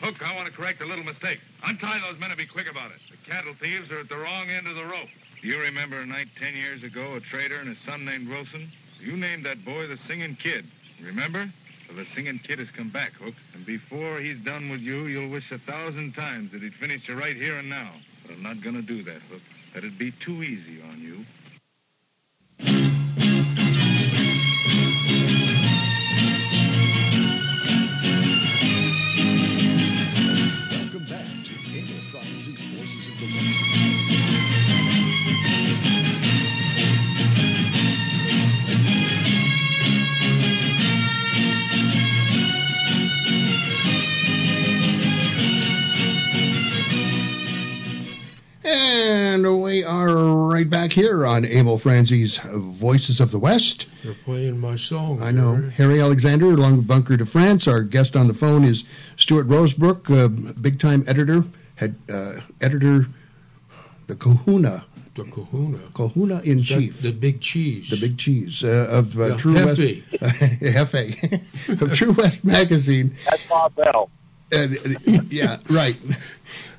Hook, 0.00 0.28
I 0.28 0.34
want 0.34 0.48
to 0.48 0.52
correct 0.52 0.82
a 0.82 0.86
little 0.86 1.04
mistake. 1.04 1.38
Untie 1.64 2.00
those 2.00 2.18
men 2.18 2.32
and 2.32 2.38
be 2.38 2.46
quick 2.46 2.68
about 2.68 2.90
it. 2.90 2.98
The 3.12 3.18
cattle 3.30 3.54
thieves 3.54 3.92
are 3.92 4.00
at 4.00 4.08
the 4.08 4.18
wrong 4.18 4.50
end 4.50 4.66
of 4.66 4.74
the 4.74 4.86
rope. 4.86 5.08
You 5.42 5.58
remember 5.58 6.00
a 6.00 6.06
night 6.06 6.28
ten 6.38 6.54
years 6.54 6.82
ago, 6.82 7.14
a 7.14 7.20
trader 7.20 7.56
and 7.56 7.68
his 7.68 7.78
son 7.78 8.04
named 8.04 8.28
Wilson? 8.28 8.70
You 9.00 9.16
named 9.16 9.46
that 9.46 9.64
boy 9.64 9.86
the 9.86 9.96
Singing 9.96 10.36
Kid. 10.36 10.66
Remember? 11.02 11.50
Well, 11.88 11.96
the 11.96 12.04
Singing 12.04 12.38
Kid 12.38 12.58
has 12.58 12.70
come 12.70 12.90
back, 12.90 13.12
Hook. 13.12 13.34
And 13.54 13.64
before 13.64 14.20
he's 14.20 14.38
done 14.38 14.68
with 14.68 14.80
you, 14.80 15.06
you'll 15.06 15.30
wish 15.30 15.50
a 15.50 15.58
thousand 15.58 16.12
times 16.12 16.52
that 16.52 16.62
he'd 16.62 16.74
finished 16.74 17.08
you 17.08 17.18
right 17.18 17.36
here 17.36 17.58
and 17.58 17.70
now. 17.70 17.90
But 18.22 18.34
I'm 18.34 18.42
not 18.42 18.60
going 18.60 18.76
to 18.76 18.82
do 18.82 19.02
that, 19.04 19.22
Hook. 19.30 19.40
That'd 19.72 19.98
be 19.98 20.12
too 20.12 20.42
easy 20.42 20.82
on 20.82 21.00
you. 21.00 21.24
On 51.30 51.44
Emil 51.44 51.78
Franzi's 51.78 52.38
Voices 52.38 53.20
of 53.20 53.30
the 53.30 53.38
West. 53.38 53.86
They're 54.02 54.14
playing 54.24 54.58
my 54.58 54.74
song. 54.74 55.22
I 55.22 55.30
know. 55.30 55.54
Harry 55.76 56.00
Alexander, 56.00 56.46
along 56.46 56.78
with 56.78 56.88
Bunker 56.88 57.16
de 57.16 57.24
France. 57.24 57.68
Our 57.68 57.82
guest 57.82 58.16
on 58.16 58.26
the 58.26 58.34
phone 58.34 58.64
is 58.64 58.82
Stuart 59.16 59.46
Rosebrook, 59.46 60.10
uh, 60.10 60.28
big 60.60 60.80
time 60.80 61.04
editor, 61.06 61.44
head 61.76 61.94
uh, 62.12 62.32
editor, 62.60 63.06
the 64.08 64.16
Kahuna. 64.16 64.84
The 65.14 65.22
Kahuna. 65.24 65.78
Kahuna 65.94 66.40
in 66.40 66.58
That- 66.58 66.64
chief. 66.66 67.00
The 67.00 67.12
big 67.12 67.40
cheese. 67.40 67.90
The 67.90 68.00
big 68.00 68.18
cheese 68.18 68.64
uh, 68.64 68.88
of 68.90 69.16
uh, 69.18 69.28
The 69.28 69.36
True 69.36 69.54
Hefe. 69.54 70.02
West. 70.20 70.32
Hefe. 70.60 71.80
of 71.82 71.92
True 71.92 72.12
West 72.12 72.44
magazine. 72.44 73.14
That's 73.28 73.46
Bob 73.46 73.76
Bell. 73.76 74.10
Uh, 74.52 74.66
yeah, 75.28 75.58
right. 75.68 75.96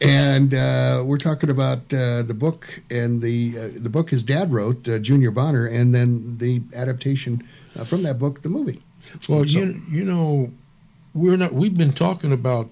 And 0.02 0.54
uh, 0.56 1.04
we're 1.06 1.20
talking 1.20 1.52
about 1.52 1.94
uh, 1.94 2.24
the 2.24 2.34
book, 2.34 2.82
and 2.90 3.22
the 3.22 3.54
uh, 3.58 3.68
the 3.76 3.90
book 3.90 4.10
his 4.10 4.24
dad 4.24 4.52
wrote, 4.52 4.88
uh, 4.88 4.98
Junior 4.98 5.30
Bonner, 5.30 5.68
and 5.68 5.94
then 5.94 6.38
the 6.40 6.62
adaptation 6.76 7.48
uh, 7.80 7.84
from 7.84 8.02
that 8.04 8.18
book, 8.18 8.42
the 8.42 8.50
movie. 8.50 8.82
Well, 9.30 9.44
So- 9.44 9.60
you 9.60 9.82
you 9.90 10.04
know, 10.04 10.52
we're 11.14 11.38
not. 11.38 11.54
We've 11.54 11.78
been 11.78 11.94
talking 11.94 12.32
about 12.32 12.70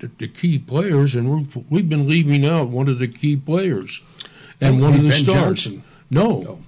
the, 0.00 0.10
the 0.18 0.26
key 0.26 0.58
players, 0.58 1.14
and 1.14 1.30
we're, 1.30 1.62
we've 1.70 1.88
been 1.88 2.08
leaving 2.08 2.44
out 2.46 2.66
one 2.68 2.88
of 2.88 2.98
the 2.98 3.06
key 3.06 3.36
players, 3.36 4.02
and 4.60 4.80
one 4.80 4.94
of 4.94 5.02
the 5.02 5.08
Ben 5.10 5.22
stars. 5.22 5.64
Johnson. 5.64 5.84
No, 6.10 6.58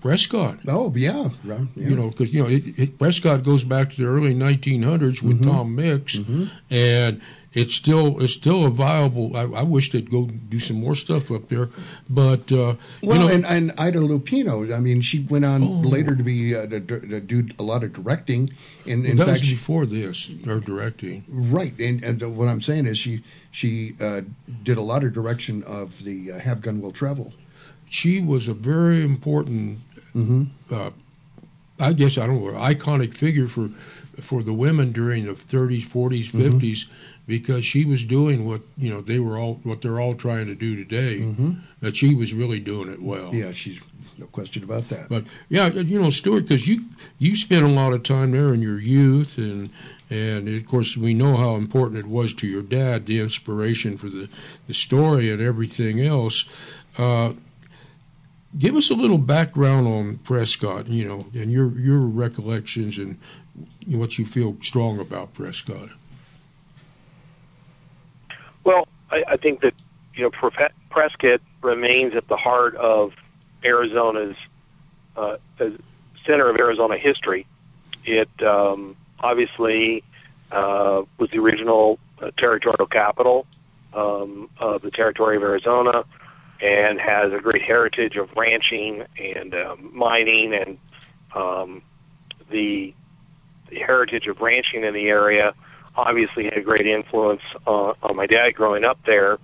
Prescott. 0.00 0.60
Oh 0.68 0.90
yeah, 0.96 1.28
right, 1.44 1.60
yeah. 1.76 1.88
You 1.88 1.96
know, 1.96 2.08
because 2.08 2.32
you 2.32 2.42
know 2.42 2.48
it, 2.48 2.78
it, 2.78 2.98
Prescott 2.98 3.42
goes 3.42 3.62
back 3.62 3.90
to 3.90 3.96
the 4.02 4.08
early 4.08 4.34
1900s 4.34 5.22
with 5.22 5.42
Mhm. 5.42 5.44
Tom 5.44 5.74
Mix, 5.74 6.16
Mm-hmm. 6.16 6.44
and 6.70 7.20
it's 7.52 7.74
still 7.74 8.20
it's 8.20 8.32
still 8.34 8.64
a 8.66 8.70
viable. 8.70 9.36
I, 9.36 9.42
I 9.42 9.62
wish 9.62 9.90
they'd 9.90 10.10
go 10.10 10.26
do 10.26 10.60
some 10.60 10.80
more 10.80 10.94
stuff 10.94 11.30
up 11.32 11.48
there, 11.48 11.68
but 12.08 12.50
uh, 12.52 12.74
Well, 13.02 13.16
you 13.16 13.28
know, 13.28 13.28
and, 13.28 13.44
and 13.46 13.72
Ida 13.80 13.98
Lupino, 13.98 14.72
I 14.74 14.78
mean, 14.78 15.00
she 15.00 15.20
went 15.28 15.44
on 15.44 15.82
later 15.82 16.14
to 16.14 16.22
be 16.22 16.54
uh, 16.54 16.66
to, 16.66 16.80
to 16.80 17.20
do 17.20 17.48
a 17.58 17.62
lot 17.64 17.82
of 17.82 17.92
directing. 17.92 18.50
And 18.86 19.04
in 19.04 19.16
that 19.16 19.26
fact, 19.26 19.40
before 19.42 19.84
this. 19.86 20.36
Her 20.44 20.60
directing. 20.60 21.24
Right, 21.28 21.76
and, 21.80 22.04
and 22.04 22.36
what 22.36 22.48
I'm 22.48 22.62
saying 22.62 22.86
is 22.86 22.98
she 22.98 23.22
she 23.50 23.94
uh, 24.00 24.20
did 24.62 24.78
a 24.78 24.82
lot 24.82 25.02
of 25.02 25.12
direction 25.12 25.64
of 25.64 26.02
the 26.04 26.32
uh, 26.32 26.38
Have 26.38 26.60
Gun 26.62 26.80
Will 26.80 26.92
Travel. 26.92 27.32
She 27.88 28.20
was 28.20 28.46
a 28.48 28.54
very 28.54 29.04
important 29.04 29.80
Mm-hmm. 30.14 30.74
uh, 30.74 30.90
I 31.78 31.92
guess 31.92 32.18
I 32.18 32.26
don't 32.26 32.44
know, 32.44 32.52
iconic 32.58 33.16
figure 33.16 33.46
for 33.48 33.68
for 34.20 34.42
the 34.42 34.52
women 34.52 34.92
during 34.92 35.24
the 35.24 35.32
30s, 35.32 35.86
40s, 35.86 36.32
Mhm. 36.32 36.60
50s, 36.60 36.88
because 37.30 37.64
she 37.64 37.84
was 37.86 38.04
doing 38.04 38.44
what 38.44 38.60
you 38.76 38.90
know 38.90 39.00
they 39.00 39.20
were 39.20 39.38
all 39.38 39.54
what 39.62 39.80
they're 39.80 40.00
all 40.00 40.14
trying 40.14 40.46
to 40.46 40.54
do 40.54 40.76
today. 40.76 41.20
Mhm. 41.20 41.60
That 41.80 41.96
she 41.96 42.14
was 42.14 42.34
really 42.34 42.60
doing 42.60 42.92
it 42.92 43.00
well. 43.00 43.32
Yeah, 43.34 43.52
she's 43.52 43.80
no 44.18 44.26
question 44.26 44.64
about 44.64 44.88
that. 44.90 45.08
But 45.08 45.24
yeah, 45.48 45.68
you 45.68 45.98
know, 46.02 46.10
Stuart, 46.10 46.42
because 46.42 46.66
you 46.68 46.84
you 47.18 47.36
spent 47.36 47.64
a 47.64 47.68
lot 47.68 47.94
of 47.94 48.02
time 48.02 48.32
there 48.32 48.52
in 48.52 48.60
your 48.60 48.78
youth, 48.80 49.38
and 49.38 49.70
and 50.10 50.48
of 50.48 50.66
course 50.66 50.96
we 50.96 51.14
know 51.14 51.36
how 51.36 51.54
important 51.56 52.00
it 52.00 52.06
was 52.06 52.34
to 52.34 52.46
your 52.48 52.62
dad, 52.62 53.06
the 53.06 53.20
inspiration 53.20 53.96
for 53.96 54.10
the 54.10 54.28
the 54.66 54.74
story 54.74 55.30
and 55.30 55.40
everything 55.40 56.00
else. 56.00 56.44
Uh, 56.98 57.32
give 58.58 58.74
us 58.74 58.90
a 58.90 58.94
little 58.94 59.18
background 59.18 59.86
on 59.86 60.18
Prescott, 60.24 60.88
you 60.88 61.06
know, 61.06 61.24
and 61.34 61.52
your 61.52 61.70
your 61.78 62.00
recollections 62.00 62.98
and 62.98 63.16
what 63.86 64.18
you 64.18 64.26
feel 64.26 64.56
strong 64.60 64.98
about 65.00 65.32
Prescott. 65.34 65.88
Well, 68.64 68.88
I, 69.10 69.24
I 69.28 69.36
think 69.36 69.60
that 69.60 69.74
you 70.14 70.22
know 70.22 70.30
Pre- 70.30 70.68
Prescott 70.90 71.40
remains 71.62 72.14
at 72.14 72.28
the 72.28 72.36
heart 72.36 72.74
of 72.76 73.14
Arizona's 73.64 74.36
uh, 75.16 75.36
center 76.26 76.48
of 76.48 76.56
Arizona 76.56 76.96
history. 76.96 77.46
It 78.04 78.30
um, 78.42 78.96
obviously 79.20 80.02
uh, 80.50 81.02
was 81.18 81.30
the 81.30 81.38
original 81.38 81.98
uh, 82.20 82.30
territorial 82.36 82.86
capital 82.86 83.46
um, 83.94 84.48
of 84.58 84.82
the 84.82 84.90
territory 84.90 85.36
of 85.36 85.42
Arizona, 85.42 86.04
and 86.60 87.00
has 87.00 87.32
a 87.32 87.38
great 87.38 87.62
heritage 87.62 88.16
of 88.16 88.34
ranching 88.36 89.04
and 89.18 89.54
um, 89.54 89.90
mining 89.92 90.54
and 90.54 90.78
um, 91.34 91.82
the 92.50 92.94
the 93.68 93.78
heritage 93.78 94.26
of 94.26 94.40
ranching 94.40 94.82
in 94.82 94.92
the 94.94 95.08
area 95.08 95.54
obviously 95.96 96.44
had 96.44 96.56
a 96.56 96.62
great 96.62 96.86
influence 96.86 97.42
uh, 97.66 97.94
on 98.02 98.16
my 98.16 98.26
dad 98.26 98.54
growing 98.54 98.84
up 98.84 98.98
there. 99.06 99.38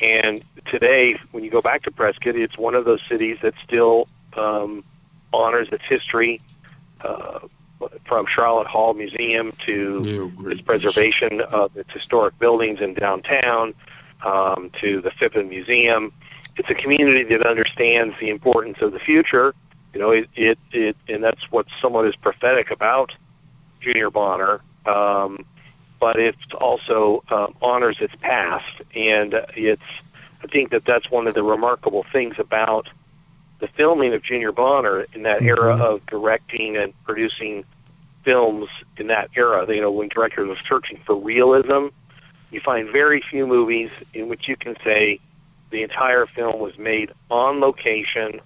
And 0.00 0.42
today, 0.66 1.18
when 1.32 1.42
you 1.44 1.50
go 1.50 1.60
back 1.60 1.82
to 1.82 1.90
Prescott, 1.90 2.36
it's 2.36 2.56
one 2.56 2.74
of 2.74 2.84
those 2.84 3.00
cities 3.08 3.38
that 3.42 3.54
still 3.64 4.08
um, 4.36 4.84
honors 5.32 5.68
its 5.72 5.84
history, 5.88 6.40
uh, 7.00 7.40
from 8.04 8.26
Sharlot 8.26 8.66
Hall 8.66 8.94
Museum 8.94 9.52
to 9.66 10.32
its 10.50 10.60
preservation 10.60 11.40
of 11.40 11.76
its 11.76 11.92
historic 11.92 12.38
buildings 12.38 12.80
in 12.80 12.94
downtown, 12.94 13.74
um, 14.24 14.70
to 14.80 15.00
the 15.00 15.10
Phippen 15.10 15.48
Museum. 15.48 16.12
It's 16.56 16.68
a 16.70 16.74
community 16.74 17.22
that 17.24 17.46
understands 17.46 18.16
the 18.20 18.30
importance 18.30 18.78
of 18.80 18.92
the 18.92 18.98
future. 18.98 19.54
You 19.94 20.00
know, 20.00 20.10
it, 20.10 20.28
it, 20.34 20.58
it 20.72 20.96
and 21.08 21.22
that's 21.22 21.50
what 21.50 21.66
somewhat 21.80 22.06
is 22.06 22.16
prophetic 22.16 22.70
about 22.70 23.12
Junior 23.80 24.10
Bonner. 24.10 24.60
Um, 24.84 25.44
but 26.00 26.18
it 26.18 26.36
also 26.60 27.22
um, 27.30 27.54
honors 27.60 27.96
its 28.00 28.14
past, 28.16 28.82
and 28.94 29.34
uh, 29.34 29.46
it's. 29.54 29.82
I 30.40 30.46
think 30.46 30.70
that 30.70 30.84
that's 30.84 31.10
one 31.10 31.26
of 31.26 31.34
the 31.34 31.42
remarkable 31.42 32.04
things 32.12 32.36
about 32.38 32.88
the 33.58 33.66
filming 33.66 34.14
of 34.14 34.22
Junior 34.22 34.52
Bonner 34.52 35.04
in 35.12 35.24
that 35.24 35.42
era 35.42 35.76
of 35.76 36.06
directing 36.06 36.76
and 36.76 36.94
producing 37.04 37.64
films 38.22 38.68
in 38.98 39.08
that 39.08 39.30
era. 39.34 39.66
You 39.68 39.80
know, 39.80 39.90
when 39.90 40.08
directors 40.08 40.48
were 40.48 40.58
searching 40.68 41.00
for 41.04 41.16
realism, 41.16 41.88
you 42.50 42.60
find 42.60 42.88
very 42.88 43.20
few 43.20 43.46
movies 43.46 43.90
in 44.14 44.28
which 44.28 44.46
you 44.46 44.56
can 44.56 44.76
say 44.84 45.18
the 45.70 45.82
entire 45.82 46.26
film 46.26 46.60
was 46.60 46.78
made 46.78 47.10
on 47.30 47.60
location 47.60 48.40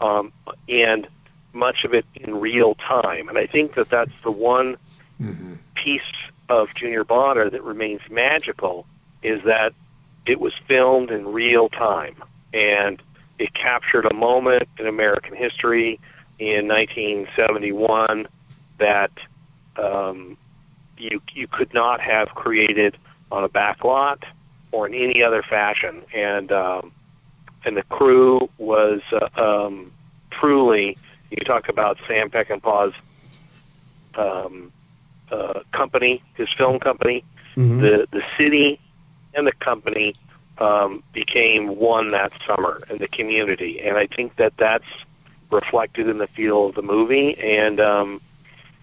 um, 0.00 0.32
and 0.68 1.08
much 1.52 1.84
of 1.84 1.94
it 1.94 2.04
in 2.14 2.38
real 2.40 2.74
time. 2.76 3.28
And 3.28 3.38
I 3.38 3.46
think 3.46 3.74
that 3.74 3.88
that's 3.88 4.12
the 4.22 4.30
one 4.30 4.76
piece 5.74 6.02
of 6.50 6.74
Junior 6.74 7.04
Bonner 7.04 7.48
that 7.48 7.62
remains 7.62 8.02
magical 8.10 8.86
is 9.22 9.42
that 9.44 9.72
it 10.26 10.40
was 10.40 10.52
filmed 10.66 11.10
in 11.10 11.28
real 11.28 11.68
time 11.68 12.16
and 12.52 13.00
it 13.38 13.54
captured 13.54 14.04
a 14.04 14.12
moment 14.12 14.68
in 14.78 14.86
American 14.86 15.34
history 15.34 15.98
in 16.38 16.68
1971 16.68 18.26
that 18.78 19.12
um, 19.76 20.36
you 20.98 21.22
you 21.32 21.46
could 21.46 21.72
not 21.72 22.00
have 22.00 22.28
created 22.30 22.96
on 23.30 23.44
a 23.44 23.48
back 23.48 23.84
lot 23.84 24.24
or 24.72 24.86
in 24.86 24.94
any 24.94 25.22
other 25.22 25.42
fashion, 25.42 26.02
and 26.14 26.52
um, 26.52 26.92
and 27.64 27.76
the 27.76 27.82
crew 27.84 28.48
was 28.58 29.00
uh, 29.12 29.28
um, 29.36 29.92
truly. 30.30 30.96
You 31.30 31.44
talk 31.44 31.68
about 31.68 31.98
Sam 32.08 32.30
Peckinpah's 32.30 32.94
um, 34.16 34.72
uh, 35.30 35.60
company, 35.72 36.22
his 36.34 36.48
film 36.52 36.78
company, 36.78 37.24
Mhm. 37.56 37.80
the 37.80 38.08
the 38.10 38.22
city 38.38 38.78
and 39.34 39.46
the 39.46 39.52
company 39.52 40.14
um, 40.58 41.02
became 41.12 41.76
one 41.76 42.08
that 42.08 42.32
summer 42.46 42.82
in 42.90 42.98
the 42.98 43.08
community, 43.08 43.80
and 43.80 43.96
I 43.96 44.06
think 44.06 44.36
that 44.36 44.56
that's 44.56 44.90
reflected 45.50 46.08
in 46.08 46.18
the 46.18 46.26
feel 46.28 46.66
of 46.66 46.74
the 46.74 46.82
movie. 46.82 47.36
And 47.38 47.80
um, 47.80 48.20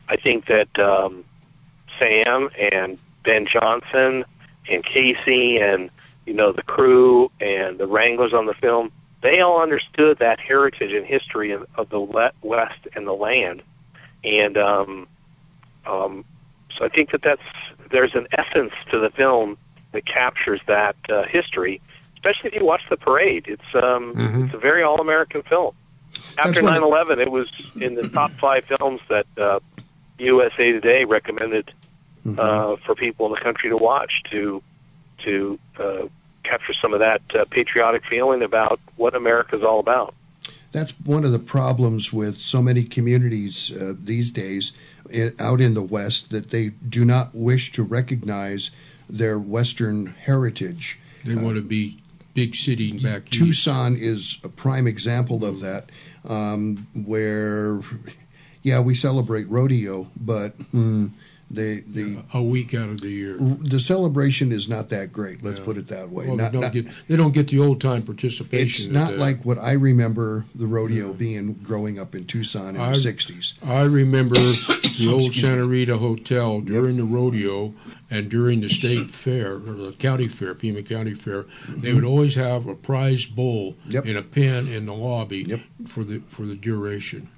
I 0.09 0.15
think 0.17 0.47
that 0.47 0.77
um, 0.79 1.23
Sam 1.99 2.49
and 2.57 2.97
Ben 3.23 3.45
Johnson 3.45 4.25
and 4.69 4.83
Casey 4.83 5.59
and 5.59 5.89
you 6.25 6.33
know 6.33 6.51
the 6.51 6.63
crew 6.63 7.31
and 7.39 7.77
the 7.77 7.87
Wranglers 7.87 8.33
on 8.33 8.47
the 8.47 8.53
film, 8.53 8.91
they 9.21 9.41
all 9.41 9.61
understood 9.61 10.19
that 10.19 10.39
heritage 10.39 10.91
and 10.91 11.05
history 11.05 11.51
of, 11.51 11.65
of 11.75 11.89
the 11.89 11.99
West 12.41 12.87
and 12.95 13.07
the 13.07 13.13
land, 13.13 13.61
and 14.23 14.57
um, 14.57 15.07
um, 15.85 16.25
so 16.77 16.85
I 16.85 16.89
think 16.89 17.11
that 17.11 17.21
that's 17.21 17.41
there's 17.91 18.15
an 18.15 18.27
essence 18.31 18.73
to 18.91 18.99
the 18.99 19.09
film 19.09 19.57
that 19.93 20.05
captures 20.05 20.61
that 20.67 20.95
uh, 21.09 21.23
history, 21.23 21.81
especially 22.15 22.49
if 22.49 22.55
you 22.55 22.65
watch 22.65 22.81
the 22.89 22.97
parade. 22.97 23.45
It's 23.47 23.75
um, 23.75 24.13
Mhm. 24.15 24.45
it's 24.45 24.53
a 24.53 24.57
very 24.57 24.83
all-American 24.83 25.43
film. 25.43 25.73
After 26.37 26.61
9/11, 26.61 27.19
it 27.19 27.31
was 27.31 27.47
in 27.79 27.95
the 27.95 28.09
top 28.09 28.31
five 28.39 28.65
films 28.65 29.01
that 29.09 29.25
uh, 29.37 29.59
USA 30.19 30.71
Today 30.71 31.05
recommended 31.05 31.71
uh, 32.37 32.75
for 32.85 32.93
people 32.95 33.25
in 33.27 33.31
the 33.31 33.39
country 33.39 33.69
to 33.69 33.77
watch 33.77 34.23
to 34.31 34.61
to 35.23 35.59
uh, 35.79 36.05
capture 36.43 36.73
some 36.73 36.93
of 36.93 36.99
that 36.99 37.21
uh, 37.33 37.45
patriotic 37.49 38.05
feeling 38.05 38.43
about 38.43 38.79
what 38.97 39.15
America's 39.15 39.63
all 39.63 39.79
about. 39.79 40.13
That's 40.71 40.91
one 41.05 41.23
of 41.23 41.31
the 41.31 41.39
problems 41.39 42.13
with 42.13 42.37
so 42.37 42.61
many 42.61 42.83
communities 42.83 43.71
uh, 43.71 43.93
these 43.97 44.31
days 44.31 44.73
out 45.39 45.61
in 45.61 45.73
the 45.73 45.83
West 45.83 46.31
that 46.31 46.49
they 46.49 46.69
do 46.89 47.05
not 47.05 47.33
wish 47.33 47.71
to 47.73 47.83
recognize 47.83 48.71
their 49.09 49.39
Western 49.39 50.07
heritage. 50.07 50.99
They 51.25 51.35
want 51.35 51.55
to 51.55 51.61
be 51.61 51.99
big 52.33 52.55
city 52.55 52.99
back 52.99 53.23
east. 53.23 53.33
Tucson 53.33 53.95
is 53.97 54.39
a 54.43 54.49
prime 54.49 54.87
example 54.87 55.43
of 55.43 55.61
that, 55.61 55.89
um, 56.27 56.87
where, 57.05 57.81
yeah, 58.63 58.79
we 58.79 58.93
celebrate 58.95 59.49
rodeo, 59.49 60.07
but 60.19 60.49
hmm, 60.71 61.07
they 61.49 61.79
the 61.79 62.17
a 62.33 62.41
week 62.43 62.73
out 62.73 62.89
of 62.89 62.99
the 62.99 63.09
year. 63.09 63.37
the 63.39 63.79
celebration 63.79 64.51
is 64.51 64.67
not 64.67 64.89
that 64.89 65.13
great. 65.13 65.41
Let's 65.43 65.59
put 65.59 65.77
it 65.77 65.87
that 65.87 66.09
way. 66.09 66.27
Well, 66.27 66.35
Not- 66.35 66.51
they 66.51 66.59
don't 66.59 66.61
not- 66.61 66.73
get 66.73 66.87
they 67.07 67.15
don't 67.15 67.33
get 67.33 67.47
the 67.47 67.59
old 67.59 67.79
time 67.79 68.01
participation. 68.03 68.85
it's 68.85 68.87
not 68.93 69.17
like 69.17 69.45
what 69.45 69.57
I 69.57 69.73
remember 69.73 70.45
the 70.55 70.67
rodeo 70.67 71.13
being 71.13 71.53
growing 71.63 71.99
up 71.99 72.15
in 72.15 72.25
Tucson 72.25 72.75
in 72.75 72.81
I- 72.81 72.91
the 72.91 72.97
'60s. 72.97 73.53
I 73.65 73.83
remember 73.83 74.35
the 74.97 75.09
old 75.11 75.33
Santa 75.33 75.65
Rita 75.65 75.97
Hotel 75.97 76.59
during 76.61 76.97
the 76.97 77.03
rodeo 77.03 77.73
and 78.11 78.29
during 78.29 78.61
the 78.61 78.69
state 78.69 79.09
fair 79.09 79.53
or 79.53 79.59
the 79.59 79.93
county 79.99 80.27
fair, 80.27 80.53
Pima 80.53 80.81
County 80.81 81.13
Fair. 81.13 81.45
They 81.69 81.93
would 81.93 82.03
always 82.05 82.35
have 82.35 82.67
a 82.67 82.75
prize 82.75 83.25
bowl 83.25 83.75
in 83.89 84.17
a 84.17 84.21
pen 84.21 84.67
in 84.67 84.85
the 84.85 84.93
lobby 84.93 85.61
for 85.87 86.03
the 86.03 86.21
for 86.27 86.45
the 86.45 86.55
duration. 86.55 87.29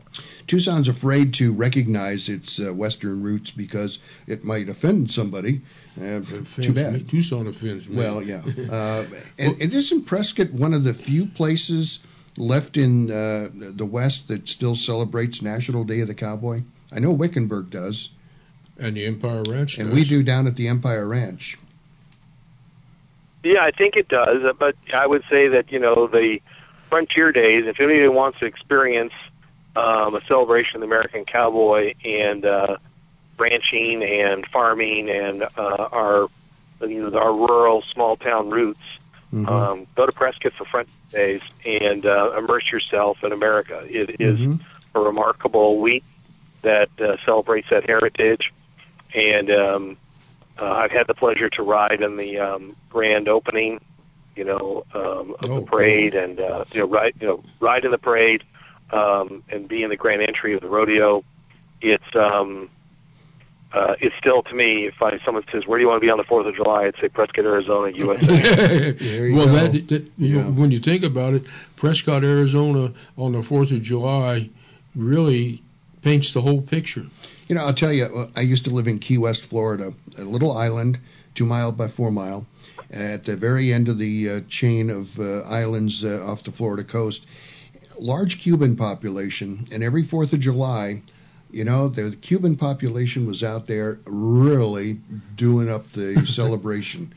Tucson's 0.47 0.87
afraid 0.87 1.33
to 1.35 1.53
recognize 1.53 2.29
its 2.29 2.59
uh, 2.59 2.73
Western 2.73 3.21
roots 3.21 3.51
because 3.51 3.99
it 4.27 4.43
might 4.43 4.67
offend 4.67 5.11
somebody. 5.11 5.61
Uh, 6.01 6.21
too 6.61 6.73
bad. 6.73 6.93
me. 6.93 6.99
Tucson 7.03 7.45
offends 7.47 7.87
me. 7.87 7.97
Well, 7.97 8.21
yeah. 8.23 8.41
Uh, 8.71 9.05
and, 9.37 9.61
and 9.61 9.73
isn't 9.73 10.05
Prescott 10.05 10.51
one 10.51 10.73
of 10.73 10.83
the 10.83 10.93
few 10.93 11.25
places 11.27 11.99
left 12.37 12.77
in 12.77 13.11
uh, 13.11 13.49
the 13.53 13.85
West 13.85 14.27
that 14.29 14.47
still 14.47 14.75
celebrates 14.75 15.41
National 15.41 15.83
Day 15.83 15.99
of 16.01 16.07
the 16.07 16.15
Cowboy? 16.15 16.61
I 16.91 16.99
know 16.99 17.11
Wickenburg 17.11 17.69
does. 17.69 18.09
And 18.79 18.95
the 18.95 19.05
Empire 19.05 19.43
Ranch 19.47 19.77
And 19.77 19.89
does. 19.89 19.99
we 19.99 20.05
do 20.05 20.23
down 20.23 20.47
at 20.47 20.55
the 20.55 20.67
Empire 20.69 21.05
Ranch. 21.07 21.57
Yeah, 23.43 23.63
I 23.63 23.71
think 23.71 23.95
it 23.95 24.07
does. 24.07 24.43
uh, 24.43 24.53
But 24.53 24.75
I 24.93 25.05
would 25.05 25.23
say 25.29 25.47
that 25.49 25.71
you 25.71 25.79
know 25.79 26.07
the 26.07 26.41
frontier 26.87 27.31
days. 27.31 27.65
If 27.67 27.79
anybody 27.79 28.07
wants 28.07 28.39
to 28.39 28.45
experience 28.45 29.13
um, 29.79 30.15
a 30.15 30.21
celebration 30.21 30.77
of 30.77 30.81
the 30.81 30.87
American 30.87 31.25
cowboy 31.25 31.93
and 32.03 32.45
uh, 32.45 32.77
ranching 33.37 34.03
and 34.03 34.45
farming 34.47 35.09
and 35.09 35.43
uh, 35.43 35.87
our 35.91 36.27
you 36.81 37.09
know 37.09 37.17
our 37.17 37.33
rural 37.33 37.81
small 37.81 38.17
town 38.17 38.49
roots, 38.49 38.81
um, 39.47 39.87
go 39.95 40.05
to 40.05 40.11
Prescott 40.11 40.53
for 40.53 40.65
Frontier 40.65 40.93
Days 41.11 41.41
and 41.65 42.05
uh, 42.05 42.33
immerse 42.37 42.71
yourself 42.71 43.23
in 43.23 43.31
America. 43.31 43.83
It 43.89 44.19
is 44.21 44.39
a 44.95 44.99
remarkable 44.99 45.79
week 45.79 46.03
that 46.61 46.89
uh, 46.99 47.17
celebrates 47.25 47.69
that 47.69 47.85
heritage, 47.87 48.53
and 49.13 49.49
um, 49.49 49.97
uh, 50.59 50.71
I've 50.71 50.91
had 50.91 51.07
the 51.07 51.13
pleasure 51.13 51.49
to 51.51 51.63
ride 51.63 52.01
in 52.01 52.17
the 52.17 52.39
um, 52.39 52.75
grand 52.89 53.27
opening, 53.29 53.81
you 54.35 54.43
know, 54.43 54.85
um, 54.93 55.35
of 55.41 55.49
the 55.49 55.61
parade, 55.61 56.15
and 56.15 56.39
uh, 56.39 56.65
you 56.71 56.81
know, 56.81 56.87
ride, 56.87 57.13
you 57.19 57.27
know, 57.27 57.43
ride 57.59 57.85
in 57.85 57.91
the 57.91 57.97
parade, 57.97 58.43
um, 58.91 59.43
and 59.49 59.67
be 59.67 59.83
in 59.83 59.89
the 59.89 59.97
grand 59.97 60.21
entry 60.21 60.53
of 60.53 60.61
the 60.61 60.67
rodeo. 60.67 61.23
It's 61.81 62.15
um, 62.15 62.69
uh, 63.71 63.95
it's 63.99 64.15
still 64.17 64.41
to 64.43 64.55
me, 64.55 64.87
if 64.87 65.01
I 65.01 65.19
someone 65.19 65.43
says, 65.51 65.67
"Where 65.67 65.77
do 65.77 65.83
you 65.83 65.87
want 65.87 66.01
to 66.01 66.05
be 66.05 66.09
on 66.09 66.17
the 66.17 66.23
Fourth 66.23 66.47
of 66.47 66.55
July?" 66.55 66.85
I'd 66.85 66.95
say 66.99 67.07
Prescott, 67.09 67.45
Arizona, 67.45 67.91
USA. 67.95 69.31
well, 69.31 69.47
that, 69.47 69.85
that 69.89 70.11
you 70.17 70.41
know, 70.41 70.51
when 70.51 70.71
you 70.71 70.79
think 70.79 71.03
about 71.03 71.33
it, 71.33 71.43
Prescott, 71.75 72.23
Arizona, 72.23 72.91
on 73.17 73.33
the 73.33 73.43
Fourth 73.43 73.71
of 73.71 73.81
July, 73.81 74.49
really 74.95 75.61
paints 76.01 76.33
the 76.33 76.41
whole 76.41 76.61
picture. 76.61 77.05
You 77.47 77.55
know, 77.55 77.65
I'll 77.65 77.73
tell 77.73 77.93
you, 77.93 78.05
uh, 78.05 78.27
I 78.35 78.41
used 78.41 78.65
to 78.65 78.71
live 78.71 78.87
in 78.87 78.99
Key 78.99 79.17
West, 79.17 79.45
Florida, 79.45 79.93
a 80.17 80.23
little 80.23 80.51
island, 80.51 80.99
two 81.35 81.45
mile 81.45 81.71
by 81.71 81.87
four 81.87 82.11
mile, 82.11 82.47
at 82.91 83.23
the 83.23 83.35
very 83.35 83.71
end 83.71 83.87
of 83.87 83.99
the 83.99 84.29
uh, 84.29 84.41
chain 84.49 84.89
of 84.89 85.19
uh, 85.19 85.41
islands 85.41 86.03
uh, 86.03 86.25
off 86.25 86.43
the 86.43 86.51
Florida 86.51 86.83
coast. 86.83 87.27
Large 87.99 88.41
Cuban 88.41 88.75
population, 88.75 89.65
and 89.71 89.83
every 89.83 90.03
Fourth 90.03 90.33
of 90.33 90.39
July, 90.39 91.01
you 91.51 91.63
know, 91.63 91.87
the 91.87 92.15
Cuban 92.21 92.55
population 92.55 93.25
was 93.25 93.43
out 93.43 93.67
there 93.67 93.99
really 94.05 94.99
doing 95.35 95.69
up 95.69 95.91
the 95.91 96.25
celebration 96.27 97.13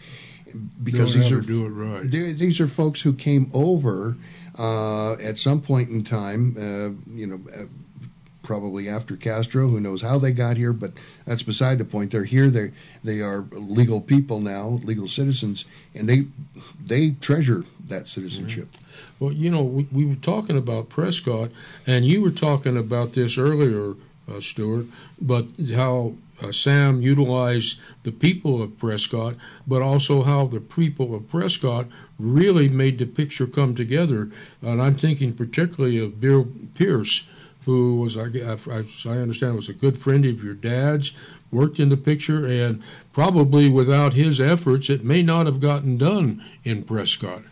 because 0.82 1.14
these 1.14 1.32
are 1.32 1.40
do 1.40 1.64
it 1.66 1.70
right. 1.70 2.10
they- 2.10 2.32
these 2.32 2.60
are 2.60 2.68
folks 2.68 3.00
who 3.00 3.12
came 3.14 3.50
over 3.54 4.16
uh, 4.58 5.14
at 5.14 5.38
some 5.38 5.60
point 5.62 5.88
in 5.88 6.04
time, 6.04 6.54
uh, 6.58 6.90
you 7.14 7.26
know, 7.26 7.40
uh, 7.56 7.64
probably 8.42 8.88
after 8.88 9.16
Castro. 9.16 9.68
Who 9.68 9.80
knows 9.80 10.02
how 10.02 10.18
they 10.18 10.32
got 10.32 10.56
here? 10.56 10.72
But 10.72 10.92
that's 11.24 11.42
beside 11.42 11.78
the 11.78 11.84
point. 11.84 12.10
They're 12.10 12.24
here. 12.24 12.50
They 12.50 12.72
they 13.04 13.20
are 13.20 13.46
legal 13.52 14.00
people 14.00 14.40
now, 14.40 14.80
legal 14.82 15.08
citizens, 15.08 15.64
and 15.94 16.08
they 16.08 16.26
they 16.84 17.10
treasure 17.10 17.64
that 17.88 18.08
citizenship. 18.08 18.68
Well, 19.20 19.32
you 19.32 19.50
know, 19.50 19.62
we, 19.62 19.86
we 19.92 20.04
were 20.04 20.16
talking 20.16 20.58
about 20.58 20.88
Prescott, 20.88 21.50
and 21.86 22.04
you 22.04 22.20
were 22.22 22.30
talking 22.30 22.76
about 22.76 23.12
this 23.12 23.38
earlier 23.38 23.94
uh, 24.28 24.40
Stuart, 24.40 24.86
but 25.20 25.46
how 25.74 26.14
uh, 26.42 26.52
Sam 26.52 27.02
utilized 27.02 27.78
the 28.02 28.12
people 28.12 28.62
of 28.62 28.78
Prescott, 28.78 29.36
but 29.66 29.82
also 29.82 30.22
how 30.22 30.46
the 30.46 30.60
people 30.60 31.14
of 31.14 31.28
Prescott 31.28 31.86
really 32.18 32.68
made 32.68 32.98
the 32.98 33.06
picture 33.06 33.46
come 33.46 33.74
together. 33.74 34.30
And 34.60 34.82
I'm 34.82 34.96
thinking 34.96 35.34
particularly 35.34 35.98
of 35.98 36.20
Bill 36.20 36.48
Pierce, 36.74 37.28
who 37.64 38.00
was, 38.00 38.16
I, 38.16 38.24
I, 38.24 38.84
I 39.06 39.18
understand, 39.18 39.54
was 39.54 39.68
a 39.68 39.74
good 39.74 39.96
friend 39.96 40.24
of 40.24 40.42
your 40.42 40.54
dad's, 40.54 41.12
worked 41.50 41.78
in 41.80 41.88
the 41.88 41.96
picture, 41.96 42.46
and 42.46 42.82
probably 43.12 43.68
without 43.68 44.14
his 44.14 44.40
efforts, 44.40 44.90
it 44.90 45.04
may 45.04 45.22
not 45.22 45.46
have 45.46 45.60
gotten 45.60 45.96
done 45.96 46.44
in 46.64 46.82
Prescott. 46.82 47.42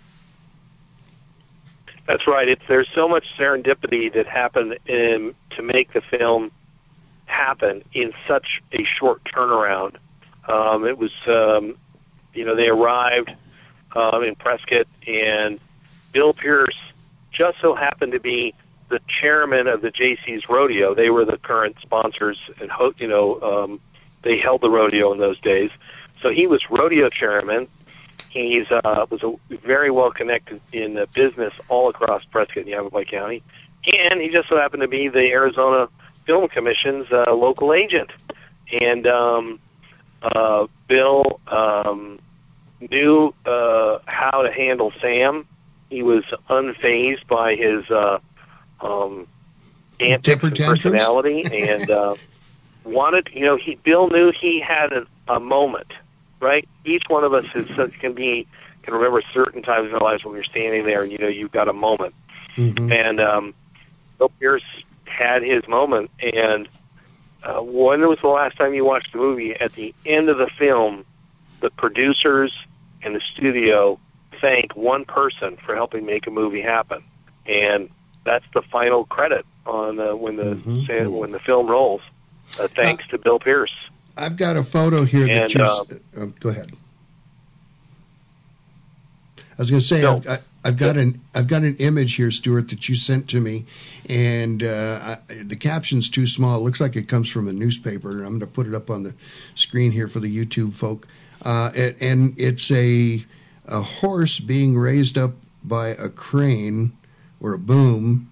That's 2.07 2.27
right. 2.27 2.49
It's 2.49 2.63
there's 2.67 2.89
so 2.95 3.09
much 3.09 3.25
serendipity 3.39 4.13
that 4.15 4.27
happened 4.27 4.79
in, 4.87 5.35
to 5.51 5.63
make 5.63 5.93
the 5.93 6.01
film 6.01 6.51
happen 7.27 7.85
in 7.93 8.13
such 8.27 8.61
a 8.73 8.83
short 8.83 9.23
turnaround. 9.25 9.95
Um, 10.49 10.87
it 10.87 10.99
was, 10.99 11.13
um, 11.29 11.77
you 12.35 12.45
know, 12.45 12.57
they 12.57 12.69
arrived 12.69 13.33
um, 13.95 14.25
in 14.25 14.35
Prescott, 14.35 14.89
and 15.07 15.61
Bill 16.11 16.33
Pierce 16.33 16.77
just 17.31 17.61
so 17.61 17.75
happened 17.75 18.13
to 18.13 18.21
be 18.21 18.55
the 18.91 19.01
chairman 19.09 19.69
of 19.69 19.81
the 19.81 19.91
Jaycees 19.91 20.49
Rodeo. 20.49 20.95
They 20.95 21.11
were 21.11 21.25
the 21.25 21.39
current 21.39 21.77
sponsors, 21.81 22.39
and 22.61 22.71
ho- 22.71 22.93
you 22.99 23.09
know, 23.09 23.41
um, 23.41 23.81
they 24.23 24.39
held 24.39 24.61
the 24.61 24.71
rodeo 24.71 25.13
in 25.13 25.19
those 25.19 25.41
days. 25.41 25.71
So 26.21 26.29
he 26.29 26.47
was 26.47 26.69
rodeo 26.71 27.09
chairman. 27.09 27.69
He's 28.29 28.71
uh, 28.71 29.07
was 29.09 29.23
a, 29.23 29.35
very 29.57 29.91
well 29.91 30.11
connected 30.11 30.61
in 30.73 30.95
the 30.95 31.07
business 31.07 31.55
all 31.69 31.89
across 31.89 32.25
Prescott 32.25 32.59
and 32.59 32.69
Yavapai 32.69 33.05
County, 33.05 33.43
and 33.97 34.21
he 34.21 34.29
just 34.29 34.49
so 34.49 34.57
happened 34.57 34.83
to 34.83 34.89
be 34.89 35.09
the 35.09 35.33
Arizona 35.33 35.89
Film 36.27 36.49
Commission's 36.49 37.11
uh, 37.11 37.33
local 37.33 37.73
agent. 37.73 38.11
And 38.81 39.07
um, 39.07 39.59
uh, 40.23 40.67
Bill 40.87 41.41
um, 41.49 42.19
knew 42.81 43.35
uh, 43.47 43.99
how 44.07 44.43
to 44.43 44.53
handle 44.53 44.93
Sam. 45.01 45.47
He 45.89 46.03
was 46.03 46.25
unfazed 46.49 47.27
by 47.27 47.57
his 47.57 47.89
uh, 47.91 48.21
um, 48.81 49.27
antics 49.99 50.43
and 50.43 50.57
personality, 50.57 51.45
and 51.45 51.91
uh, 51.91 52.15
wanted. 52.85 53.29
You 53.33 53.43
know, 53.43 53.57
he 53.57 53.77
Bill 53.77 54.09
knew 54.09 54.33
he 54.33 54.61
had 54.61 54.93
a, 54.93 55.07
a 55.29 55.41
moment. 55.41 55.93
Right, 56.41 56.67
each 56.87 57.05
one 57.09 57.23
of 57.25 57.35
us 57.35 57.45
is, 57.55 57.69
can 58.01 58.15
be 58.15 58.47
can 58.83 58.95
remember 58.95 59.23
certain 59.35 59.63
times 59.63 59.91
in 59.91 59.95
our 59.95 60.01
lives 60.01 60.25
when 60.25 60.35
you're 60.35 60.45
standing 60.45 60.85
there 60.85 61.03
and 61.03 61.13
you 61.13 61.19
know 61.19 61.29
you've 61.29 61.53
got 61.53 61.69
a 61.69 61.73
moment. 61.73 62.15
Mm-hmm. 62.57 62.91
And 62.91 63.21
um, 63.21 63.55
Bill 64.19 64.31
Pierce 64.41 64.65
had 65.05 65.43
his 65.43 65.67
moment. 65.69 66.11
And 66.21 66.69
uh, 67.43 67.61
when 67.63 68.01
was 68.07 68.21
the 68.21 68.29
last 68.29 68.57
time 68.57 68.75
you 68.75 68.85
watched 68.85 69.13
the 69.13 69.19
movie? 69.19 69.55
At 69.55 69.73
the 69.73 69.95
end 70.07 70.29
of 70.29 70.39
the 70.39 70.47
film, 70.47 71.05
the 71.61 71.71
producers 71.71 72.57
and 73.03 73.15
the 73.15 73.21
studio 73.21 73.99
thank 74.41 74.75
one 74.75 75.05
person 75.05 75.57
for 75.57 75.75
helping 75.75 76.07
make 76.07 76.27
a 76.27 76.31
movie 76.31 76.63
happen, 76.63 77.03
and 77.45 77.91
that's 78.25 78.45
the 78.55 78.63
final 78.63 79.05
credit 79.05 79.45
on 79.67 79.99
uh, 80.01 80.15
when 80.15 80.37
the 80.37 80.55
Mm-hmm. 80.57 81.11
when 81.15 81.33
the 81.33 81.39
film 81.41 81.67
rolls. 81.67 82.03
Uh, 82.59 82.69
thanks 82.69 83.07
to 83.09 83.19
Bill 83.19 83.39
Pierce. 83.39 83.73
I've 84.17 84.37
got 84.37 84.57
a 84.57 84.63
photo 84.63 85.05
here 85.05 85.27
that 85.27 85.55
you. 85.55 85.63
uh, 85.63 85.85
uh, 86.17 86.27
go 86.41 86.49
ahead. 86.51 86.73
I 89.39 89.63
was 89.63 89.71
going 89.71 89.81
to 89.81 89.87
say 89.87 90.05
I've, 90.05 90.27
I, 90.27 90.39
I've 90.65 90.77
got 90.77 90.97
an 90.97 91.21
I've 91.35 91.47
got 91.47 91.63
an 91.63 91.77
image 91.77 92.15
here, 92.15 92.31
Stuart, 92.31 92.69
that 92.71 92.89
you 92.89 92.95
sent 92.95 93.29
to 93.31 93.41
me, 93.41 93.67
and 94.09 94.63
uh, 94.63 94.99
I, 95.03 95.35
the 95.45 95.57
caption's 95.57 96.11
too 96.11 96.27
small. 96.27 96.57
It 96.57 96.63
looks 96.63 96.81
like 96.81 96.97
it 96.97 97.09
comes 97.09 97.29
from 97.31 97.47
a 97.49 97.53
newspaper. 97.53 98.11
I'm 98.25 98.39
going 98.39 98.41
to 98.41 98.47
put 98.47 98.67
it 98.67 98.75
up 98.75 98.91
on 98.91 99.03
the 99.03 99.15
screen 99.55 99.93
here 99.93 100.09
for 100.09 100.19
the 100.21 100.45
YouTube 100.45 100.75
folk. 100.75 101.07
Uh, 101.43 101.71
and, 101.77 101.95
and 102.01 102.35
it's 102.39 102.71
a 102.71 103.25
a 103.67 103.81
horse 103.81 104.41
being 104.41 104.77
raised 104.77 105.17
up 105.17 105.33
by 105.63 105.89
a 105.89 106.09
crane 106.09 106.93
or 107.41 107.55
a 107.55 107.59
boom 107.59 108.31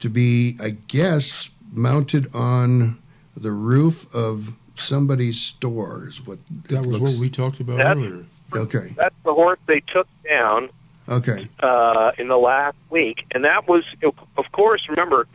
to 0.00 0.08
be, 0.08 0.56
I 0.62 0.70
guess, 0.88 1.50
mounted 1.72 2.34
on 2.34 2.98
the 3.36 3.52
roof 3.52 4.12
of 4.14 4.52
somebody's 4.74 5.40
store. 5.40 6.06
Is 6.08 6.24
what 6.26 6.38
That 6.68 6.78
was 6.78 6.98
looks- 6.98 7.12
what 7.14 7.20
we 7.20 7.30
talked 7.30 7.60
about 7.60 7.76
That's- 7.78 7.96
earlier. 7.96 8.24
Okay. 8.54 8.92
That's 8.96 9.14
the 9.24 9.32
horse 9.34 9.58
they 9.66 9.80
took 9.80 10.08
down 10.28 10.70
Okay. 11.08 11.46
uh, 11.60 12.12
in 12.18 12.28
the 12.28 12.38
last 12.38 12.76
week, 12.90 13.24
and 13.30 13.44
that 13.44 13.68
was, 13.68 13.84
of 14.02 14.52
course, 14.52 14.88
remember, 14.88 15.26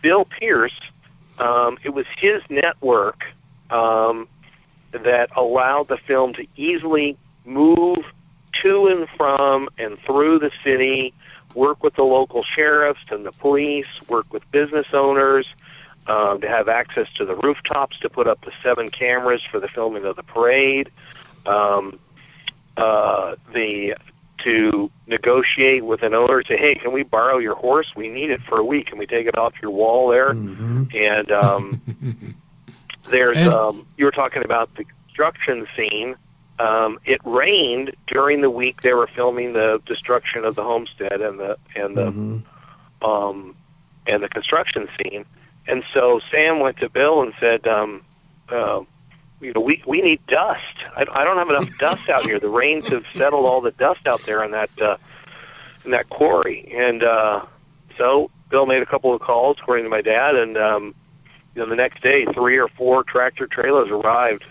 Bill 0.00 0.24
Pierce. 0.24 0.78
Um, 1.38 1.78
it 1.82 1.90
was 1.90 2.06
his 2.16 2.42
network 2.48 3.24
um, 3.70 4.28
that 4.92 5.30
allowed 5.36 5.88
the 5.88 5.96
film 5.96 6.34
to 6.34 6.46
easily 6.56 7.16
move 7.44 8.04
to 8.62 8.86
and 8.88 9.08
from 9.16 9.68
and 9.78 9.98
through 10.00 10.38
the 10.38 10.50
city, 10.62 11.12
work 11.54 11.82
with 11.82 11.94
the 11.94 12.02
local 12.04 12.42
sheriffs 12.42 13.04
and 13.10 13.24
the 13.26 13.32
police, 13.32 13.86
work 14.08 14.32
with 14.32 14.48
business 14.50 14.86
owners, 14.92 15.46
um, 16.06 16.40
to 16.40 16.48
have 16.48 16.68
access 16.68 17.06
to 17.14 17.24
the 17.24 17.36
rooftops 17.36 17.98
to 18.00 18.10
put 18.10 18.26
up 18.26 18.44
the 18.44 18.52
seven 18.62 18.90
cameras 18.90 19.42
for 19.50 19.60
the 19.60 19.68
filming 19.68 20.04
of 20.04 20.16
the 20.16 20.22
parade. 20.22 20.90
Um, 21.46 21.98
uh, 22.76 23.36
the 23.52 23.94
to 24.38 24.90
negotiate 25.06 25.84
with 25.84 26.02
an 26.02 26.14
owner, 26.14 26.42
say, 26.42 26.56
"Hey, 26.56 26.74
can 26.74 26.90
we 26.92 27.04
borrow 27.04 27.38
your 27.38 27.54
horse? 27.54 27.94
We 27.94 28.08
need 28.08 28.30
it 28.30 28.40
for 28.40 28.58
a 28.58 28.64
week. 28.64 28.86
Can 28.86 28.98
we 28.98 29.06
take 29.06 29.26
it 29.28 29.38
off 29.38 29.52
your 29.62 29.70
wall 29.70 30.08
there?" 30.08 30.30
And 30.94 31.30
um, 31.30 31.80
there's 33.08 33.38
And- 33.38 33.52
um, 33.52 33.86
you 33.96 34.04
were 34.04 34.10
talking 34.10 34.44
about 34.44 34.74
the 34.74 34.84
construction 34.84 35.66
scene. 35.76 36.16
Um, 36.62 36.98
it 37.04 37.20
rained 37.24 37.88
during 38.06 38.40
the 38.40 38.50
week 38.50 38.82
they 38.82 38.94
were 38.94 39.08
filming 39.08 39.52
the 39.52 39.82
destruction 39.86 40.44
of 40.44 40.54
the 40.54 40.62
homestead 40.62 41.20
and 41.20 41.38
the 41.38 41.52
and 41.74 41.96
the 41.96 42.10
Mm-hmm. 42.12 43.04
um, 43.10 43.56
and 44.06 44.22
the 44.22 44.28
construction 44.28 44.88
scene. 44.96 45.24
And 45.66 45.84
so 45.94 46.20
Sam 46.30 46.60
went 46.60 46.76
to 46.78 46.88
Bill 46.88 47.22
and 47.22 47.32
said, 47.38 47.66
um, 47.66 48.02
uh, 48.48 48.80
you 49.40 49.52
know, 49.52 49.60
we 49.60 49.82
we 49.86 50.02
need 50.02 50.20
dust. 50.26 50.76
I, 50.96 51.06
I 51.10 51.24
don't 51.24 51.36
have 51.38 51.50
enough 51.50 51.78
dust 51.86 52.08
out 52.08 52.24
here. 52.24 52.38
The 52.38 52.48
rains 52.48 52.86
have 52.88 53.04
settled 53.14 53.44
all 53.46 53.60
the 53.60 53.70
dust 53.72 54.06
out 54.06 54.22
there 54.22 54.44
in 54.44 54.50
that 54.52 54.70
uh, 54.80 54.96
in 55.84 55.90
that 55.92 56.08
quarry. 56.08 56.72
And 56.76 57.02
uh, 57.02 57.44
so 57.98 58.30
Bill 58.50 58.66
made 58.66 58.82
a 58.82 58.86
couple 58.86 59.12
of 59.14 59.20
calls, 59.20 59.56
according 59.60 59.84
to 59.84 59.90
my 59.90 60.02
dad, 60.02 60.36
and 60.36 60.56
um, 60.56 60.94
you 61.54 61.62
know, 61.62 61.68
the 61.68 61.76
next 61.76 62.02
day, 62.02 62.24
three 62.26 62.58
or 62.58 62.68
four 62.68 63.02
tractor 63.04 63.46
trailers 63.46 63.88
arrived 63.90 64.44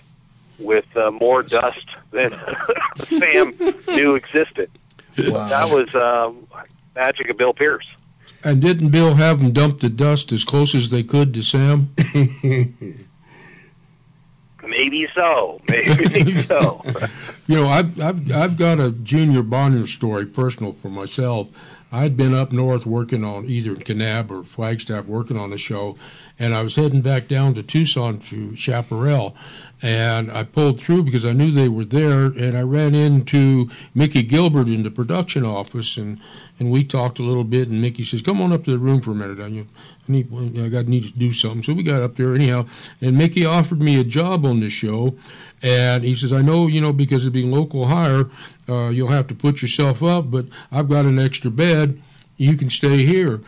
with 0.59 0.85
uh, 0.95 1.11
more 1.11 1.41
dust 1.43 1.85
than 2.11 2.31
Sam 3.07 3.55
knew 3.87 4.15
existed. 4.15 4.69
That 5.15 5.69
was 5.71 5.93
um, 5.95 6.47
magic 6.95 7.29
of 7.29 7.37
Bill 7.37 7.53
Pierce. 7.53 7.87
And 8.43 8.61
didn't 8.61 8.89
Bill 8.89 9.15
have 9.15 9.39
them 9.39 9.51
dump 9.51 9.79
the 9.81 9.89
dust 9.89 10.31
as 10.31 10.43
close 10.43 10.73
as 10.73 10.89
they 10.89 11.03
could 11.03 11.33
to 11.35 11.43
Sam? 11.43 11.93
Maybe 14.63 15.07
so. 15.13 15.59
Maybe 15.69 16.41
so. 16.43 16.81
You 17.47 17.55
know, 17.55 17.67
I've, 17.67 17.99
I've, 17.99 18.31
I've 18.31 18.57
got 18.57 18.79
a 18.79 18.91
Junior 18.91 19.43
Bonner 19.43 19.85
story 19.85 20.25
personal 20.25 20.71
for 20.73 20.89
myself. 20.89 21.49
I'd 21.91 22.15
been 22.15 22.33
up 22.33 22.53
north 22.53 22.85
working 22.85 23.23
on 23.23 23.45
either 23.45 23.75
Kanab 23.75 24.31
or 24.31 24.43
Flagstaff 24.43 25.05
working 25.05 25.37
on 25.37 25.49
the 25.49 25.57
show, 25.57 25.97
and 26.41 26.55
I 26.55 26.63
was 26.63 26.75
heading 26.75 27.01
back 27.01 27.27
down 27.27 27.53
to 27.53 27.61
Tucson 27.61 28.17
to 28.17 28.55
Chaparral. 28.55 29.35
And 29.83 30.31
I 30.31 30.43
pulled 30.43 30.81
through 30.81 31.03
because 31.03 31.23
I 31.23 31.33
knew 31.33 31.51
they 31.51 31.69
were 31.69 31.85
there, 31.85 32.25
and 32.25 32.57
I 32.57 32.61
ran 32.61 32.95
into 32.95 33.69
Mickey 33.93 34.23
Gilbert 34.23 34.67
in 34.67 34.81
the 34.81 34.89
production 34.89 35.45
office, 35.45 35.97
and, 35.97 36.19
and 36.59 36.71
we 36.71 36.83
talked 36.83 37.19
a 37.19 37.23
little 37.23 37.43
bit. 37.43 37.67
And 37.67 37.79
Mickey 37.79 38.03
says, 38.03 38.23
"Come 38.23 38.41
on 38.41 38.53
up 38.53 38.63
to 38.63 38.71
the 38.71 38.79
room 38.79 39.01
for 39.01 39.11
a 39.11 39.15
minute. 39.15 39.39
I, 39.39 39.45
I 39.45 39.65
need 40.07 40.59
I 40.59 40.69
got 40.69 40.87
need 40.87 41.03
to 41.03 41.13
do 41.13 41.31
something." 41.31 41.61
So 41.61 41.73
we 41.73 41.83
got 41.83 42.01
up 42.01 42.15
there 42.15 42.33
anyhow, 42.33 42.65
and 43.01 43.17
Mickey 43.17 43.45
offered 43.45 43.81
me 43.81 43.99
a 43.99 44.03
job 44.03 44.43
on 44.43 44.59
the 44.59 44.69
show, 44.69 45.15
and 45.61 46.03
he 46.03 46.15
says, 46.15 46.33
"I 46.33 46.41
know 46.41 46.65
you 46.67 46.81
know 46.81 46.93
because 46.93 47.27
of 47.27 47.33
being 47.33 47.51
local 47.51 47.87
hire, 47.87 48.29
uh, 48.67 48.89
you'll 48.89 49.09
have 49.09 49.27
to 49.27 49.35
put 49.35 49.61
yourself 49.61 50.01
up, 50.01 50.31
but 50.31 50.45
I've 50.71 50.89
got 50.89 51.05
an 51.05 51.19
extra 51.19 51.51
bed. 51.51 52.01
You 52.37 52.55
can 52.55 52.71
stay 52.71 53.05
here." 53.05 53.41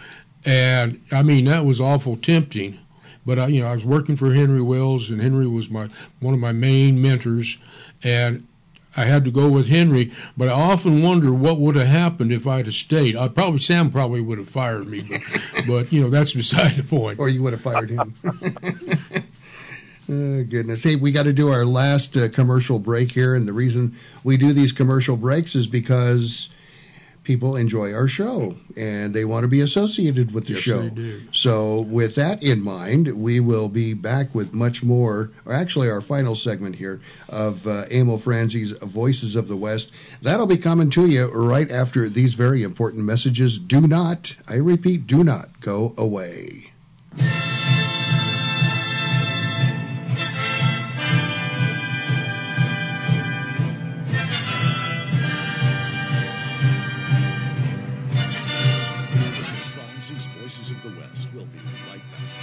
And 0.45 0.99
I 1.11 1.23
mean 1.23 1.45
that 1.45 1.63
was 1.63 1.79
awful 1.79 2.17
tempting 2.17 2.77
but 3.25 3.39
I, 3.39 3.47
you 3.47 3.61
know, 3.61 3.67
I 3.67 3.73
was 3.73 3.85
working 3.85 4.15
for 4.15 4.33
Henry 4.33 4.61
Wells, 4.61 5.09
and 5.09 5.21
Henry 5.21 5.47
was 5.47 5.69
my 5.69 5.87
one 6.19 6.33
of 6.33 6.39
my 6.39 6.51
main 6.51 7.01
mentors, 7.01 7.57
and 8.03 8.45
I 8.95 9.05
had 9.05 9.25
to 9.25 9.31
go 9.31 9.49
with 9.49 9.67
Henry. 9.67 10.11
But 10.37 10.49
I 10.49 10.53
often 10.53 11.01
wonder 11.01 11.33
what 11.33 11.59
would 11.59 11.75
have 11.75 11.87
happened 11.87 12.31
if 12.31 12.47
I'd 12.47 12.65
have 12.65 12.75
stayed. 12.75 13.15
I 13.15 13.27
probably 13.27 13.59
Sam 13.59 13.91
probably 13.91 14.21
would 14.21 14.37
have 14.37 14.49
fired 14.49 14.87
me, 14.87 15.01
but, 15.01 15.21
but 15.67 15.91
you 15.91 16.01
know 16.01 16.09
that's 16.09 16.33
beside 16.33 16.75
the 16.75 16.83
point. 16.83 17.19
Or 17.19 17.29
you 17.29 17.43
would 17.43 17.53
have 17.53 17.61
fired 17.61 17.89
him. 17.89 18.13
Oh, 20.09 20.43
goodness. 20.43 20.83
Hey, 20.83 20.97
we 20.97 21.11
got 21.11 21.23
to 21.23 21.33
do 21.33 21.47
our 21.47 21.63
last 21.63 22.17
uh, 22.17 22.27
commercial 22.27 22.77
break 22.77 23.11
here. 23.11 23.35
And 23.35 23.47
the 23.47 23.53
reason 23.53 23.95
we 24.23 24.35
do 24.35 24.51
these 24.51 24.73
commercial 24.73 25.15
breaks 25.15 25.55
is 25.55 25.65
because 25.65 26.49
people 27.23 27.55
enjoy 27.55 27.93
our 27.93 28.07
show 28.07 28.55
and 28.75 29.13
they 29.13 29.25
want 29.25 29.43
to 29.43 29.47
be 29.47 29.61
associated 29.61 30.33
with 30.33 30.45
the 30.45 30.53
Yes, 30.53 30.61
show. 30.61 30.89
So, 31.31 31.81
with 31.81 32.15
that 32.15 32.43
in 32.43 32.61
mind, 32.61 33.07
we 33.07 33.39
will 33.39 33.69
be 33.69 33.93
back 33.93 34.33
with 34.35 34.53
much 34.53 34.83
more, 34.83 35.31
or 35.45 35.53
actually, 35.53 35.89
our 35.89 36.01
final 36.01 36.35
segment 36.35 36.75
here 36.75 37.01
of 37.29 37.65
uh, 37.67 37.85
Emil 37.91 38.17
Franzi's 38.19 38.71
Voices 38.71 39.35
of 39.35 39.47
the 39.47 39.57
West. 39.57 39.91
That'll 40.21 40.45
be 40.45 40.57
coming 40.57 40.89
to 40.91 41.07
you 41.07 41.31
right 41.31 41.69
after 41.71 42.09
these 42.09 42.33
very 42.33 42.63
important 42.63 43.03
messages. 43.05 43.57
Do 43.57 43.81
not, 43.87 44.35
I 44.47 44.55
repeat, 44.55 45.07
do 45.07 45.23
not 45.23 45.59
go 45.61 45.93
away. 45.97 46.71
Thank 62.11 62.37
you. 62.37 62.42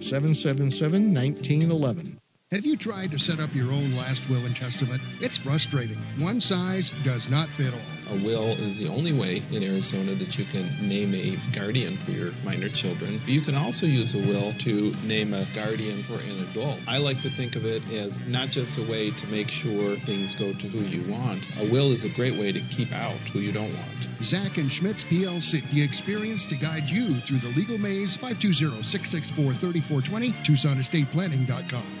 777 0.00 1.12
1911. 1.14 2.19
Have 2.52 2.66
you 2.66 2.76
tried 2.76 3.12
to 3.12 3.18
set 3.20 3.38
up 3.38 3.54
your 3.54 3.70
own 3.70 3.94
last 3.94 4.28
will 4.28 4.44
and 4.44 4.56
testament? 4.56 5.00
It's 5.20 5.36
frustrating. 5.36 5.98
One 6.18 6.40
size 6.40 6.90
does 7.04 7.30
not 7.30 7.46
fit 7.46 7.72
all. 7.72 7.78
A 8.16 8.18
will 8.24 8.48
is 8.58 8.76
the 8.76 8.88
only 8.88 9.12
way 9.12 9.40
in 9.52 9.62
Arizona 9.62 10.14
that 10.14 10.36
you 10.36 10.44
can 10.46 10.66
name 10.88 11.14
a 11.14 11.38
guardian 11.54 11.96
for 11.96 12.10
your 12.10 12.32
minor 12.44 12.68
children. 12.68 13.18
But 13.18 13.28
you 13.28 13.40
can 13.40 13.54
also 13.54 13.86
use 13.86 14.16
a 14.16 14.18
will 14.26 14.52
to 14.64 14.92
name 15.06 15.32
a 15.32 15.44
guardian 15.54 16.02
for 16.02 16.14
an 16.14 16.40
adult. 16.50 16.80
I 16.88 16.98
like 16.98 17.22
to 17.22 17.30
think 17.30 17.54
of 17.54 17.64
it 17.64 17.88
as 17.92 18.18
not 18.26 18.48
just 18.48 18.78
a 18.78 18.82
way 18.90 19.12
to 19.12 19.26
make 19.28 19.48
sure 19.48 19.94
things 19.98 20.34
go 20.34 20.52
to 20.52 20.66
who 20.66 20.80
you 20.80 21.08
want. 21.08 21.40
A 21.60 21.70
will 21.70 21.92
is 21.92 22.02
a 22.02 22.08
great 22.16 22.34
way 22.34 22.50
to 22.50 22.58
keep 22.62 22.92
out 22.92 23.14
who 23.32 23.38
you 23.38 23.52
don't 23.52 23.72
want. 23.72 24.08
Zach 24.24 24.58
and 24.58 24.68
Schmitz 24.68 25.04
PLC, 25.04 25.62
the 25.70 25.84
experience 25.84 26.48
to 26.48 26.56
guide 26.56 26.90
you 26.90 27.14
through 27.14 27.38
the 27.38 27.56
legal 27.56 27.78
maze, 27.78 28.16
520-664-3420, 28.16 30.32
TucsonEstatePlanning.com. 30.42 32.00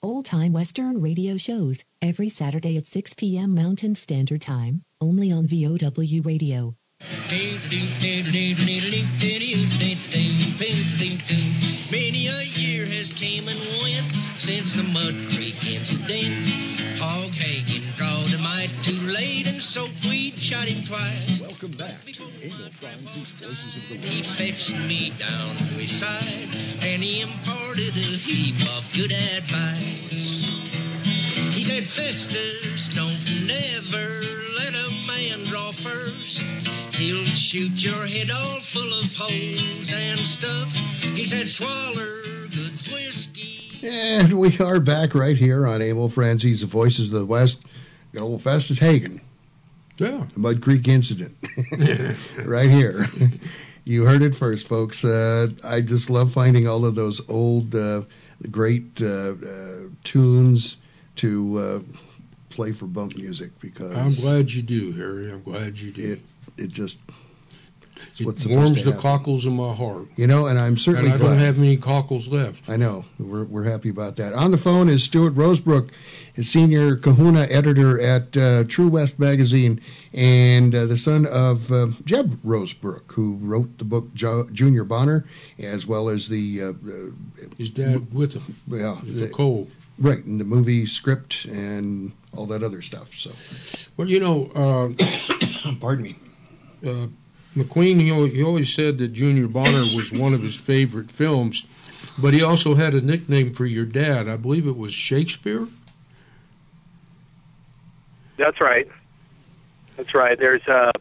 Old 0.00 0.26
time 0.26 0.52
Western 0.52 1.00
radio 1.00 1.36
shows 1.36 1.82
every 2.00 2.28
Saturday 2.28 2.76
at 2.76 2.86
6 2.86 3.14
p.m. 3.14 3.52
Mountain 3.52 3.96
Standard 3.96 4.40
Time, 4.40 4.82
only 5.00 5.32
on 5.32 5.48
VOW 5.48 6.22
Radio. 6.22 6.76
Many 11.90 12.28
a 12.28 12.42
year 12.42 12.86
has 12.86 13.10
came 13.10 13.48
and 13.48 13.58
went 13.82 14.14
since 14.36 14.76
the 14.76 14.84
Mud 14.84 15.16
Creek 15.32 15.66
incident. 15.66 16.47
Late, 19.18 19.48
and 19.48 19.60
so 19.60 19.82
we 20.08 20.30
shot 20.30 20.66
him 20.66 20.80
twice. 20.84 21.42
Welcome 21.42 21.72
back 21.72 22.04
to 22.06 22.22
Emil 22.40 22.70
Franzi's 22.70 23.32
Voices 23.32 23.76
of 23.76 23.88
the 23.88 24.06
He 24.06 24.22
fetched 24.22 24.78
me 24.86 25.10
down 25.18 25.56
to 25.56 25.64
his 25.74 25.90
side, 25.90 26.54
and 26.86 27.02
he 27.02 27.22
imparted 27.22 27.96
a 27.96 28.14
heap 28.14 28.62
of 28.78 28.88
good 28.94 29.10
advice. 29.10 30.46
He 31.52 31.64
said, 31.64 31.90
Festus, 31.90 32.94
don't 32.94 33.18
never 33.42 34.06
let 34.54 34.74
a 34.78 34.90
man 35.10 35.44
draw 35.46 35.72
first. 35.72 36.46
He'll 36.94 37.24
shoot 37.24 37.82
your 37.82 38.06
head 38.06 38.30
all 38.30 38.60
full 38.60 39.00
of 39.00 39.12
holes 39.16 39.92
and 39.92 40.20
stuff. 40.20 40.72
He 41.02 41.24
said, 41.24 41.48
swaller 41.48 42.22
good 42.54 42.70
whiskey. 42.94 43.84
And 43.84 44.34
we 44.34 44.56
are 44.60 44.78
back 44.78 45.16
right 45.16 45.36
here 45.36 45.66
on 45.66 45.82
Emil 45.82 46.08
Franzi's 46.08 46.62
Voices 46.62 47.12
of 47.12 47.18
the 47.18 47.26
West. 47.26 47.64
Good 48.12 48.22
old 48.22 48.42
Festus 48.42 48.78
Haggen. 48.78 49.20
Yeah. 49.98 50.26
The 50.32 50.40
Mud 50.40 50.62
Creek 50.62 50.86
incident. 50.88 51.36
right 52.44 52.70
here. 52.70 53.06
You 53.84 54.04
heard 54.04 54.22
it 54.22 54.34
first, 54.34 54.68
folks. 54.68 55.04
Uh, 55.04 55.48
I 55.64 55.80
just 55.80 56.10
love 56.10 56.32
finding 56.32 56.68
all 56.68 56.84
of 56.84 56.94
those 56.94 57.26
old, 57.28 57.74
uh, 57.74 58.02
great 58.50 59.02
uh, 59.02 59.32
uh, 59.32 59.88
tunes 60.04 60.76
to 61.16 61.58
uh, 61.58 61.80
play 62.50 62.72
for 62.72 62.86
bump 62.86 63.16
music 63.16 63.58
because 63.60 63.96
I'm 63.96 64.14
glad 64.14 64.52
you 64.52 64.62
do, 64.62 64.92
Harry. 64.92 65.32
I'm 65.32 65.42
glad 65.42 65.78
you 65.78 65.90
do. 65.90 66.12
it 66.12 66.20
it 66.56 66.68
just 66.68 66.98
It 68.18 68.46
warms 68.46 68.82
the 68.84 68.92
cockles 68.92 69.46
in 69.46 69.54
my 69.56 69.72
heart. 69.74 70.06
you 70.16 70.26
know, 70.26 70.46
and 70.46 70.58
I'm 70.58 70.76
certainly 70.76 71.10
and 71.10 71.14
I 71.14 71.18
glad. 71.18 71.28
don't 71.30 71.38
have 71.38 71.58
many 71.58 71.76
cockles 71.76 72.28
left. 72.28 72.68
I 72.68 72.76
know. 72.76 73.04
We're, 73.18 73.44
we're 73.44 73.64
happy 73.64 73.88
about 73.90 74.16
that. 74.16 74.32
On 74.32 74.50
the 74.50 74.58
phone 74.58 74.88
is 74.88 75.04
Stuart 75.04 75.34
Rosebrook, 75.34 75.90
senior 76.40 76.96
kahuna 76.96 77.46
editor 77.50 78.00
at 78.00 78.36
uh, 78.36 78.64
True 78.64 78.88
West 78.88 79.18
Magazine, 79.18 79.80
and 80.12 80.74
uh, 80.74 80.86
the 80.86 80.96
son 80.96 81.26
of 81.26 81.70
uh, 81.70 81.88
Jeb 82.04 82.40
Rosebrook, 82.44 83.12
who 83.12 83.36
wrote 83.40 83.78
the 83.78 83.84
book 83.84 84.12
jo- 84.14 84.48
Junior 84.52 84.84
Bonner, 84.84 85.24
as 85.58 85.86
well 85.86 86.08
as 86.08 86.28
the. 86.28 86.62
Uh, 86.62 86.66
uh, 86.70 87.46
His 87.56 87.70
dad 87.70 88.12
with 88.12 88.32
him. 88.34 88.54
yeah, 88.68 88.96
The 89.04 89.28
Cole. 89.28 89.68
Right, 90.00 90.24
and 90.24 90.40
the 90.40 90.44
movie 90.44 90.86
script 90.86 91.44
and 91.46 92.12
all 92.36 92.46
that 92.46 92.62
other 92.62 92.82
stuff. 92.82 93.12
So, 93.14 93.32
Well, 93.96 94.08
you 94.08 94.20
know, 94.20 94.48
uh, 94.54 95.72
pardon 95.80 96.04
me. 96.04 96.16
McQueen, 97.58 98.00
he 98.00 98.36
he 98.36 98.42
always 98.42 98.72
said 98.72 98.98
that 98.98 99.08
Junior 99.08 99.48
Bonner 99.48 99.84
was 99.96 100.12
one 100.12 100.34
of 100.34 100.42
his 100.42 100.56
favorite 100.56 101.10
films, 101.10 101.66
but 102.18 102.34
he 102.34 102.42
also 102.42 102.74
had 102.74 102.94
a 102.94 103.00
nickname 103.00 103.52
for 103.52 103.66
your 103.66 103.84
dad. 103.84 104.28
I 104.28 104.36
believe 104.36 104.66
it 104.66 104.76
was 104.76 104.92
Shakespeare. 104.92 105.66
That's 108.36 108.60
right. 108.60 108.88
That's 109.96 110.14
right. 110.14 110.38
There's 110.38 110.66
uh, 110.68 110.92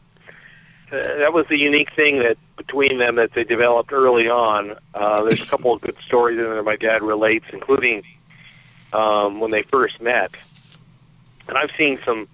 uh, 0.91 1.17
that 1.17 1.33
was 1.33 1.45
the 1.47 1.57
unique 1.57 1.93
thing 1.93 2.19
that 2.19 2.37
between 2.55 2.97
them 2.97 3.15
that 3.15 3.33
they 3.33 3.43
developed 3.43 3.91
early 3.93 4.29
on. 4.29 4.75
Uh, 4.93 5.23
there's 5.23 5.41
a 5.41 5.45
couple 5.45 5.73
of 5.73 5.81
good 5.81 5.97
stories 6.05 6.37
in 6.37 6.43
there 6.43 6.63
my 6.63 6.75
dad 6.75 7.03
relates, 7.03 7.45
including 7.53 8.03
um, 8.93 9.39
when 9.39 9.51
they 9.51 9.61
first 9.61 10.01
met. 10.01 10.31
And 11.47 11.57
I've 11.57 11.71
seen 11.77 11.99
some 12.03 12.27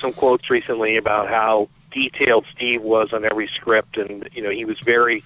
some 0.00 0.12
quotes 0.12 0.50
recently 0.50 0.96
about 0.96 1.28
how 1.28 1.68
detailed 1.98 2.46
Steve 2.54 2.82
was 2.82 3.12
on 3.12 3.24
every 3.24 3.48
script, 3.48 3.96
and 3.96 4.28
you 4.32 4.42
know 4.42 4.50
he 4.50 4.64
was 4.64 4.78
very 4.80 5.24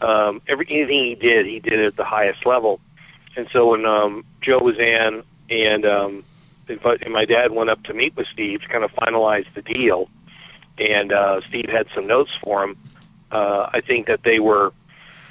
um, 0.00 0.42
every 0.46 0.66
anything 0.68 1.04
he 1.04 1.14
did, 1.14 1.46
he 1.46 1.60
did 1.60 1.74
it 1.74 1.86
at 1.86 1.96
the 1.96 2.04
highest 2.04 2.44
level. 2.44 2.80
And 3.36 3.48
so 3.52 3.70
when 3.70 3.86
um, 3.86 4.24
Joe 4.40 4.58
was 4.58 4.78
in 4.78 5.22
and 5.48 5.86
um, 5.86 6.24
and 6.68 7.12
my 7.12 7.24
dad 7.24 7.52
went 7.52 7.70
up 7.70 7.82
to 7.84 7.94
meet 7.94 8.16
with 8.16 8.26
Steve 8.28 8.62
to 8.62 8.68
kind 8.68 8.84
of 8.84 8.92
finalize 8.92 9.46
the 9.54 9.62
deal, 9.62 10.08
and 10.78 11.12
uh, 11.12 11.40
Steve 11.48 11.68
had 11.68 11.86
some 11.94 12.06
notes 12.06 12.32
for 12.42 12.64
him. 12.64 12.76
Uh, 13.30 13.70
I 13.72 13.80
think 13.80 14.06
that 14.08 14.22
they 14.22 14.38
were 14.38 14.72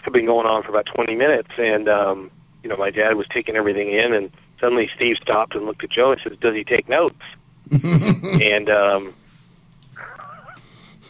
had 0.02 0.14
been 0.14 0.26
going 0.26 0.48
on 0.48 0.64
for 0.64 0.70
about 0.70 0.88
20 0.88 1.16
minutes, 1.16 1.52
and 1.58 1.88
um, 1.88 2.32
you 2.64 2.70
know 2.70 2.78
my 2.78 2.90
dad 2.90 3.16
was 3.16 3.28
taking 3.28 3.56
everything 3.56 3.92
in, 3.92 4.14
and 4.14 4.32
suddenly 4.60 4.90
Steve 4.96 5.18
stopped 5.22 5.56
and 5.56 5.66
looked 5.66 5.84
at 5.84 5.92
Joe 5.92 6.12
and 6.12 6.22
says, 6.22 6.38
"Does 6.38 6.56
he 6.56 6.64
take 6.64 6.90
notes?" 6.90 7.22
and 7.84 8.70
um, 8.70 9.14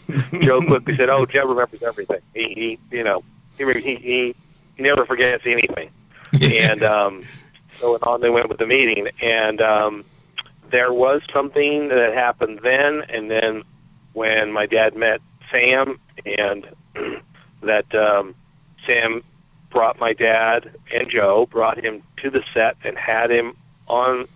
Joe 0.42 0.62
quickly 0.62 0.96
said, 0.96 1.10
"Oh, 1.10 1.26
Jeb 1.26 1.48
remembers 1.48 1.82
everything. 1.84 2.22
He, 2.34 2.80
he 2.90 2.98
you 2.98 3.04
know, 3.04 3.24
he, 3.58 3.66
he 3.66 3.96
he 3.96 4.36
he 4.76 4.84
never 4.84 5.06
forgets 5.06 5.44
anything." 5.46 5.90
and 6.42 6.84
um, 6.84 7.26
so 7.80 7.96
and 7.96 8.04
on 8.04 8.22
they 8.22 8.30
went 8.30 8.50
with 8.50 8.60
the 8.60 8.68
meeting, 8.68 9.10
and 9.22 9.62
um, 9.62 10.06
there 10.70 10.94
was 10.94 11.22
something 11.34 11.90
that 11.90 12.14
happened 12.14 12.60
then, 12.64 13.02
and 13.10 13.30
then 13.30 13.64
when 14.14 14.52
my 14.52 14.66
dad 14.66 14.96
met 14.96 15.22
Sam, 15.52 16.00
and 16.26 16.68
that 17.62 17.94
um, 17.96 18.36
Sam 18.86 19.24
brought 19.72 20.00
my 20.00 20.14
dad 20.14 20.76
and 20.94 21.10
Joe 21.10 21.48
brought 21.50 21.84
him 21.84 22.04
to 22.18 22.30
the 22.30 22.44
set 22.54 22.78
and 22.84 22.98
had 22.98 23.32
him 23.32 23.56
on 23.88 24.28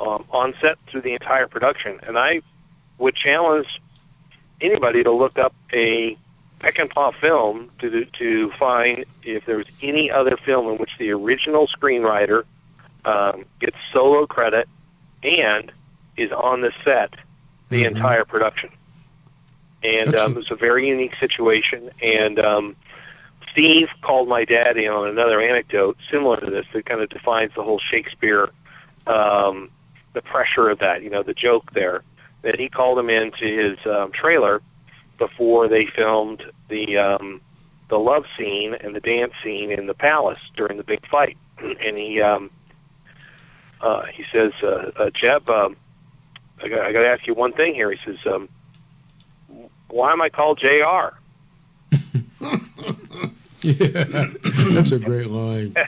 um, 0.00 0.24
on 0.30 0.54
set 0.60 0.78
through 0.86 1.02
the 1.02 1.12
entire 1.12 1.46
production. 1.46 2.00
And 2.02 2.18
I 2.18 2.42
would 2.98 3.14
challenge 3.14 3.66
anybody 4.60 5.02
to 5.04 5.10
look 5.12 5.38
up 5.38 5.54
a 5.72 6.16
Peckinpah 6.60 7.14
film 7.20 7.70
to 7.78 8.04
to 8.04 8.50
find 8.52 9.04
if 9.22 9.46
there 9.46 9.56
was 9.58 9.68
any 9.82 10.10
other 10.10 10.36
film 10.36 10.68
in 10.72 10.78
which 10.78 10.90
the 10.98 11.10
original 11.12 11.68
screenwriter 11.68 12.44
um, 13.04 13.44
gets 13.60 13.76
solo 13.92 14.26
credit 14.26 14.68
and 15.22 15.70
is 16.16 16.32
on 16.32 16.60
the 16.62 16.72
set 16.82 17.14
the 17.70 17.84
Mhm. 17.84 17.88
entire 17.96 18.24
production. 18.24 18.70
And 19.84 20.14
um, 20.16 20.32
it 20.32 20.36
was 20.38 20.50
a 20.50 20.56
very 20.56 20.88
unique 20.88 21.14
situation. 21.16 21.90
And 22.02 22.40
um, 22.40 22.74
Steve 23.52 23.88
called 24.02 24.28
my 24.28 24.44
dad 24.44 24.76
in 24.76 24.88
on 24.90 25.08
another 25.08 25.40
anecdote 25.40 25.96
similar 26.10 26.40
to 26.40 26.50
this 26.50 26.66
that 26.72 26.84
kind 26.86 27.00
of 27.00 27.08
defines 27.08 27.52
the 27.54 27.62
whole 27.62 27.78
Shakespeare, 27.78 28.50
um, 29.06 29.70
the 30.14 30.22
pressure 30.22 30.68
of 30.68 30.80
that, 30.80 31.02
you 31.02 31.10
know, 31.10 31.22
the 31.22 31.34
joke 31.34 31.72
there. 31.72 32.02
That 32.42 32.58
he 32.58 32.68
called 32.68 32.98
him 32.98 33.10
into 33.10 33.44
his 33.44 33.78
um, 33.86 34.12
trailer 34.12 34.62
before 35.18 35.68
they 35.68 35.86
filmed 35.86 36.42
the 36.68 36.98
um, 36.98 37.40
the 37.88 37.98
love 37.98 38.24
scene 38.36 38.74
and 38.74 38.94
the 38.94 39.00
dance 39.00 39.32
scene 39.42 39.72
in 39.72 39.86
the 39.86 39.94
palace 39.94 40.38
during 40.56 40.76
the 40.76 40.84
big 40.84 41.06
fight. 41.08 41.36
And 41.58 41.98
he 41.98 42.20
um, 42.22 42.50
uh, 43.80 44.04
he 44.06 44.24
says, 44.32 44.52
uh, 44.62 44.90
uh, 44.96 45.10
Jeb, 45.10 45.48
um, 45.50 45.76
I 46.62 46.68
got, 46.68 46.80
I 46.80 46.92
got 46.92 47.02
to 47.02 47.08
ask 47.08 47.26
you 47.26 47.34
one 47.34 47.52
thing 47.52 47.74
here. 47.74 47.90
He 47.90 47.98
says, 48.04 48.18
um, 48.26 48.48
why 49.88 50.12
am 50.12 50.20
I 50.20 50.28
called 50.28 50.60
Jr. 50.60 51.16
Yeah, 53.60 54.04
that's 54.70 54.92
a 54.92 55.00
great 55.00 55.26
line. 55.26 55.74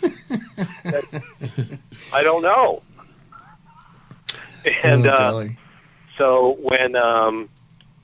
I 2.12 2.24
don't 2.24 2.42
know. 2.42 2.82
And 4.82 5.07
Oh, 5.07 5.11
uh. 5.12 5.30
So 6.21 6.59
when 6.61 6.97
um, 6.97 7.49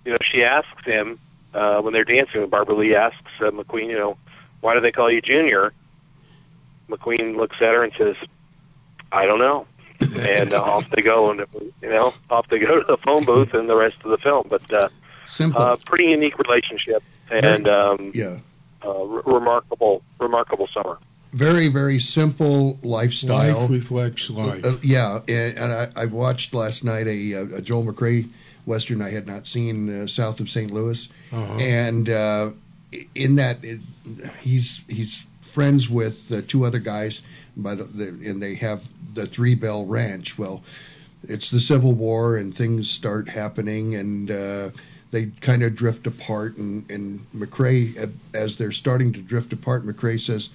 you 0.06 0.12
know 0.12 0.18
she 0.22 0.42
asks 0.42 0.86
him 0.86 1.18
uh, 1.52 1.82
when 1.82 1.92
they're 1.92 2.02
dancing, 2.02 2.46
Barbara 2.48 2.74
Leigh 2.74 2.94
asks 2.94 3.18
uh, 3.40 3.50
McQueen, 3.50 3.90
you 3.90 3.98
know, 3.98 4.16
why 4.62 4.72
do 4.72 4.80
they 4.80 4.90
call 4.90 5.10
you 5.10 5.20
Junior? 5.20 5.74
McQueen 6.88 7.36
looks 7.36 7.56
at 7.56 7.74
her 7.74 7.84
and 7.84 7.92
says, 7.98 8.16
I 9.12 9.26
don't 9.26 9.38
know. 9.38 9.66
and 10.18 10.54
uh, 10.54 10.62
off 10.62 10.88
they 10.88 11.02
go, 11.02 11.30
and 11.30 11.44
you 11.82 11.90
know, 11.90 12.14
off 12.30 12.48
they 12.48 12.58
go 12.58 12.80
to 12.80 12.86
the 12.86 12.96
phone 12.96 13.22
booth 13.24 13.52
and 13.52 13.68
the 13.68 13.76
rest 13.76 13.96
of 14.02 14.10
the 14.10 14.18
film. 14.18 14.46
But 14.48 14.72
uh, 14.72 14.88
Simple. 15.26 15.60
uh, 15.60 15.76
pretty 15.84 16.06
unique 16.06 16.38
relationship 16.38 17.02
and 17.30 17.68
um, 17.68 18.12
yeah. 18.14 18.38
uh, 18.82 19.04
re- 19.04 19.22
remarkable, 19.26 20.02
remarkable 20.18 20.68
summer. 20.68 20.98
Very, 21.36 21.68
very 21.68 21.98
simple 21.98 22.78
lifestyle. 22.82 23.60
Life 23.60 23.70
reflects 23.70 24.30
life. 24.30 24.64
Uh, 24.64 24.72
yeah, 24.82 25.20
and, 25.28 25.58
and 25.58 25.72
I, 25.72 25.88
I 25.94 26.06
watched 26.06 26.54
last 26.54 26.82
night 26.82 27.06
a, 27.06 27.32
a 27.56 27.60
Joel 27.60 27.84
McCrea 27.84 28.26
western 28.64 29.02
I 29.02 29.10
had 29.10 29.26
not 29.26 29.46
seen, 29.46 30.02
uh, 30.02 30.06
South 30.06 30.40
of 30.40 30.48
St. 30.48 30.70
Louis, 30.70 31.06
Uh-huh. 31.32 31.54
and 31.58 32.08
uh, 32.08 32.50
in 33.14 33.34
that 33.36 33.62
it, 33.62 33.80
he's 34.40 34.80
he's 34.88 35.26
friends 35.42 35.90
with 35.90 36.32
uh, 36.32 36.40
two 36.48 36.64
other 36.64 36.78
guys 36.78 37.22
by 37.56 37.74
the, 37.74 37.84
the 37.84 38.08
and 38.30 38.42
they 38.42 38.54
have 38.54 38.88
the 39.12 39.26
Three 39.26 39.54
Bell 39.54 39.84
Ranch. 39.84 40.38
Well, 40.38 40.62
it's 41.24 41.50
the 41.50 41.60
Civil 41.60 41.92
War 41.92 42.38
and 42.38 42.54
things 42.54 42.90
start 42.90 43.28
happening 43.28 43.94
and. 43.96 44.30
Uh, 44.30 44.70
they 45.12 45.26
kind 45.40 45.62
of 45.62 45.76
drift 45.76 46.08
apart, 46.08 46.56
and, 46.56 46.90
and 46.90 47.24
McCrea, 47.32 47.96
uh, 47.96 48.06
as 48.34 48.56
they're 48.58 48.72
starting 48.72 49.12
to 49.12 49.20
drift 49.22 49.52
apart, 49.52 49.86
McCrea 49.86 50.18
says, 50.18 50.50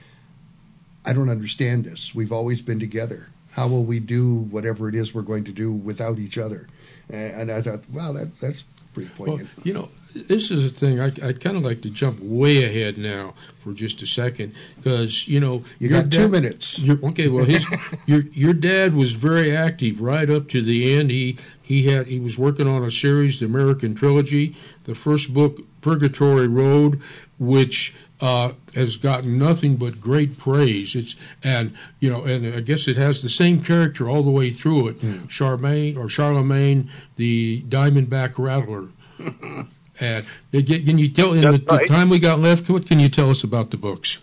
I 1.06 1.14
don't 1.14 1.30
understand 1.30 1.84
this. 1.84 2.14
We've 2.14 2.32
always 2.32 2.62
been 2.62 2.80
together. 2.80 3.28
How 3.52 3.68
will 3.68 3.84
we 3.84 4.00
do 4.00 4.36
whatever 4.52 4.88
it 4.88 4.96
is 4.96 5.14
we're 5.14 5.24
going 5.24 5.44
to 5.46 5.52
do 5.52 5.72
without 5.74 6.20
each 6.20 6.38
other? 6.38 6.68
And, 7.10 7.52
I 7.52 7.62
thought, 7.62 7.82
wow, 7.92 8.14
that, 8.14 8.34
that's 8.40 8.64
pretty 8.94 9.10
Well, 9.18 9.28
poignant. 9.32 9.50
you 9.64 9.74
know, 9.74 9.90
this 10.14 10.52
is 10.52 10.66
a 10.66 10.70
thing. 10.70 11.02
I, 11.02 11.06
I'd 11.24 11.42
kind 11.42 11.58
of 11.58 11.64
like 11.64 11.82
to 11.82 11.90
jump 11.90 12.20
way 12.22 12.64
ahead 12.64 12.98
now 12.98 13.34
for 13.64 13.74
just 13.74 14.02
a 14.02 14.08
second 14.08 14.54
because 14.78 15.26
you 15.28 15.40
know 15.40 15.64
You 15.80 15.88
got 15.90 16.12
two 16.12 16.28
minutes. 16.28 16.82
okay, 16.86 17.30
well, 17.30 17.46
his 17.46 17.66
your 18.06 18.22
your 18.34 18.54
dad 18.54 18.94
was 18.94 19.14
very 19.14 19.56
active 19.56 20.02
right 20.02 20.30
up 20.30 20.50
to 20.50 20.62
the 20.62 20.96
end. 20.98 21.12
He 21.12 21.38
he 21.62 21.84
had 21.84 22.08
he 22.08 22.20
was 22.20 22.38
working 22.38 22.68
on 22.68 22.84
a 22.84 22.92
series, 22.92 23.40
the 23.40 23.46
American 23.46 23.96
Trilogy, 23.96 24.56
the 24.84 24.96
first 24.96 25.34
book, 25.34 25.60
Purgatory 25.80 26.48
Road, 26.50 27.02
which 27.40 27.96
uh, 28.22 28.52
has 28.76 28.98
gotten 28.98 29.38
nothing 29.38 29.76
but 29.76 30.00
great 30.00 30.38
praise. 30.38 30.96
It's 30.96 31.16
and 31.44 31.76
you 32.00 32.10
know, 32.10 32.24
and 32.24 32.56
I 32.56 32.62
guess 32.62 32.88
it 32.88 32.98
has 32.98 33.22
the 33.22 33.30
same 33.30 33.64
character 33.64 34.08
all 34.10 34.24
the 34.24 34.32
way 34.32 34.52
through 34.52 34.90
it. 34.90 35.02
Charmaine 35.28 35.98
or 35.98 36.08
Charlemagne, 36.08 36.90
the 37.16 37.64
Diamondback 37.64 38.34
Rattler. 38.38 38.88
And 40.02 40.26
get- 40.52 40.86
can 40.86 40.98
you 40.98 41.10
tell 41.10 41.34
in 41.34 41.42
the, 41.42 41.60
That's 41.60 41.84
the 41.84 41.88
time 41.88 42.10
we 42.10 42.18
got 42.18 42.40
left? 42.40 42.68
What 42.70 42.88
can 42.88 43.00
you 43.00 43.08
tell 43.08 43.30
us 43.30 43.44
about 43.44 43.70
the 43.70 43.78
books? 43.78 44.18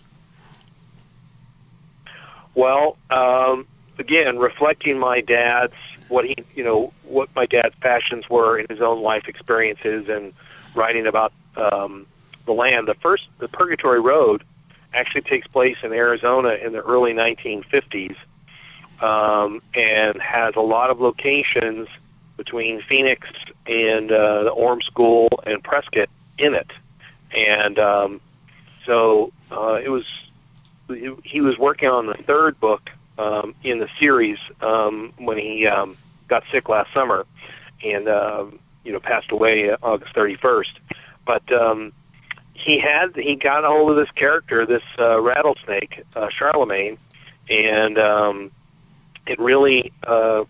Well, 2.53 2.97
um, 3.09 3.65
again, 3.97 4.37
reflecting 4.37 4.99
my 4.99 5.21
dad's 5.21 5.73
what 6.09 6.25
he, 6.25 6.35
you 6.53 6.63
know, 6.63 6.91
what 7.03 7.29
my 7.33 7.45
dad's 7.45 7.75
passions 7.75 8.29
were 8.29 8.57
in 8.57 8.65
his 8.69 8.81
own 8.81 9.01
life 9.01 9.29
experiences 9.29 10.09
and 10.09 10.33
writing 10.75 11.07
about 11.07 11.31
um, 11.55 12.05
the 12.49 12.53
land. 12.55 12.87
The 12.87 12.95
first, 12.95 13.27
the 13.37 13.47
Purgatory 13.47 14.01
Road, 14.01 14.43
actually 14.91 15.21
takes 15.21 15.47
place 15.47 15.77
in 15.83 15.93
Arizona 15.93 16.49
in 16.49 16.73
the 16.73 16.81
early 16.81 17.13
1950s, 17.13 18.15
um, 19.01 19.61
and 19.75 20.19
has 20.19 20.55
a 20.55 20.61
lot 20.61 20.89
of 20.89 20.99
locations 20.99 21.87
between 22.37 22.81
Phoenix 22.81 23.27
and 23.67 24.11
uh, 24.11 24.43
the 24.43 24.49
Orme 24.49 24.81
School 24.81 25.29
and 25.45 25.63
Prescott 25.63 26.09
in 26.39 26.55
it, 26.55 26.71
and 27.31 27.77
um, 27.77 28.21
so 28.85 29.31
uh, 29.51 29.79
it 29.83 29.89
was 29.89 30.05
he 31.23 31.41
was 31.41 31.55
working 31.59 31.87
on 31.87 32.07
the 32.07 32.15
third 32.15 32.59
book 32.59 32.89
um, 33.19 33.53
in 33.63 33.77
the 33.77 33.87
series 33.99 34.39
um, 34.61 35.13
when 35.17 35.37
he 35.37 35.67
um, 35.67 35.95
got 36.27 36.43
sick 36.49 36.67
last 36.67 36.91
summer 36.93 37.27
and 37.83 38.09
um, 38.09 38.57
you 38.83 38.91
know 38.91 38.99
passed 38.99 39.31
away 39.31 39.71
August 39.71 40.15
31st. 40.15 40.71
But 41.25 41.51
um, 41.51 41.93
he 42.59 42.79
had 42.79 43.15
he 43.15 43.35
got 43.35 43.63
a 43.63 43.67
hold 43.67 43.91
of 43.91 43.95
this 43.97 44.11
character, 44.11 44.65
this 44.65 44.83
uh, 44.97 45.19
rattlesnake, 45.21 46.03
uh, 46.15 46.29
Charlemagne, 46.29 46.97
and 47.49 47.97
um, 47.97 48.51
it 49.25 49.39
really 49.39 49.91
uh, 50.05 50.43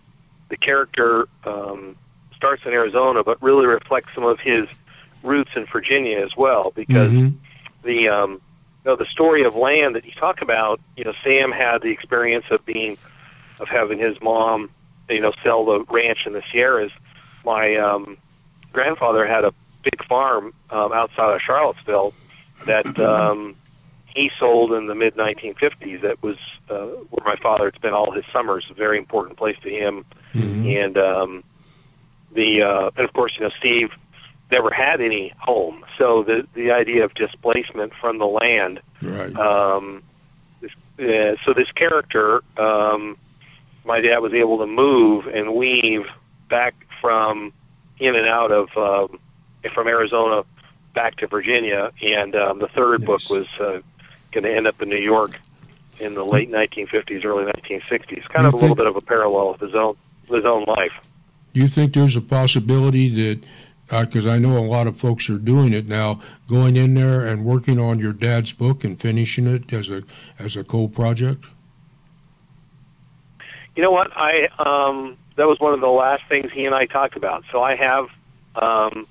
the 0.48 0.56
character 0.56 1.28
um, 1.44 1.96
starts 2.34 2.62
in 2.66 2.72
Arizona, 2.72 3.22
but 3.22 3.40
really 3.42 3.66
reflects 3.66 4.12
some 4.14 4.24
of 4.24 4.40
his 4.40 4.66
roots 5.22 5.52
in 5.56 5.66
Virginia 5.66 6.18
as 6.18 6.36
well, 6.36 6.72
because 6.74 7.12
Mhm. 7.12 7.34
the 7.82 8.08
um, 8.08 8.32
you 8.32 8.38
know 8.90 8.96
the 8.96 9.06
story 9.06 9.44
of 9.44 9.54
land 9.54 9.94
that 9.94 10.04
you 10.04 10.12
talk 10.12 10.42
about. 10.42 10.80
You 10.96 11.04
know, 11.04 11.14
Sam 11.22 11.52
had 11.52 11.82
the 11.82 11.90
experience 11.90 12.46
of 12.50 12.64
being 12.66 12.98
of 13.60 13.68
having 13.68 13.98
his 13.98 14.20
mom, 14.20 14.70
you 15.08 15.20
know, 15.20 15.32
sell 15.44 15.64
the 15.64 15.84
ranch 15.84 16.26
in 16.26 16.32
the 16.32 16.42
Sierras. 16.50 16.90
My 17.44 17.76
um, 17.76 18.16
grandfather 18.72 19.26
had 19.26 19.44
a 19.44 19.54
big 19.82 20.04
farm 20.04 20.52
um, 20.70 20.92
outside 20.92 21.34
of 21.34 21.42
Charlottesville 21.42 22.14
that 22.66 22.98
um, 23.00 23.56
he 24.14 24.30
sold 24.38 24.72
in 24.72 24.86
the 24.86 24.94
mid 24.94 25.16
1950s. 25.16 26.02
That 26.02 26.22
was 26.22 26.36
uh, 26.68 26.86
where 27.10 27.24
my 27.24 27.36
father 27.36 27.66
had 27.66 27.74
spent 27.74 27.94
all 27.94 28.10
his 28.12 28.24
summers. 28.32 28.66
A 28.70 28.74
very 28.74 28.98
important 28.98 29.36
place 29.36 29.56
to 29.62 29.70
him, 29.70 30.04
and 30.34 30.98
um, 30.98 31.44
the 32.32 32.62
uh, 32.62 32.90
and 32.96 33.04
of 33.04 33.12
course, 33.12 33.36
you 33.36 33.42
know, 33.42 33.50
Steve 33.58 33.90
never 34.50 34.70
had 34.70 35.00
any 35.00 35.32
home, 35.38 35.84
so 35.98 36.22
the 36.22 36.46
the 36.54 36.72
idea 36.72 37.04
of 37.04 37.14
displacement 37.14 37.92
from 38.00 38.18
the 38.18 38.26
land. 38.26 38.80
Right. 39.02 39.34
Um, 39.36 40.02
this, 40.60 40.72
uh, 40.98 41.36
so 41.44 41.54
this 41.54 41.70
character, 41.72 42.42
um, 42.58 43.16
my 43.84 44.00
dad 44.00 44.18
was 44.18 44.34
able 44.34 44.58
to 44.58 44.66
move 44.66 45.26
and 45.26 45.54
weave 45.54 46.06
back 46.48 46.74
from 47.00 47.52
in 47.98 48.16
and 48.16 48.26
out 48.26 48.50
of 48.50 48.76
um, 48.76 49.18
from 49.74 49.88
Arizona 49.88 50.44
back 50.94 51.16
to 51.16 51.26
Virginia, 51.26 51.92
and 52.02 52.34
um, 52.34 52.58
the 52.58 52.68
third 52.68 53.04
book 53.04 53.28
was 53.30 53.46
uh, 53.60 53.80
going 54.32 54.44
to 54.44 54.54
end 54.54 54.66
up 54.66 54.80
in 54.82 54.88
New 54.88 54.96
York 54.96 55.38
in 55.98 56.14
the 56.14 56.24
late 56.24 56.50
1950s, 56.50 57.24
early 57.24 57.44
1960s. 57.44 58.28
Kind 58.28 58.44
You 58.44 58.48
of 58.48 58.54
a 58.54 58.56
little 58.56 58.74
bit 58.74 58.86
of 58.86 58.96
a 58.96 59.00
parallel 59.00 59.50
of 59.50 59.60
his 59.60 59.74
own 59.74 59.96
his 60.28 60.44
own 60.44 60.64
life. 60.64 60.92
Do 61.52 61.60
you 61.60 61.68
think 61.68 61.94
there's 61.94 62.16
a 62.16 62.20
possibility 62.20 63.08
that, 63.08 63.44
because 63.88 64.26
I 64.26 64.38
know 64.38 64.56
a 64.58 64.62
lot 64.64 64.86
of 64.86 64.96
folks 64.96 65.28
are 65.28 65.38
doing 65.38 65.72
it 65.72 65.88
now, 65.88 66.20
going 66.46 66.76
in 66.76 66.94
there 66.94 67.26
and 67.26 67.44
working 67.44 67.80
on 67.80 67.98
your 67.98 68.12
dad's 68.12 68.52
book 68.52 68.84
and 68.84 69.00
finishing 69.00 69.48
it 69.48 69.72
as 69.72 69.90
a 69.90 70.04
as 70.38 70.56
a 70.56 70.64
co-project? 70.64 71.44
You 73.74 73.82
know 73.82 73.90
what? 73.90 74.12
I 74.14 74.48
um, 74.58 75.16
that 75.36 75.48
was 75.48 75.58
one 75.58 75.74
of 75.74 75.80
the 75.80 75.88
last 75.88 76.22
things 76.28 76.52
he 76.52 76.66
and 76.66 76.74
I 76.74 76.86
talked 76.86 77.16
about. 77.16 77.44
So 77.50 77.62
I 77.62 77.74
have 77.74 78.08
um, 78.54 79.06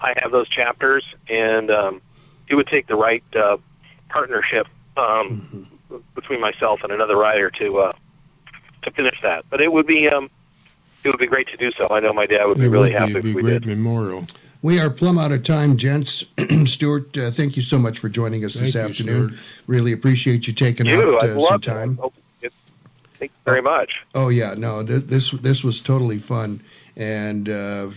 I 0.00 0.14
have 0.22 0.32
those 0.32 0.48
chapters, 0.48 1.04
and 1.28 1.70
um, 1.70 2.00
it 2.48 2.54
would 2.54 2.66
take 2.66 2.86
the 2.86 2.96
right 2.96 3.22
uh, 3.34 3.58
partnership 4.08 4.66
um, 4.96 5.68
between 6.14 6.40
myself 6.40 6.82
and 6.82 6.92
another 6.92 7.16
writer 7.16 7.50
to 7.50 7.78
uh, 7.78 7.92
to 8.82 8.90
finish 8.90 9.20
that. 9.22 9.44
But 9.50 9.60
it 9.60 9.72
would 9.72 9.86
be 9.86 10.08
um, 10.08 10.30
it 11.04 11.08
would 11.08 11.18
be 11.20 11.26
great 11.26 11.48
to 11.48 11.56
do 11.56 11.70
so. 11.72 11.88
I 11.90 12.00
know 12.00 12.12
my 12.12 12.26
dad 12.26 12.44
would 12.46 12.58
be 12.58 12.64
It 12.64 12.68
really 12.68 12.90
would 12.92 12.98
happy 12.98 13.12
be, 13.14 13.18
if 13.18 13.24
it'd 13.24 13.24
be 13.24 13.34
we 13.34 13.42
great 13.42 13.62
did. 13.62 13.66
memorial. 13.66 14.26
We 14.62 14.78
are 14.78 14.90
plumb 14.90 15.18
out 15.18 15.32
of 15.32 15.42
time, 15.42 15.78
gents. 15.78 16.24
Stuart, 16.66 17.16
uh, 17.16 17.30
thank 17.30 17.56
you 17.56 17.62
so 17.62 17.78
much 17.78 17.98
for 17.98 18.10
joining 18.10 18.44
us 18.44 18.52
this 18.52 18.74
you, 18.74 18.80
afternoon. 18.82 19.38
Really 19.66 19.92
appreciate 19.92 20.46
you 20.46 20.52
taking 20.52 20.84
You, 20.84 21.16
out 21.16 21.24
uh, 21.24 21.40
some 21.40 21.60
time. 21.62 21.96
I 21.98 22.02
hope 22.02 22.14
it- 22.42 22.52
Thank 23.14 23.32
you 23.32 23.52
very 23.52 23.62
much. 23.62 24.02
Oh 24.14 24.28
yeah, 24.30 24.54
no, 24.56 24.84
th- 24.84 25.04
this 25.04 25.30
this 25.30 25.62
was 25.62 25.80
totally 25.82 26.18
fun, 26.18 26.60
and 26.96 27.48
uh, 27.50 27.90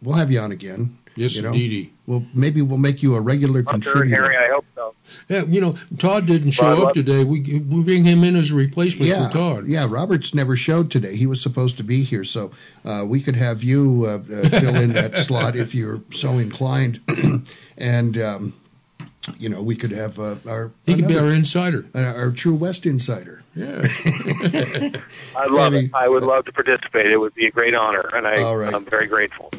we'll 0.00 0.16
have 0.16 0.30
you 0.30 0.40
on 0.40 0.50
again. 0.52 0.96
Yes, 1.16 1.36
you 1.36 1.42
know? 1.42 1.48
indeedy. 1.48 1.92
Well, 2.06 2.24
maybe 2.34 2.62
we'll 2.62 2.78
make 2.78 3.02
you 3.02 3.14
a 3.14 3.20
regular 3.20 3.60
I'm 3.66 3.80
sure, 3.80 3.92
contributor. 3.92 4.22
Harry. 4.32 4.36
I 4.36 4.52
hope 4.52 4.64
so. 4.74 4.94
Yeah, 5.28 5.42
you 5.44 5.60
know, 5.60 5.76
Todd 5.98 6.26
didn't 6.26 6.52
show 6.52 6.72
Well, 6.74 6.86
up 6.88 6.94
today. 6.94 7.22
We 7.24 7.40
we 7.40 7.82
bring 7.82 8.04
him 8.04 8.24
in 8.24 8.34
as 8.36 8.50
a 8.50 8.54
replacement 8.54 9.08
yeah, 9.10 9.28
for 9.28 9.32
Todd. 9.38 9.66
yeah. 9.66 9.86
Roberts 9.88 10.34
never 10.34 10.56
showed 10.56 10.90
today. 10.90 11.14
He 11.16 11.26
was 11.26 11.40
supposed 11.42 11.76
to 11.78 11.84
be 11.84 12.02
here, 12.02 12.24
so 12.24 12.50
uh, 12.84 13.04
we 13.06 13.20
could 13.20 13.36
have 13.36 13.62
you 13.62 14.04
uh, 14.06 14.14
uh, 14.16 14.48
fill 14.48 14.76
in 14.76 14.94
that 14.94 15.16
slot 15.26 15.54
if 15.56 15.74
you're 15.74 16.00
so 16.10 16.32
inclined, 16.38 17.00
and 17.78 18.18
um, 18.18 18.52
you 19.38 19.48
know 19.48 19.62
we 19.62 19.76
could 19.76 19.92
have 19.92 20.18
uh, 20.18 20.36
our 20.48 20.72
He 20.86 20.94
could 20.94 21.08
be 21.08 21.18
our 21.18 21.30
insider. 21.30 21.84
uh, 21.94 22.00
our 22.16 22.30
True 22.32 22.54
West 22.54 22.86
insider. 22.86 23.42
Yeah. 23.54 23.82
I 25.36 25.46
love 25.48 25.74
it. 25.74 25.90
I 25.94 26.08
would 26.08 26.22
love 26.22 26.46
to 26.46 26.52
participate. 26.52 27.06
It 27.06 27.18
would 27.18 27.34
be 27.34 27.46
a 27.46 27.50
great 27.50 27.74
honor, 27.74 28.08
and 28.14 28.26
I, 28.26 28.42
All 28.42 28.56
right. 28.56 28.72
I'm 28.74 28.84
very 28.86 29.06
grateful. 29.06 29.50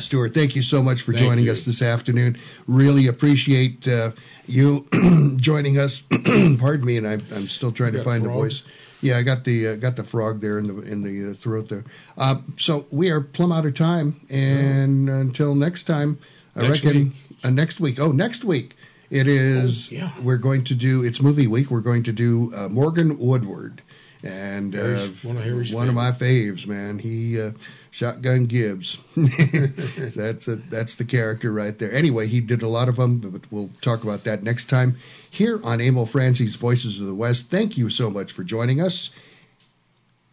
Stuart, 0.00 0.34
thank 0.34 0.56
you 0.56 0.62
so 0.62 0.82
much 0.82 1.02
for 1.02 1.12
Thank 1.12 1.24
joining 1.24 1.44
you. 1.46 1.52
us 1.52 1.64
this 1.64 1.82
afternoon. 1.82 2.38
Really 2.66 3.06
appreciate 3.06 3.86
uh, 3.86 4.12
you 4.46 4.86
joining 5.36 5.78
us. 5.78 6.02
Pardon 6.58 6.84
me, 6.84 6.96
and 6.96 7.06
I, 7.06 7.14
I'm 7.14 7.48
still 7.48 7.72
trying 7.72 7.92
to 7.92 7.98
got 7.98 8.04
find 8.04 8.24
the 8.24 8.30
voice. 8.30 8.62
Yeah, 9.02 9.16
I 9.16 9.22
got 9.22 9.44
the 9.44 9.68
uh, 9.68 9.76
got 9.76 9.96
the 9.96 10.04
frog 10.04 10.40
there 10.40 10.58
in 10.58 10.66
the 10.66 10.82
in 10.82 11.02
the 11.02 11.30
uh, 11.30 11.34
throat 11.34 11.68
there. 11.68 11.84
Uh, 12.18 12.36
so 12.58 12.86
we 12.90 13.10
are 13.10 13.20
plumb 13.20 13.52
out 13.52 13.64
of 13.64 13.74
time, 13.74 14.20
and 14.28 15.08
until 15.08 15.54
next 15.54 15.84
time, 15.84 16.18
I 16.56 16.68
Next 16.68 16.84
reckon 16.84 17.04
week. 17.04 17.44
Uh, 17.44 17.50
next 17.50 17.80
week. 17.80 17.98
Oh, 18.00 18.12
next 18.12 18.44
week 18.44 18.76
it 19.10 19.26
is. 19.26 19.90
Oh, 19.90 19.96
yeah. 19.96 20.12
We're 20.22 20.38
going 20.38 20.64
to 20.64 20.74
do. 20.74 21.04
It's 21.04 21.20
movie 21.20 21.46
week. 21.46 21.70
We're 21.70 21.80
going 21.80 22.02
to 22.04 22.12
do 22.12 22.52
uh, 22.54 22.68
Morgan 22.68 23.18
Woodward, 23.18 23.82
and 24.22 24.74
uh, 24.74 24.98
one 25.22 25.36
of 25.36 25.72
one 25.72 25.88
of 25.88 25.94
my 25.94 26.10
faves, 26.10 26.66
man. 26.66 26.98
He 26.98 27.40
uh, 27.40 27.52
shotgun 27.90 28.46
Gibbs. 28.46 28.98
that's 29.16 30.48
a, 30.48 30.56
that's 30.56 30.96
the 30.96 31.04
character 31.04 31.52
right 31.52 31.78
there. 31.78 31.92
Anyway, 31.92 32.26
he 32.26 32.40
did 32.40 32.62
a 32.62 32.68
lot 32.68 32.88
of 32.88 32.96
them, 32.96 33.18
but 33.18 33.42
we'll 33.50 33.70
talk 33.80 34.04
about 34.04 34.24
that 34.24 34.42
next 34.42 34.66
time 34.66 34.96
here 35.30 35.60
on 35.64 35.80
Emil 35.80 36.06
Franzi's 36.06 36.56
Voices 36.56 37.00
of 37.00 37.06
the 37.06 37.14
West. 37.14 37.50
Thank 37.50 37.78
you 37.78 37.88
so 37.90 38.10
much 38.10 38.32
for 38.32 38.44
joining 38.44 38.80
us. 38.80 39.10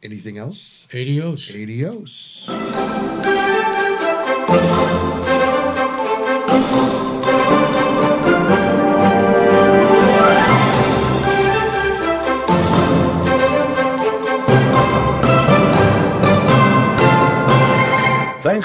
Anything 0.03 0.37
else? 0.37 0.87
Adios. 0.93 1.49
Adios. 1.55 2.47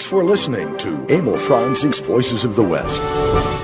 Thanks 0.03 0.11
for 0.11 0.25
listening 0.25 0.77
to 0.79 1.07
Emil 1.09 1.39
Franzi's 1.39 2.01
Voices 2.01 2.45
of 2.45 2.57
the 2.57 2.65
West. 2.65 3.62